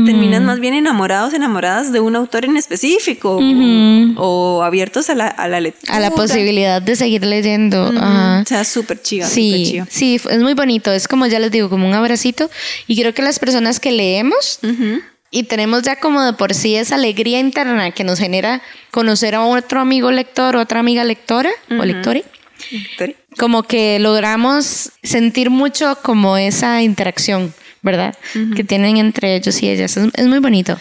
terminan 0.06 0.44
más 0.44 0.60
bien 0.60 0.74
enamorados, 0.74 1.34
enamoradas 1.34 1.92
de 1.92 2.00
un 2.00 2.14
autor 2.14 2.44
en 2.44 2.56
específico 2.56 3.38
o, 3.38 4.14
o 4.16 4.62
abiertos 4.62 5.10
a 5.10 5.14
la, 5.14 5.26
a 5.26 5.48
la 5.48 5.60
lectura. 5.60 5.96
A 5.96 6.00
la 6.00 6.10
posibilidad 6.10 6.80
de 6.80 6.94
seguir 6.96 7.24
leyendo. 7.24 7.92
Ajá. 7.96 8.42
O 8.42 8.46
sea, 8.46 8.64
súper 8.64 8.98
súper 8.98 9.26
Sí, 9.26 9.82
sí, 9.88 10.20
es 10.30 10.42
muy 10.42 10.54
bonito. 10.54 10.92
Es 10.92 11.08
como 11.08 11.26
ya 11.26 11.38
les 11.38 11.50
digo, 11.50 11.68
como 11.68 11.88
un 11.88 11.94
abracito. 11.94 12.50
Y 12.86 13.00
creo 13.00 13.14
que 13.14 13.22
las 13.22 13.38
personas 13.38 13.80
que 13.80 13.90
leemos 13.92 14.60
y 15.30 15.44
tenemos 15.44 15.82
ya 15.82 15.96
como 15.96 16.22
de 16.22 16.32
por 16.32 16.54
sí 16.54 16.76
esa 16.76 16.96
alegría 16.96 17.38
interna 17.38 17.92
que 17.92 18.04
nos 18.04 18.18
genera 18.18 18.62
conocer 18.90 19.34
a 19.34 19.44
otro 19.44 19.80
amigo 19.80 20.10
lector 20.10 20.56
o 20.56 20.60
otra 20.60 20.80
amiga 20.80 21.04
lectora 21.04 21.50
o 21.70 21.84
lectora, 21.84 22.20
Victoria. 22.70 23.14
como 23.38 23.62
que 23.62 23.98
logramos 24.00 24.90
sentir 25.02 25.50
mucho 25.50 25.96
como 26.02 26.36
esa 26.36 26.82
interacción, 26.82 27.54
¿verdad? 27.82 28.14
Que 28.54 28.64
tienen 28.64 28.96
entre 28.96 29.36
ellos 29.36 29.62
y 29.62 29.68
ellas. 29.68 29.96
Es, 29.96 30.08
es 30.14 30.26
muy 30.26 30.38
bonito. 30.38 30.78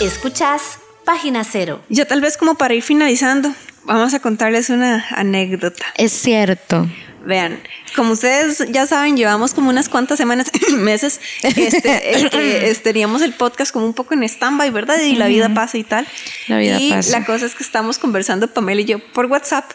Escuchás 0.00 0.78
Página 1.04 1.44
Cero. 1.44 1.82
Ya 1.88 2.06
tal 2.06 2.20
vez 2.20 2.36
como 2.36 2.54
para 2.54 2.74
ir 2.74 2.82
finalizando, 2.82 3.52
vamos 3.84 4.14
a 4.14 4.20
contarles 4.20 4.70
una 4.70 5.06
anécdota. 5.10 5.84
Es 5.96 6.12
cierto. 6.12 6.88
Vean, 7.24 7.60
como 7.94 8.12
ustedes 8.12 8.64
ya 8.70 8.86
saben, 8.86 9.16
llevamos 9.16 9.52
como 9.52 9.68
unas 9.68 9.88
cuantas 9.88 10.16
semanas, 10.16 10.50
meses, 10.78 11.20
este, 11.42 12.18
en 12.18 12.30
que 12.30 12.70
este, 12.70 12.92
teníamos 12.92 13.20
el 13.22 13.34
podcast 13.34 13.72
como 13.72 13.84
un 13.84 13.92
poco 13.92 14.14
en 14.14 14.22
stand-by, 14.22 14.70
¿verdad? 14.70 15.00
Y 15.02 15.16
la 15.16 15.26
vida 15.26 15.52
pasa 15.52 15.76
y 15.76 15.84
tal. 15.84 16.06
La 16.48 16.58
vida 16.58 16.80
y 16.80 16.90
pasa. 16.90 17.18
la 17.18 17.26
cosa 17.26 17.44
es 17.46 17.54
que 17.54 17.62
estamos 17.62 17.98
conversando, 17.98 18.48
Pamela 18.48 18.80
y 18.80 18.86
yo, 18.86 18.98
por 18.98 19.26
WhatsApp. 19.26 19.70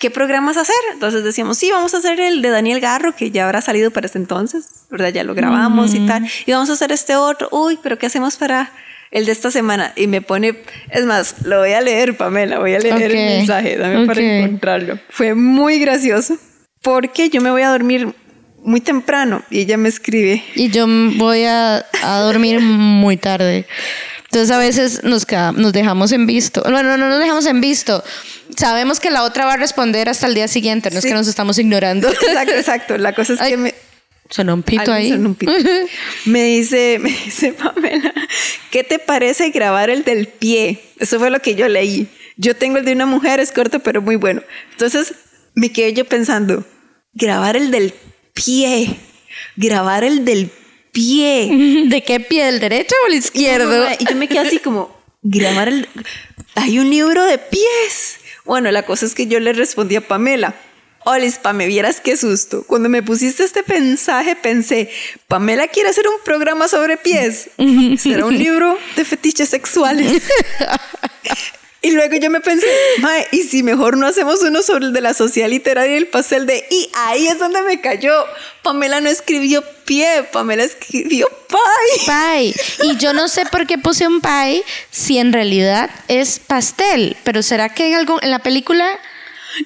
¿Qué 0.00 0.10
programas 0.10 0.56
hacer? 0.56 0.74
Entonces 0.92 1.22
decíamos, 1.22 1.58
sí, 1.58 1.70
vamos 1.70 1.94
a 1.94 1.98
hacer 1.98 2.18
el 2.18 2.42
de 2.42 2.48
Daniel 2.48 2.80
Garro, 2.80 3.14
que 3.14 3.30
ya 3.30 3.44
habrá 3.44 3.60
salido 3.60 3.90
para 3.92 4.06
ese 4.06 4.18
entonces, 4.18 4.64
¿verdad? 4.90 5.10
Ya 5.10 5.22
lo 5.22 5.34
grabamos 5.34 5.94
y 5.94 6.06
tal. 6.06 6.26
Y 6.46 6.52
vamos 6.52 6.70
a 6.70 6.72
hacer 6.72 6.90
este 6.90 7.14
otro. 7.14 7.48
Uy, 7.52 7.78
pero 7.82 7.98
¿qué 7.98 8.06
hacemos 8.06 8.36
para 8.36 8.72
el 9.10 9.26
de 9.26 9.32
esta 9.32 9.50
semana? 9.50 9.92
Y 9.96 10.06
me 10.06 10.22
pone, 10.22 10.56
es 10.88 11.04
más, 11.04 11.42
lo 11.44 11.58
voy 11.60 11.72
a 11.74 11.82
leer, 11.82 12.16
Pamela, 12.16 12.58
voy 12.58 12.74
a 12.74 12.80
leer 12.80 12.94
Ok, 12.94 13.00
el 13.02 13.12
mensaje, 13.12 13.76
dame 13.76 14.06
para 14.06 14.20
ok. 14.20 14.26
encontrarlo. 14.26 14.98
Fue 15.10 15.34
muy 15.34 15.78
gracioso 15.78 16.36
porque 16.82 17.28
yo 17.28 17.42
me 17.42 17.50
voy 17.50 17.62
a 17.62 17.68
dormir 17.68 18.08
muy 18.64 18.80
temprano 18.80 19.42
y 19.50 19.60
ella 19.60 19.76
me 19.76 19.90
escribe. 19.90 20.42
Y 20.54 20.70
yo 20.70 20.86
voy 21.16 21.44
a, 21.44 21.84
a 22.02 22.18
dormir 22.20 22.60
muy 22.60 23.18
tarde. 23.18 23.66
Entonces 24.32 24.50
a 24.50 24.58
veces 24.58 25.02
nos, 25.02 25.26
queda- 25.26 25.52
nos 25.52 25.72
dejamos 25.72 26.12
en 26.12 26.26
visto. 26.26 26.62
Bueno, 26.62 26.96
no 26.96 27.08
nos 27.08 27.18
dejamos 27.18 27.46
en 27.46 27.60
visto. 27.60 28.04
Sabemos 28.56 29.00
que 29.00 29.10
la 29.10 29.24
otra 29.24 29.44
va 29.46 29.54
a 29.54 29.56
responder 29.56 30.08
hasta 30.08 30.26
el 30.26 30.34
día 30.34 30.46
siguiente, 30.48 30.90
no 30.90 30.98
es 30.98 31.04
que 31.04 31.14
nos 31.14 31.26
estamos 31.26 31.58
ignorando. 31.58 32.08
Exacto, 32.08 32.52
exacto. 32.54 32.98
La 32.98 33.12
cosa 33.14 33.32
es 33.34 33.40
Ay, 33.40 33.50
que 33.52 33.56
me, 33.56 33.74
Sonó 34.28 34.54
un 34.54 34.62
pito 34.62 34.92
ahí. 34.92 35.10
un 35.12 35.34
pito. 35.34 35.50
Me 36.26 36.44
dice, 36.44 36.98
me 37.00 37.10
dice 37.10 37.52
Pamela, 37.52 38.14
¿qué 38.70 38.84
te 38.84 39.00
parece 39.00 39.50
grabar 39.50 39.90
el 39.90 40.04
del 40.04 40.28
pie? 40.28 40.80
Eso 41.00 41.18
fue 41.18 41.30
lo 41.30 41.40
que 41.40 41.56
yo 41.56 41.66
leí. 41.68 42.06
Yo 42.36 42.54
tengo 42.54 42.78
el 42.78 42.84
de 42.84 42.92
una 42.92 43.06
mujer, 43.06 43.40
es 43.40 43.50
corto, 43.50 43.80
pero 43.80 44.00
muy 44.00 44.14
bueno. 44.14 44.42
Entonces 44.70 45.14
me 45.54 45.72
quedé 45.72 45.92
yo 45.94 46.04
pensando, 46.04 46.64
grabar 47.12 47.56
el 47.56 47.72
del 47.72 47.92
pie, 48.32 48.94
grabar 49.56 50.04
el 50.04 50.24
del 50.24 50.50
pie. 50.92 51.84
¿De 51.88 52.02
qué 52.02 52.20
pie? 52.20 52.48
¿El 52.48 52.60
derecho 52.60 52.94
o 53.04 53.08
el 53.08 53.14
izquierdo? 53.14 53.86
Y 53.98 54.04
yo 54.04 54.16
me 54.16 54.28
quedé 54.28 54.40
así 54.40 54.58
como, 54.58 54.96
grabar 55.22 55.68
el... 55.68 55.88
Hay 56.54 56.78
un 56.78 56.90
libro 56.90 57.24
de 57.24 57.38
pies. 57.38 58.18
Bueno, 58.44 58.70
la 58.70 58.84
cosa 58.84 59.06
es 59.06 59.14
que 59.14 59.26
yo 59.26 59.38
le 59.40 59.52
respondí 59.52 59.96
a 59.96 60.00
Pamela. 60.00 60.54
Olis, 61.04 61.38
Pame, 61.38 61.66
vieras 61.66 62.00
qué 62.00 62.16
susto. 62.16 62.64
Cuando 62.66 62.88
me 62.88 63.02
pusiste 63.02 63.44
este 63.44 63.64
mensaje 63.66 64.36
pensé, 64.36 64.90
Pamela 65.28 65.68
quiere 65.68 65.88
hacer 65.88 66.06
un 66.06 66.22
programa 66.24 66.68
sobre 66.68 66.96
pies. 66.98 67.50
Será 67.98 68.26
un 68.26 68.36
libro 68.36 68.78
de 68.96 69.04
fetiches 69.04 69.48
sexuales. 69.48 70.22
Y 71.82 71.92
luego 71.92 72.16
yo 72.16 72.28
me 72.30 72.40
pensé, 72.40 72.66
mae, 72.98 73.26
¿y 73.32 73.42
si 73.44 73.62
mejor 73.62 73.96
no 73.96 74.06
hacemos 74.06 74.42
uno 74.42 74.62
sobre 74.62 74.86
el 74.86 74.92
de 74.92 75.00
la 75.00 75.14
sociedad 75.14 75.48
literaria 75.48 75.94
y 75.94 75.98
el 75.98 76.08
pastel 76.08 76.44
de... 76.44 76.64
Y 76.70 76.90
ahí 76.94 77.26
es 77.26 77.38
donde 77.38 77.62
me 77.62 77.80
cayó. 77.80 78.12
Pamela 78.62 79.00
no 79.00 79.08
escribió 79.08 79.64
pie, 79.86 80.24
Pamela 80.30 80.62
escribió 80.62 81.26
pie. 81.48 82.04
Pie. 82.04 82.54
Y 82.84 82.96
yo 82.98 83.14
no 83.14 83.28
sé 83.28 83.46
por 83.46 83.66
qué 83.66 83.78
puse 83.78 84.06
un 84.06 84.20
pie 84.20 84.62
si 84.90 85.16
en 85.18 85.32
realidad 85.32 85.90
es 86.08 86.38
pastel. 86.38 87.16
Pero 87.24 87.42
será 87.42 87.70
que 87.70 87.88
en 87.88 87.94
algún 87.94 88.18
en 88.22 88.30
la 88.30 88.40
película 88.40 88.98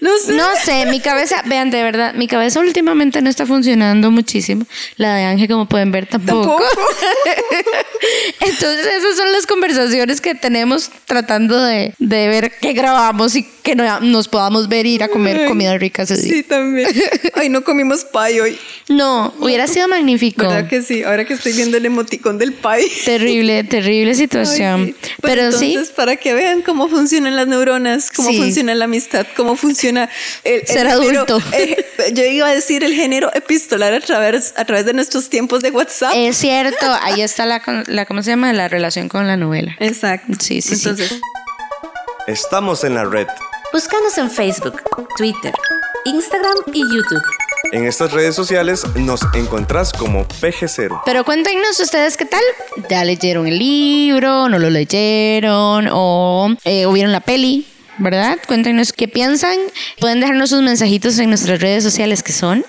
No 0.00 0.10
sé. 0.18 0.32
no 0.34 0.46
sé, 0.64 0.86
mi 0.86 1.00
cabeza, 1.00 1.42
vean 1.46 1.70
de 1.70 1.82
verdad, 1.82 2.14
mi 2.14 2.26
cabeza 2.26 2.60
últimamente 2.60 3.20
no 3.22 3.28
está 3.30 3.46
funcionando 3.46 4.10
muchísimo. 4.10 4.66
La 4.96 5.14
de 5.16 5.24
Ángel, 5.24 5.48
como 5.48 5.66
pueden 5.68 5.90
ver, 5.92 6.06
tampoco. 6.06 6.56
Tampoco. 6.56 6.64
Entonces, 8.40 8.86
esas 8.86 9.16
son 9.16 9.32
las 9.32 9.46
conversaciones 9.46 10.20
que 10.20 10.34
tenemos 10.34 10.90
tratando 11.06 11.62
de, 11.62 11.94
de 11.98 12.28
ver 12.28 12.52
qué 12.60 12.72
grabamos 12.72 13.34
y 13.36 13.44
que 13.62 13.74
no- 13.74 14.00
nos 14.00 14.28
podamos 14.28 14.68
ver 14.68 14.84
ir 14.86 15.02
a 15.02 15.08
comer 15.08 15.46
comida 15.46 15.76
rica 15.78 16.02
ese 16.02 16.16
día. 16.16 16.32
Sí, 16.34 16.42
también. 16.42 16.88
Ay, 17.34 17.48
no 17.48 17.64
comimos 17.64 18.04
pie 18.04 18.40
hoy. 18.40 18.58
No, 18.88 19.32
hubiera 19.38 19.66
sido 19.66 19.88
magnífico. 19.88 20.42
¿Verdad 20.42 20.68
que 20.68 20.82
sí? 20.82 21.02
Ahora 21.02 21.24
que 21.24 21.34
estoy 21.34 21.52
viendo 21.54 21.76
el 21.78 21.86
emoticón 21.86 22.36
del 22.38 22.52
pie. 22.52 22.90
Terrible, 23.04 23.64
terrible 23.64 24.14
situación. 24.14 24.82
Ay, 24.86 24.94
sí. 25.00 25.10
Pero, 25.22 25.42
entonces, 25.44 25.86
sí, 25.88 25.92
para 25.96 26.16
que 26.16 26.34
vean 26.34 26.60
cómo 26.62 26.88
funcionan 26.88 27.36
las 27.36 27.46
neuronas, 27.46 28.10
cómo 28.10 28.28
Sí. 28.30 28.36
funciona 28.38 28.74
la 28.74 28.84
amistad, 28.84 29.26
cómo 29.36 29.56
funciona 29.56 29.73
el, 29.82 30.08
el 30.44 30.66
Ser 30.66 30.86
género- 30.86 30.90
adulto. 31.22 31.38
eh, 31.52 31.84
yo 32.12 32.24
iba 32.24 32.48
a 32.48 32.54
decir 32.54 32.84
el 32.84 32.94
género 32.94 33.30
epistolar 33.34 33.92
a 33.94 34.00
través, 34.00 34.54
a 34.56 34.64
través 34.64 34.84
de 34.86 34.92
nuestros 34.92 35.28
tiempos 35.28 35.62
de 35.62 35.70
WhatsApp. 35.70 36.12
es 36.16 36.36
cierto, 36.36 36.86
ahí 37.02 37.20
está 37.22 37.46
la, 37.46 37.62
la, 37.86 38.06
¿cómo 38.06 38.22
se 38.22 38.30
llama? 38.30 38.52
La 38.52 38.68
relación 38.68 39.08
con 39.08 39.26
la 39.26 39.36
novela. 39.36 39.76
Exacto. 39.80 40.32
Sí, 40.40 40.60
sí, 40.62 40.76
sí. 40.76 40.90
Estamos 42.26 42.84
en 42.84 42.94
la 42.94 43.04
red. 43.04 43.26
Búscanos 43.72 44.16
en 44.18 44.30
Facebook, 44.30 44.80
Twitter, 45.16 45.52
Instagram 46.04 46.54
y 46.72 46.80
YouTube. 46.80 47.22
En 47.72 47.84
estas 47.86 48.12
redes 48.12 48.34
sociales 48.36 48.84
nos 48.94 49.20
encontrás 49.34 49.92
como 49.92 50.26
PG0. 50.28 51.02
Pero 51.04 51.24
cuéntenos 51.24 51.80
ustedes 51.80 52.16
qué 52.16 52.24
tal. 52.24 52.42
¿Ya 52.88 53.04
leyeron 53.04 53.46
el 53.48 53.58
libro? 53.58 54.48
¿No 54.48 54.58
lo 54.58 54.70
leyeron? 54.70 55.88
¿O, 55.90 56.54
eh, 56.64 56.86
o 56.86 56.92
vieron 56.92 57.10
la 57.12 57.20
peli? 57.20 57.66
¿Verdad? 57.98 58.38
Cuéntenos 58.46 58.92
qué 58.92 59.08
piensan. 59.08 59.56
Pueden 60.00 60.20
dejarnos 60.20 60.50
sus 60.50 60.62
mensajitos 60.62 61.18
en 61.18 61.28
nuestras 61.30 61.60
redes 61.60 61.82
sociales 61.84 62.22
que 62.22 62.32
son. 62.32 62.64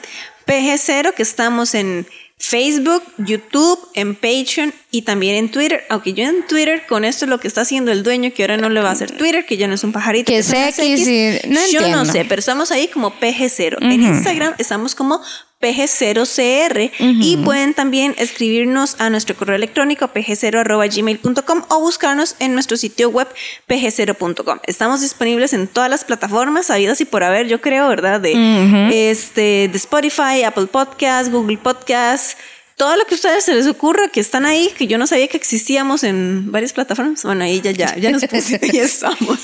PG0, 0.45 1.13
que 1.15 1.23
estamos 1.23 1.73
en 1.73 2.05
Facebook, 2.38 3.01
YouTube, 3.17 3.80
en 3.95 4.13
Patreon 4.13 4.73
y 4.91 5.01
también 5.03 5.36
en 5.36 5.49
Twitter. 5.49 5.84
Aunque 5.89 6.13
yo 6.13 6.26
en 6.26 6.45
Twitter, 6.45 6.84
con 6.88 7.05
esto 7.05 7.26
lo 7.26 7.39
que 7.39 7.47
está 7.47 7.61
haciendo 7.61 7.91
el 7.91 8.03
dueño, 8.03 8.32
que 8.34 8.43
ahora 8.43 8.57
no 8.57 8.69
le 8.69 8.82
va 8.82 8.89
a 8.89 8.91
hacer 8.91 9.11
Twitter, 9.11 9.45
que 9.45 9.57
ya 9.57 9.67
no 9.67 9.73
es 9.73 9.84
un 9.84 9.91
pajarito. 9.93 10.28
Que 10.32 10.39
es 10.39 10.51
X 10.53 10.80
y- 11.07 11.39
no 11.47 11.59
yo 11.71 11.88
no 11.88 12.05
sé, 12.05 12.26
pero 12.26 12.39
estamos 12.39 12.71
ahí 12.71 12.88
como 12.89 13.11
PG0. 13.19 13.78
En 13.82 14.03
Instagram 14.03 14.53
estamos 14.59 14.93
como 14.95 15.21
PG0CR 15.66 16.91
y 16.99 17.38
pueden 17.38 17.74
también 17.74 18.13
escribirnos 18.20 18.95
a 18.99 19.09
nuestro 19.09 19.36
correo 19.36 19.55
electrónico 19.55 20.07
pg0.gmail.com 20.13 21.63
o 21.70 21.80
buscarnos 21.80 22.36
en 22.39 22.53
nuestro 22.53 22.78
sitio 22.78 23.09
web 23.09 23.28
pg0.com. 23.68 24.59
Estamos 24.68 25.01
disponibles 25.01 25.53
en 25.53 25.68
todas 25.68 25.89
las 25.89 26.05
plataformas 26.05 26.70
habidas 26.70 27.01
y 27.01 27.05
por 27.05 27.24
haber, 27.24 27.47
yo 27.47 27.61
creo, 27.61 27.88
¿verdad? 27.88 28.22
De, 28.22 29.09
este, 29.09 29.70
de 29.72 29.78
Spotify, 29.78 30.43
Apple 30.45 30.68
Podcasts, 30.68 31.32
Google 31.32 31.57
Podcasts. 31.57 32.38
Todo 32.76 32.95
lo 32.97 33.05
que 33.05 33.16
a 33.16 33.18
ustedes 33.18 33.45
se 33.45 33.55
les 33.55 33.68
ocurra 33.68 34.09
que 34.09 34.20
están 34.20 34.45
ahí, 34.45 34.70
que 34.78 34.86
yo 34.86 34.97
no 34.97 35.07
sabía 35.07 35.28
que 35.30 35.38
existíamos 35.38 36.03
en 36.03 36.51
varias 36.51 36.74
plataformas. 36.74 37.24
Bueno, 37.24 37.45
ahí 37.45 37.61
ya, 37.61 37.72
ya, 37.72 37.95
ya 37.97 38.11
nos 38.11 38.26
pusimos, 38.26 38.61
ya 38.74 38.84
estamos. 38.84 39.39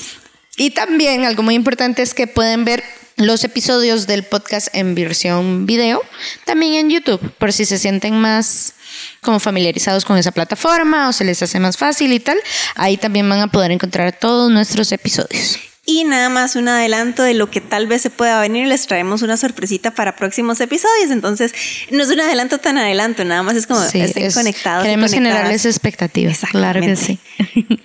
Y 0.56 0.70
también 0.70 1.24
algo 1.24 1.42
muy 1.42 1.54
importante 1.54 2.02
es 2.02 2.14
que 2.14 2.26
pueden 2.26 2.64
ver 2.64 2.84
los 3.16 3.44
episodios 3.44 4.06
del 4.06 4.24
podcast 4.24 4.68
en 4.72 4.94
versión 4.94 5.66
video, 5.66 6.02
también 6.44 6.74
en 6.74 6.90
YouTube, 6.90 7.20
por 7.38 7.52
si 7.52 7.64
se 7.64 7.78
sienten 7.78 8.20
más 8.20 8.74
como 9.20 9.40
familiarizados 9.40 10.04
con 10.04 10.16
esa 10.18 10.32
plataforma 10.32 11.08
o 11.08 11.12
se 11.12 11.24
les 11.24 11.42
hace 11.42 11.60
más 11.60 11.76
fácil 11.76 12.12
y 12.12 12.20
tal. 12.20 12.38
Ahí 12.74 12.96
también 12.96 13.28
van 13.28 13.40
a 13.40 13.48
poder 13.48 13.70
encontrar 13.70 14.12
todos 14.18 14.50
nuestros 14.50 14.92
episodios. 14.92 15.71
Y 15.84 16.04
nada 16.04 16.28
más 16.28 16.54
un 16.54 16.68
adelanto 16.68 17.24
de 17.24 17.34
lo 17.34 17.50
que 17.50 17.60
tal 17.60 17.88
vez 17.88 18.02
se 18.02 18.10
pueda 18.10 18.40
venir. 18.40 18.68
Les 18.68 18.86
traemos 18.86 19.22
una 19.22 19.36
sorpresita 19.36 19.90
para 19.90 20.14
próximos 20.14 20.60
episodios. 20.60 21.10
Entonces, 21.10 21.52
no 21.90 22.04
es 22.04 22.08
un 22.10 22.20
adelanto 22.20 22.58
tan 22.58 22.78
adelanto, 22.78 23.24
nada 23.24 23.42
más 23.42 23.56
es 23.56 23.66
como 23.66 23.80
Sí, 23.82 24.00
estén 24.00 24.26
es- 24.26 24.34
conectados. 24.34 24.84
Queremos 24.84 25.12
generarles 25.12 25.66
expectativas, 25.66 26.40
claro 26.52 26.80
que 26.80 26.94
sí. 26.94 27.18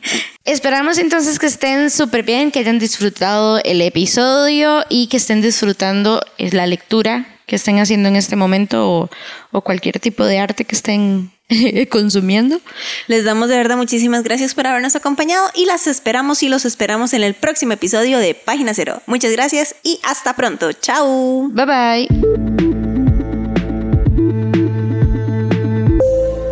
Esperamos 0.46 0.98
entonces 0.98 1.40
que 1.40 1.48
estén 1.48 1.90
súper 1.90 2.24
bien, 2.24 2.52
que 2.52 2.60
hayan 2.60 2.80
disfrutado 2.80 3.60
el 3.64 3.82
episodio 3.82 4.86
y 4.90 5.08
que 5.08 5.18
estén 5.18 5.42
disfrutando 5.42 6.22
eh, 6.38 6.52
la 6.54 6.68
lectura 6.68 7.26
que 7.48 7.56
estén 7.56 7.80
haciendo 7.80 8.10
en 8.10 8.16
este 8.16 8.36
momento 8.36 8.92
o, 8.92 9.10
o 9.52 9.62
cualquier 9.62 10.00
tipo 10.00 10.24
de 10.26 10.38
arte 10.38 10.66
que 10.66 10.76
estén 10.76 11.32
consumiendo. 11.90 12.60
Les 13.08 13.24
damos 13.26 13.50
de 13.50 13.58
verdad 13.58 13.78
muchísimas 13.78 14.24
gracias 14.24 14.54
por 14.54 14.68
habernos 14.68 14.96
acompañado 14.96 15.50
y 15.56 15.66
las 15.66 15.88
esperamos 15.88 16.44
y 16.44 16.50
los 16.50 16.66
esperamos 16.66 17.14
en 17.14 17.24
el 17.24 17.34
próximo 17.34 17.74
episodio 17.74 18.20
de 18.20 18.36
Página 18.36 18.74
Cero. 18.74 19.02
Muchas 19.08 19.32
gracias 19.32 19.76
y 19.82 20.00
hasta 20.04 20.36
pronto. 20.36 20.74
Chao. 20.74 21.50
Bye 21.50 21.66
bye. 21.66 22.08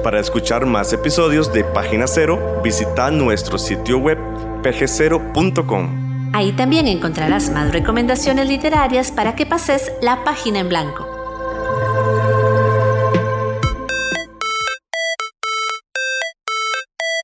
Para 0.02 0.20
escuchar 0.20 0.66
más 0.66 0.94
episodios 0.94 1.52
de 1.52 1.64
Página 1.64 2.06
Cero, 2.08 2.62
visita 2.64 3.10
nuestro 3.12 3.58
sitio 3.58 3.98
web 3.98 4.20
pg0.com. 4.62 6.05
Ahí 6.36 6.52
también 6.52 6.86
encontrarás 6.90 7.50
más 7.50 7.72
recomendaciones 7.72 8.50
literarias 8.50 9.10
para 9.10 9.38
que 9.38 9.46
pases 9.46 9.90
la 10.02 10.26
página 10.26 10.60
en 10.60 10.68
blanco. 10.68 11.08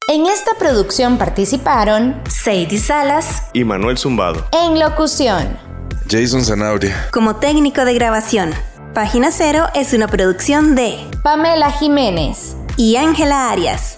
En 0.07 0.25
esta 0.27 0.51
producción 0.57 1.17
participaron 1.17 2.21
Sadie 2.29 2.77
Salas, 2.79 3.49
Y 3.51 3.65
Manuel 3.65 3.97
Zumbado. 3.97 4.45
en 4.53 4.79
locución 4.79 5.57
Jason 6.09 6.45
Zanabria. 6.45 7.09
Como 7.11 7.35
técnico 7.35 7.83
de 7.83 7.93
grabación, 7.93 8.51
Página 8.93 9.29
Cero 9.31 9.65
es 9.75 9.91
una 9.93 10.07
producción 10.07 10.75
de 10.75 10.97
Pamela 11.21 11.69
Jiménez. 11.69 12.55
y 12.77 12.95
Ángela 12.95 13.51
Arias. 13.51 13.97